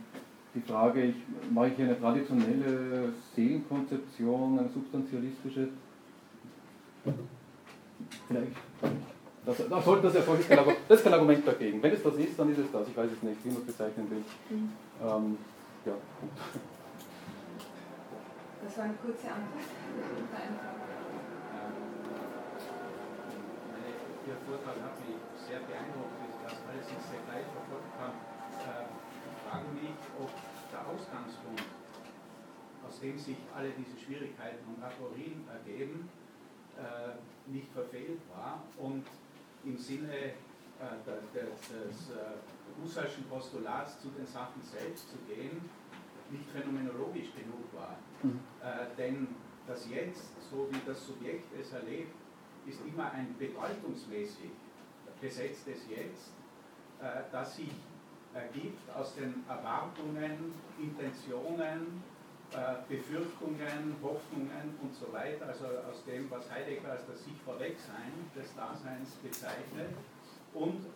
die 0.54 0.60
Frage, 0.60 1.04
ich, 1.04 1.16
mache 1.50 1.68
ich 1.68 1.76
hier 1.76 1.86
eine 1.86 1.98
traditionelle 1.98 3.12
Seelenkonzeption, 3.34 4.58
eine 4.58 4.68
substantialistische? 4.68 5.68
Vielleicht. 8.28 8.52
Das, 9.44 9.56
das, 9.56 9.68
das 9.68 10.14
ist 10.14 10.48
kein, 10.48 10.58
das 10.88 10.98
ist 10.98 11.04
kein 11.04 11.14
Argument 11.14 11.46
dagegen. 11.46 11.82
Wenn 11.82 11.92
es 11.92 12.02
das 12.02 12.14
ist, 12.14 12.38
dann 12.38 12.52
ist 12.52 12.58
es 12.58 12.70
das. 12.70 12.86
Ich 12.86 12.96
weiß 12.96 13.10
es 13.10 13.22
nicht, 13.22 13.44
wie 13.44 13.48
man 13.48 13.58
es 13.58 13.66
bezeichnen 13.66 14.08
will. 14.08 14.24
Mhm. 14.50 14.72
Ähm, 15.02 15.38
ja, 15.84 15.94
Das 18.62 18.78
war 18.78 18.84
eine 18.84 18.94
kurze 18.94 19.26
Antwort. 19.26 19.66
Ihr 24.22 24.38
Vortrag 24.46 24.78
hat 24.78 24.94
mich 25.02 25.18
sehr 25.34 25.58
beeindruckt, 25.66 26.14
dass 26.46 26.54
alles 26.70 26.86
ich 26.86 27.02
sehr 27.10 27.18
gleich 27.26 27.42
verfolgt 27.50 27.90
habe. 27.98 28.14
Ich 28.14 29.42
frage 29.50 29.66
mich, 29.74 29.98
ob 30.22 30.30
der 30.70 30.86
Ausgangspunkt, 30.86 31.66
aus 32.86 33.00
dem 33.00 33.18
sich 33.18 33.38
alle 33.50 33.70
diese 33.74 33.98
Schwierigkeiten 33.98 34.62
und 34.70 34.78
Aporien 34.78 35.42
ergeben, 35.50 36.08
äh, 36.78 37.18
nicht 37.50 37.72
verfehlt 37.72 38.20
war 38.30 38.62
und 38.78 39.04
im 39.64 39.76
Sinne 39.76 40.12
äh, 40.14 40.32
des, 41.06 41.68
des 41.68 42.10
äh, 42.10 42.82
Husserlschen 42.82 43.24
Postulats 43.24 44.00
zu 44.00 44.08
den 44.08 44.26
Sachen 44.26 44.62
selbst 44.62 45.10
zu 45.10 45.16
gehen, 45.28 45.68
nicht 46.30 46.50
phänomenologisch 46.50 47.32
genug 47.34 47.72
war. 47.72 47.96
Mhm. 48.22 48.40
Äh, 48.62 48.96
denn 48.96 49.28
das 49.66 49.88
Jetzt, 49.88 50.32
so 50.50 50.68
wie 50.70 50.80
das 50.86 51.06
Subjekt 51.06 51.46
es 51.58 51.72
erlebt, 51.72 52.14
ist 52.66 52.80
immer 52.86 53.10
ein 53.12 53.34
bedeutungsmäßig 53.38 54.50
besetztes 55.20 55.88
Jetzt, 55.88 56.32
das 57.30 57.56
sich 57.56 57.70
ergibt 58.34 58.90
aus 58.94 59.14
den 59.14 59.44
Erwartungen, 59.48 60.52
Intentionen, 60.80 62.02
Befürchtungen, 62.88 63.96
Hoffnungen 64.02 64.78
und 64.82 64.94
so 64.94 65.12
weiter, 65.12 65.46
also 65.46 65.64
aus 65.64 66.04
dem, 66.04 66.30
was 66.30 66.50
Heidegger 66.50 66.92
als 66.92 67.06
das 67.06 67.24
sich 67.24 67.34
vorwegsein 67.44 68.12
des 68.36 68.54
Daseins 68.54 69.10
bezeichnet 69.22 69.90
und 70.52 70.86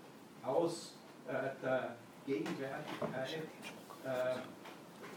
aus 0.42 0.94
äh, 1.26 1.32
der 1.62 1.96
Gegenwärtigkeit 2.26 3.42
äh, 4.04 4.36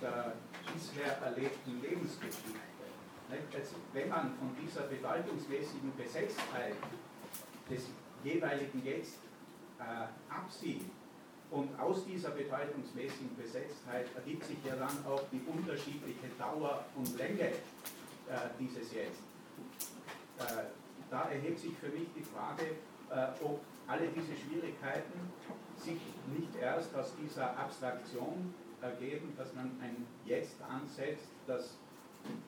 der 0.01 0.33
bisher 0.73 1.17
erlebten 1.21 1.81
Lebensgeschichte. 1.81 2.59
Also, 3.29 3.75
wenn 3.93 4.09
man 4.09 4.33
von 4.37 4.55
dieser 4.59 4.83
bedeutungsmäßigen 4.83 5.95
Besetztheit 5.95 6.73
des 7.69 7.89
jeweiligen 8.23 8.83
Jetzt 8.83 9.19
äh, 9.79 10.33
absieht, 10.33 10.85
und 11.51 11.79
aus 11.79 12.05
dieser 12.05 12.29
bedeutungsmäßigen 12.29 13.35
Besetztheit 13.35 14.07
ergibt 14.15 14.45
sich 14.45 14.57
ja 14.63 14.75
dann 14.75 15.05
auch 15.05 15.23
die 15.31 15.41
unterschiedliche 15.47 16.29
Dauer 16.37 16.85
und 16.95 17.17
Länge 17.17 17.49
äh, 17.49 17.53
dieses 18.59 18.93
Jetzt. 18.93 19.21
Äh, 20.39 20.65
da 21.09 21.23
erhebt 21.29 21.59
sich 21.59 21.73
für 21.77 21.89
mich 21.89 22.07
die 22.15 22.23
Frage, 22.23 22.63
äh, 23.09 23.43
ob 23.43 23.61
alle 23.87 24.07
diese 24.09 24.37
Schwierigkeiten 24.37 25.19
sich 25.75 25.99
nicht 26.27 26.55
erst 26.61 26.95
aus 26.95 27.13
dieser 27.19 27.57
Abstraktion 27.57 28.53
ergeben, 28.81 29.33
dass 29.35 29.53
man 29.55 29.71
ein 29.81 30.05
Jetzt 30.25 30.57
ansetzt, 30.61 31.29
das 31.47 31.77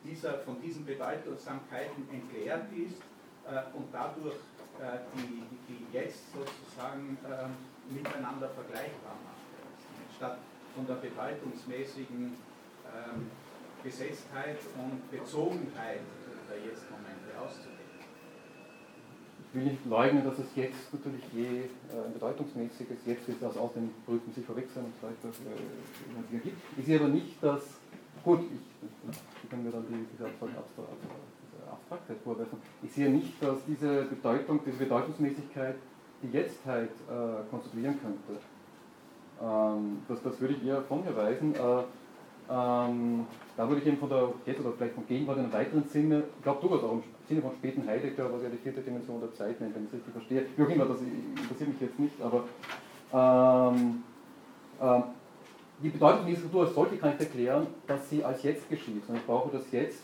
dieser, 0.03 0.39
von 0.39 0.61
diesen 0.61 0.85
Bedeutsamkeiten 0.85 2.07
entleert 2.11 2.65
ist 2.73 3.01
äh, 3.47 3.75
und 3.75 3.87
dadurch 3.91 4.35
äh, 4.79 4.99
die, 5.15 5.43
die 5.67 5.93
jetzt 5.93 6.31
sozusagen 6.33 7.17
äh, 7.25 7.47
miteinander 7.93 8.49
vergleichbar 8.49 9.15
macht, 9.23 10.15
statt 10.15 10.37
von 10.75 10.87
der 10.87 10.95
bedeutungsmäßigen 10.95 12.33
ähm, 12.87 13.31
Gesetztheit 13.83 14.57
und 14.77 15.11
Bezogenheit 15.11 16.01
der 16.49 16.57
Jetzt-Momente 16.59 17.29
auszugehen. 17.39 17.79
Ich 19.47 19.55
will 19.55 19.63
nicht 19.63 19.85
leugnen, 19.85 20.23
dass 20.23 20.39
es 20.39 20.55
jetzt 20.55 20.93
natürlich 20.93 21.23
je 21.33 21.67
äh, 21.91 22.05
ein 22.05 22.13
bedeutungsmäßiges 22.13 22.99
Jetzt 23.05 23.27
ist, 23.27 23.41
das 23.41 23.57
aus 23.57 23.73
den 23.73 23.91
berühmten 24.05 24.31
sich 24.33 24.45
verwechseln 24.45 24.85
und 24.85 24.93
so 25.01 25.07
weiter 25.07 25.35
äh, 26.31 26.39
gibt. 26.39 26.57
Ich 26.77 26.85
sehe 26.85 26.99
aber 26.99 27.09
nicht, 27.09 27.43
dass, 27.43 27.61
gut, 28.23 28.39
ich, 28.41 28.87
ich 29.43 29.49
kann 29.49 29.63
mir 29.63 29.71
dann 29.71 29.85
die, 29.89 30.05
diese 30.13 30.25
Abstraktheit 31.71 32.17
vorwerfen, 32.23 32.59
ich 32.81 32.91
sehe 32.93 33.09
nicht, 33.09 33.41
dass 33.43 33.57
diese 33.65 34.03
Bedeutung, 34.03 34.61
diese 34.65 34.77
Bedeutungsmäßigkeit 34.77 35.75
die 36.23 36.29
Jetztheit 36.29 36.89
äh, 37.09 37.49
konstituieren 37.49 37.97
könnte. 38.01 38.39
Ähm, 39.41 39.99
das, 40.07 40.21
das 40.23 40.39
würde 40.39 40.55
ich 40.55 40.65
eher 40.65 40.81
von 40.83 41.03
mir 41.03 41.15
weisen. 41.15 41.55
Äh, 41.55 41.83
ähm, 42.49 43.25
da 43.55 43.67
würde 43.67 43.81
ich 43.81 43.87
eben 43.87 43.97
von 43.97 44.09
der 44.09 44.29
Jetzt 44.45 44.59
oder 44.59 44.73
vielleicht 44.73 44.95
von 44.95 45.07
Gegenwart 45.07 45.37
in 45.37 45.43
einem 45.45 45.53
weiteren 45.53 45.87
Sinne, 45.87 46.23
ich 46.37 46.43
glaube 46.43 46.61
durchaus 46.61 46.83
auch 46.83 46.93
im 46.93 47.03
Sinne 47.27 47.41
von 47.41 47.51
späten 47.53 47.87
Heidegger, 47.87 48.31
was 48.33 48.43
ja 48.43 48.49
die 48.49 48.57
vierte 48.57 48.81
Dimension 48.81 49.21
der 49.21 49.33
Zeit 49.33 49.61
nennt, 49.61 49.75
wenn 49.75 49.83
ich 49.83 49.89
es 49.89 49.95
richtig 49.95 50.13
verstehe. 50.13 50.45
Wie 50.55 50.63
auch 50.63 50.69
immer, 50.69 50.85
das 50.85 50.99
interessiert 51.01 51.69
mich 51.69 51.81
jetzt 51.81 51.99
nicht, 51.99 52.21
aber 52.21 52.43
ähm, 53.13 54.03
ähm, 54.81 55.03
die 55.81 55.89
Bedeutung 55.89 56.25
dieser 56.25 56.41
Kultur 56.41 56.65
als 56.65 56.75
solche 56.75 56.97
kann 56.97 57.13
ich 57.13 57.19
erklären, 57.19 57.67
dass 57.87 58.09
sie 58.09 58.23
als 58.23 58.43
Jetzt 58.43 58.69
geschieht. 58.69 59.03
Und 59.07 59.15
ich 59.15 59.25
brauche 59.25 59.49
das 59.51 59.71
Jetzt 59.71 60.03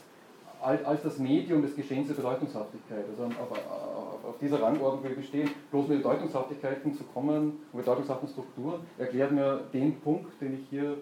als 0.62 1.04
das 1.04 1.18
Medium 1.20 1.62
des 1.62 1.76
Geschehens 1.76 2.08
der 2.08 2.16
Bedeutungshaftigkeit. 2.16 3.06
Also 3.10 3.24
auf, 3.24 3.52
auf, 3.52 4.26
auf 4.26 4.38
dieser 4.40 4.62
Rangordnung 4.62 5.04
will 5.04 5.12
ich 5.12 5.18
bestehen, 5.18 5.50
bloß 5.72 5.88
mit 5.88 6.04
Bedeutungshaftigkeiten 6.04 6.94
zu 6.94 7.04
kommen 7.06 7.60
und 7.72 7.80
bedeutungshaften 7.80 8.30
Strukturen 8.30 8.82
erklärt 8.98 9.32
mir 9.32 9.62
den 9.74 10.00
Punkt, 10.02 10.42
den 10.42 10.56
ich 10.56 10.70
hier 10.70 10.98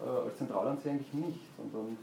äh, 0.00 0.26
als 0.26 0.36
zentral 0.38 0.68
ansehe, 0.68 0.92
eigentlich 0.92 1.12
nicht, 1.12 1.40
sondern 1.56 1.96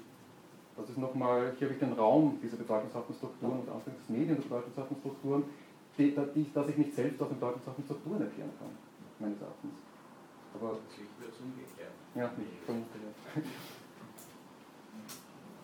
das 0.77 0.89
ist 0.89 0.97
nochmal, 0.97 1.53
hier 1.57 1.67
habe 1.67 1.73
ich 1.73 1.79
den 1.79 1.93
Raum 1.93 2.39
dieser 2.41 2.57
bedeutungshaften 2.57 3.15
Strukturen 3.15 3.59
und 3.59 3.69
Anfang 3.69 3.93
des 3.93 4.09
Medien 4.09 4.37
der 4.37 4.43
bedeutungshaften 4.43 4.97
Strukturen, 4.97 5.43
die, 5.97 6.15
die, 6.35 6.53
dass 6.53 6.69
ich 6.69 6.77
nicht 6.77 6.95
selbst 6.95 7.21
aus 7.21 7.29
den 7.29 7.39
bedeutungshaften 7.39 7.83
Strukturen 7.83 8.21
erklären 8.21 8.51
kann, 8.57 8.71
meines 9.19 9.41
Erachtens. 9.41 9.73
Aber 10.53 10.77
ich 10.89 11.19
würde 11.19 11.31
es 11.31 11.39
umgekehrt. 11.39 11.95
Ja, 12.15 12.31
nicht 12.37 12.63
vermute, 12.65 12.97
ja. 12.97 13.41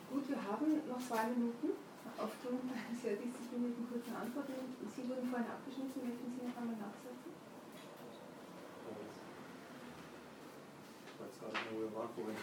Gut, 0.10 0.30
wir 0.30 0.38
haben 0.38 0.88
noch 0.88 1.00
zwei 1.00 1.28
Minuten 1.36 1.76
aufgrund 2.18 2.62
einer 2.64 2.96
sehr 2.96 3.16
disziplinierten 3.20 3.88
kurzen 3.92 4.16
Antwort. 4.16 4.48
Sie 4.48 5.04
wurden 5.10 5.28
vorhin 5.30 5.48
abgeschnitten, 5.48 6.00
möchten 6.02 6.32
Sie 6.32 6.48
noch 6.48 6.58
einmal 6.58 6.76
nachsetzen? 6.80 7.38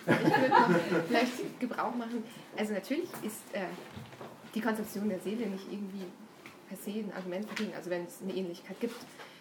Ich 0.07 0.87
würde 0.87 1.05
vielleicht 1.09 1.61
Gebrauch 1.61 1.95
machen. 1.95 2.25
Also 2.57 2.75
natürlich 2.75 3.09
ist 3.23 3.43
äh, 3.53 3.67
die 4.55 4.61
Konzeption 4.61 5.09
der 5.09 5.19
Seele 5.21 5.47
nicht 5.47 5.67
irgendwie 5.71 6.05
per 6.69 6.77
se 6.77 6.91
ein 6.91 7.13
Argument 7.17 7.49
dagegen, 7.49 7.75
also 7.75 7.91
wenn 7.91 8.05
es 8.05 8.21
eine 8.23 8.35
Ähnlichkeit 8.35 8.79
gibt. 8.81 8.97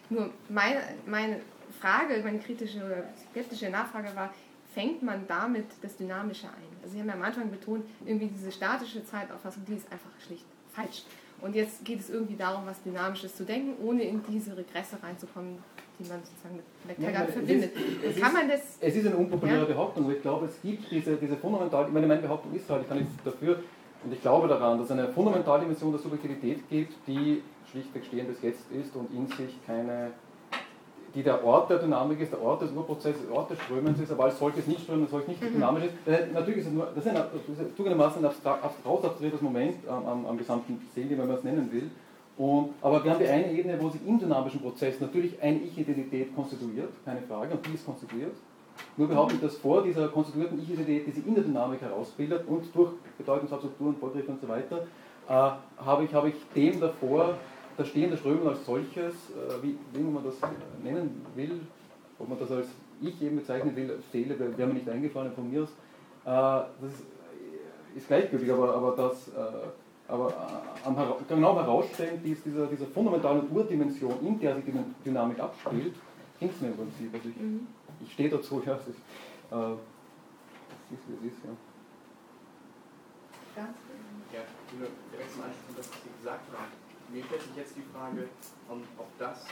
Nur 0.09 0.31
meine, 0.49 0.81
meine 1.05 1.41
Frage, 1.79 2.21
meine 2.23 2.39
kritische 2.39 2.83
oder 2.85 3.09
skeptische 3.31 3.69
Nachfrage 3.69 4.15
war, 4.15 4.33
fängt 4.73 5.03
man 5.03 5.27
damit 5.27 5.65
das 5.81 5.95
Dynamische 5.97 6.47
ein? 6.47 6.72
Also 6.83 6.93
Sie 6.93 6.99
haben 6.99 7.07
ja 7.07 7.13
am 7.13 7.23
Anfang 7.23 7.49
betont, 7.49 7.85
irgendwie 8.05 8.27
diese 8.27 8.51
statische 8.51 9.03
Zeitauffassung, 9.05 9.63
die 9.65 9.75
ist 9.75 9.91
einfach 9.91 10.09
schlicht 10.25 10.45
falsch. 10.73 11.03
Und 11.41 11.55
jetzt 11.55 11.83
geht 11.83 11.99
es 11.99 12.09
irgendwie 12.09 12.35
darum, 12.35 12.65
was 12.65 12.81
Dynamisches 12.83 13.35
zu 13.35 13.43
denken, 13.43 13.73
ohne 13.85 14.03
in 14.03 14.21
diese 14.29 14.55
Regresse 14.55 14.97
reinzukommen, 15.01 15.57
die 15.99 16.07
man 16.07 16.19
sozusagen 16.23 16.55
mit 16.55 16.65
McTaggart 16.87 17.27
ja, 17.27 17.33
verbindet. 17.33 17.71
Es 18.03 18.15
ist, 18.15 18.21
Kann 18.21 18.33
man 18.33 18.49
das, 18.49 18.61
es 18.79 18.95
ist 18.95 19.07
eine 19.07 19.15
unpopuläre 19.17 19.59
ja? 19.59 19.65
Behauptung, 19.65 20.05
aber 20.05 20.13
ich 20.13 20.21
glaube, 20.21 20.45
es 20.45 20.61
gibt 20.61 20.89
diese, 20.89 21.15
diese 21.17 21.35
fundamental, 21.37 21.87
ich 21.87 21.93
meine, 21.93 22.07
meine 22.07 22.21
Behauptung 22.21 22.53
ist 22.53 22.69
halt, 22.69 22.83
ich 22.83 22.87
kann 22.87 22.97
nichts 22.97 23.13
dafür, 23.23 23.61
und 24.03 24.13
ich 24.13 24.21
glaube 24.21 24.47
daran, 24.47 24.77
dass 24.77 24.87
es 24.87 24.91
eine 24.91 25.07
Fundamentaldimension 25.09 25.91
der 25.91 25.99
Subjektivität 25.99 26.69
gibt, 26.69 26.93
die 27.07 27.41
schlichtweg 27.71 28.05
stehendes 28.05 28.41
Jetzt 28.41 28.71
ist 28.71 28.95
und 28.95 29.11
in 29.13 29.27
sich 29.27 29.65
keine, 29.65 30.11
die 31.15 31.23
der 31.23 31.43
Ort 31.43 31.69
der 31.69 31.77
Dynamik 31.79 32.19
ist, 32.19 32.31
der 32.31 32.41
Ort 32.41 32.61
des 32.61 32.71
Urprozesses, 32.71 33.21
der 33.27 33.35
Ort 33.35 33.51
des 33.51 33.59
Strömens 33.61 33.99
ist, 33.99 34.11
aber 34.11 34.25
als 34.25 34.39
solches 34.39 34.65
nicht 34.65 34.81
strömen, 34.81 35.03
als 35.03 35.11
solches 35.11 35.27
nicht 35.27 35.43
mhm. 35.43 35.53
dynamisch 35.53 35.83
ist. 35.85 35.93
Äh, 36.07 36.27
natürlich 36.33 36.59
ist 36.59 36.67
es 36.67 36.73
nur, 36.73 36.87
das 36.95 37.05
ist, 37.05 37.11
ein, 37.11 37.15
das 37.15 37.75
zugegebenermaßen 37.75 38.19
ein 38.19 38.31
abstrakt 38.31 39.41
Moment 39.41 39.87
am, 39.87 40.05
am, 40.05 40.25
am 40.25 40.37
gesamten 40.37 40.81
Sehen, 40.95 41.09
wie 41.09 41.15
man 41.15 41.29
es 41.29 41.43
nennen 41.43 41.71
will. 41.71 41.89
Und, 42.35 42.69
aber 42.81 43.03
wir 43.03 43.11
haben 43.11 43.19
die 43.19 43.27
eine 43.27 43.51
Ebene, 43.51 43.77
wo 43.79 43.89
sich 43.89 44.01
im 44.07 44.19
dynamischen 44.19 44.59
Prozess 44.59 44.99
natürlich 44.99 45.39
eine 45.41 45.59
Ich-Identität 45.59 46.35
konstituiert, 46.35 46.89
keine 47.05 47.21
Frage, 47.21 47.53
und 47.53 47.65
die 47.65 47.73
ist 47.73 47.85
konstituiert. 47.85 48.33
Nur 48.97 49.07
behaupte 49.07 49.35
ich, 49.35 49.41
dass 49.41 49.55
vor 49.57 49.83
dieser 49.83 50.07
konstituierten 50.07 50.59
Ich-Identität, 50.59 51.05
die 51.05 51.11
sich 51.11 51.27
in 51.27 51.35
der 51.35 51.43
Dynamik 51.43 51.81
herausbildet 51.81 52.47
und 52.47 52.63
durch 52.73 52.89
Bedeutungsabstrukturen, 53.19 53.95
Vorgriffe 53.97 54.31
und 54.31 54.41
so 54.41 54.47
weiter, 54.47 54.87
äh, 55.29 55.31
habe 55.85 56.05
ich, 56.05 56.13
habe 56.13 56.29
ich 56.29 56.35
dem 56.55 56.79
davor 56.79 57.35
das 57.77 57.87
stehende 57.87 58.17
Strömen 58.17 58.47
als 58.47 58.65
solches, 58.65 59.13
äh, 59.13 59.61
wie, 59.63 59.77
wie 59.93 60.03
man 60.03 60.23
das 60.23 60.35
nennen 60.83 61.25
will, 61.35 61.61
ob 62.19 62.29
man 62.29 62.39
das 62.39 62.51
als 62.51 62.67
Ich 63.01 63.21
eben 63.21 63.37
bezeichnen 63.37 63.75
will, 63.75 63.99
Seele, 64.11 64.37
wäre 64.39 64.67
mir 64.67 64.75
nicht 64.75 64.89
eingefallen 64.89 65.33
von 65.33 65.49
mir 65.49 65.63
aus, 65.63 65.69
äh, 65.69 66.69
das 66.81 66.93
ist, 66.93 67.03
ist 67.95 68.07
gleichgültig, 68.07 68.51
aber, 68.51 68.75
aber 68.75 68.95
das 68.95 69.27
äh, 69.29 69.67
aber 70.07 70.29
äh, 70.29 70.87
am, 70.87 70.95
genau 71.27 71.55
herausstellen, 71.55 72.21
dies, 72.23 72.43
dieser, 72.43 72.67
dieser 72.67 72.85
fundamentalen 72.87 73.49
Urdimension, 73.49 74.19
in 74.21 74.39
der 74.39 74.55
sich 74.55 74.65
die 74.65 74.73
Dynamik 75.05 75.39
abspielt, 75.39 75.95
ging 76.39 76.49
es 76.49 76.61
mir 76.61 76.67
im 76.67 76.75
Prinzip. 76.75 77.13
Also 77.13 77.29
ich, 77.29 77.37
mhm. 77.37 77.67
ich 78.01 78.11
stehe 78.11 78.29
dazu, 78.29 78.61
ja, 78.65 78.75
es 78.75 78.87
ist, 78.87 78.99
äh, 79.51 79.73
es 80.91 80.99
ist, 80.99 81.21
wie 81.21 81.27
es 81.27 81.33
ist, 81.33 81.43
ja. 81.43 81.51
Ganz 83.55 83.77
ja, 84.33 84.39
direkt 85.11 85.31
zum 85.31 85.43
Anschluss 85.43 85.77
was 85.77 85.85
Sie 85.85 86.09
gesagt 86.19 86.41
haben. 86.51 86.82
Mir 87.13 87.23
stellt 87.25 87.43
sich 87.43 87.55
jetzt 87.55 87.75
die 87.77 87.85
Frage, 87.93 88.27
ob 88.67 89.17
das, 89.19 89.45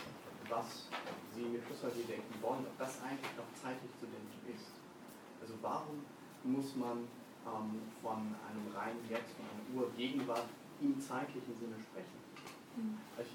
was 0.49 0.89
Sie 1.35 1.45
mit 1.45 1.63
Schlussfolgerung 1.63 2.07
denken 2.07 2.33
wollen, 2.41 2.65
ob 2.65 2.75
das 2.79 2.97
eigentlich 3.05 3.29
noch 3.37 3.45
zeitlich 3.53 3.91
zu 4.01 4.09
denken 4.09 4.41
ist. 4.49 4.73
Also 5.39 5.53
warum 5.61 6.01
muss 6.43 6.75
man 6.75 7.05
ähm, 7.45 7.81
von 8.01 8.17
einem 8.17 8.65
reinen 8.73 9.05
Jetzt, 9.09 9.37
von 9.37 9.45
einer 9.45 9.65
Urgegenwart 9.77 10.49
im 10.81 10.99
zeitlichen 10.99 11.53
Sinne 11.57 11.77
sprechen. 11.77 12.17
Mhm. 12.77 12.97
Ich 13.21 13.29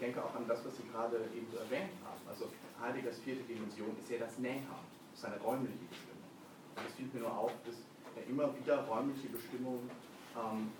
denke 0.00 0.24
auch 0.24 0.34
an 0.34 0.46
das, 0.48 0.64
was 0.64 0.76
Sie 0.76 0.82
gerade 0.90 1.18
eben 1.34 1.46
so 1.50 1.58
erwähnt 1.58 1.94
haben. 2.02 2.22
Also 2.28 2.50
Heideggers 2.80 3.18
vierte 3.20 3.42
Dimension 3.44 3.96
ist 3.98 4.10
ja 4.10 4.18
das 4.18 4.38
Näher, 4.38 4.82
seine 5.14 5.38
räumliche 5.38 5.86
Bestimmung. 5.86 6.26
Und 6.74 6.86
es 6.86 6.94
fiel 6.94 7.08
mir 7.12 7.20
nur 7.20 7.36
auf, 7.38 7.52
dass 7.64 7.74
ja 8.16 8.22
immer 8.28 8.50
wieder 8.56 8.82
räumliche 8.86 9.28
Bestimmungen 9.28 9.90
ähm, 10.34 10.72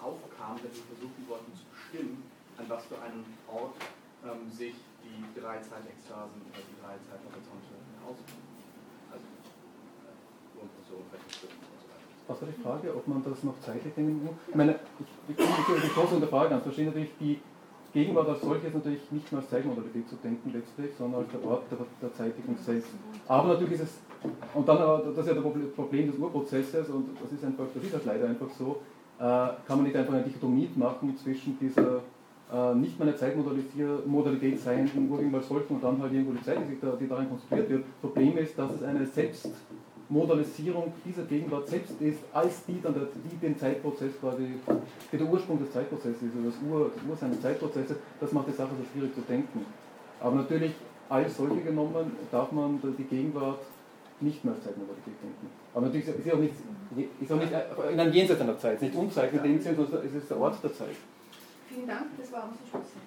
aufkamen, 0.00 0.60
wenn 0.60 0.74
wir 0.74 0.86
versuchen 0.92 1.22
wollten 1.28 1.52
zu 1.56 1.64
bestimmen, 1.72 2.22
an 2.58 2.66
was 2.68 2.84
für 2.86 2.98
einem 3.00 3.24
Ort 3.48 3.76
ähm, 4.24 4.50
sich 4.52 4.76
die 5.00 5.20
drei 5.38 5.60
Zeitekstasen 5.60 6.38
oder 6.48 6.62
die 6.64 6.76
drei 6.80 6.96
Zeithorizonte 7.08 7.72
ausbilden. 8.04 8.48
Also 9.12 9.24
äh, 9.24 10.60
und 10.60 10.70
so 10.88 11.00
bestimmen. 11.08 11.74
Was 12.26 12.40
war 12.40 12.48
die 12.48 12.62
Frage, 12.62 12.96
ob 12.96 13.06
man 13.06 13.22
das 13.22 13.44
noch 13.44 13.60
zeitlich 13.60 13.92
denken 13.92 14.24
muss? 14.24 14.36
Ich 14.48 14.54
meine, 14.54 14.80
ich, 14.98 15.36
ich, 15.36 15.38
ich, 15.38 15.84
ich 15.84 15.96
unter 15.96 16.28
Frage 16.28 16.54
an. 16.54 16.62
Verstehen 16.62 16.86
natürlich 16.86 17.12
die 17.20 17.40
Gegenwart 17.92 18.28
als 18.28 18.40
solches 18.40 18.74
natürlich 18.74 19.10
nicht 19.12 19.30
nur 19.30 19.40
als 19.40 19.50
Zeitmodalität 19.50 20.08
zu 20.08 20.16
denken 20.16 20.50
letztlich, 20.52 20.90
sondern 20.96 21.22
als 21.22 21.30
der 21.30 21.44
Ort 21.44 21.70
der, 21.70 21.78
der 22.02 22.14
Zeitigung 22.14 22.56
selbst. 22.58 22.88
Aber 23.28 23.48
natürlich 23.48 23.74
ist 23.74 23.82
es, 23.82 23.98
und 24.54 24.66
dann, 24.66 24.78
das 24.78 25.18
ist 25.18 25.26
ja 25.28 25.34
das 25.34 25.72
Problem 25.76 26.10
des 26.10 26.18
Urprozesses, 26.18 26.88
und 26.88 27.10
das 27.22 27.30
ist 27.30 27.44
einfach, 27.44 27.66
das 27.72 27.84
ist 27.84 27.92
halt 27.92 28.06
leider 28.06 28.26
einfach 28.26 28.48
so, 28.58 28.72
äh, 28.72 29.03
kann 29.18 29.76
man 29.76 29.84
nicht 29.84 29.96
einfach 29.96 30.14
eine 30.14 30.24
Dichotomie 30.24 30.68
machen 30.74 31.16
zwischen 31.16 31.58
dieser 31.58 32.00
äh, 32.52 32.74
nicht 32.74 32.98
mehr 32.98 33.08
eine 33.08 33.16
Zeitmodalität 33.16 34.60
seienden 34.60 35.10
Urgegenwart 35.10 35.42
als 35.42 35.48
solchen 35.48 35.74
und 35.74 35.82
dann 35.82 36.00
halt 36.00 36.12
irgendwo 36.12 36.32
die 36.32 36.42
Zeit, 36.42 36.58
die, 36.70 36.78
da, 36.80 36.92
die 37.00 37.08
darin 37.08 37.28
konstruiert 37.28 37.68
wird. 37.70 38.00
Problem 38.00 38.36
ist, 38.38 38.58
dass 38.58 38.72
es 38.72 38.82
eine 38.82 39.06
selbst 39.06 39.50
Modalisierung 40.08 40.92
dieser 41.04 41.22
Gegenwart 41.24 41.66
selbst 41.68 42.00
ist, 42.00 42.18
als 42.32 42.64
die 42.66 42.80
dann 42.82 42.92
der, 42.94 43.04
die 43.04 43.36
den 43.36 43.58
Zeitprozess 43.58 44.12
quasi, 44.20 44.46
die 45.10 45.16
der 45.16 45.26
Ursprung 45.26 45.58
des 45.58 45.72
Zeitprozesses 45.72 46.22
ist, 46.22 46.36
oder 46.36 46.46
das, 46.46 46.54
Ur, 46.70 46.90
das 46.94 47.10
Ursein 47.10 47.30
des 47.30 47.40
Zeitprozesses, 47.40 47.96
das 48.20 48.32
macht 48.32 48.48
die 48.48 48.52
Sache 48.52 48.70
so 48.78 48.84
schwierig 48.92 49.14
zu 49.14 49.22
denken. 49.22 49.64
Aber 50.20 50.36
natürlich, 50.36 50.72
als 51.08 51.36
solche 51.36 51.62
genommen, 51.62 52.12
darf 52.30 52.52
man 52.52 52.78
die 52.98 53.04
Gegenwart 53.04 53.60
nicht 54.20 54.44
mehr 54.44 54.54
als 54.54 54.64
Zeitnormativität 54.64 55.14
denken. 55.22 55.50
Aber 55.74 55.86
natürlich 55.86 56.08
ist 56.08 56.32
auch 56.32 56.38
nicht, 56.38 56.54
ist 57.20 57.32
auch 57.32 57.36
nicht 57.36 57.52
in 57.92 58.00
einem 58.00 58.12
Jenseits 58.12 58.40
einer 58.40 58.58
Zeit, 58.58 58.80
nicht 58.82 58.94
Unzeit 58.94 59.32
in 59.32 59.42
dem 59.42 59.60
Sinne, 59.60 59.76
sondern 59.76 60.06
es 60.06 60.14
ist 60.14 60.30
der 60.30 60.38
Ort 60.38 60.62
der 60.62 60.72
Zeit. 60.72 60.96
Vielen 61.68 61.86
Dank, 61.86 62.06
das 62.18 62.32
war 62.32 62.48
unser 62.48 62.64
Schlusssatz. 62.70 63.04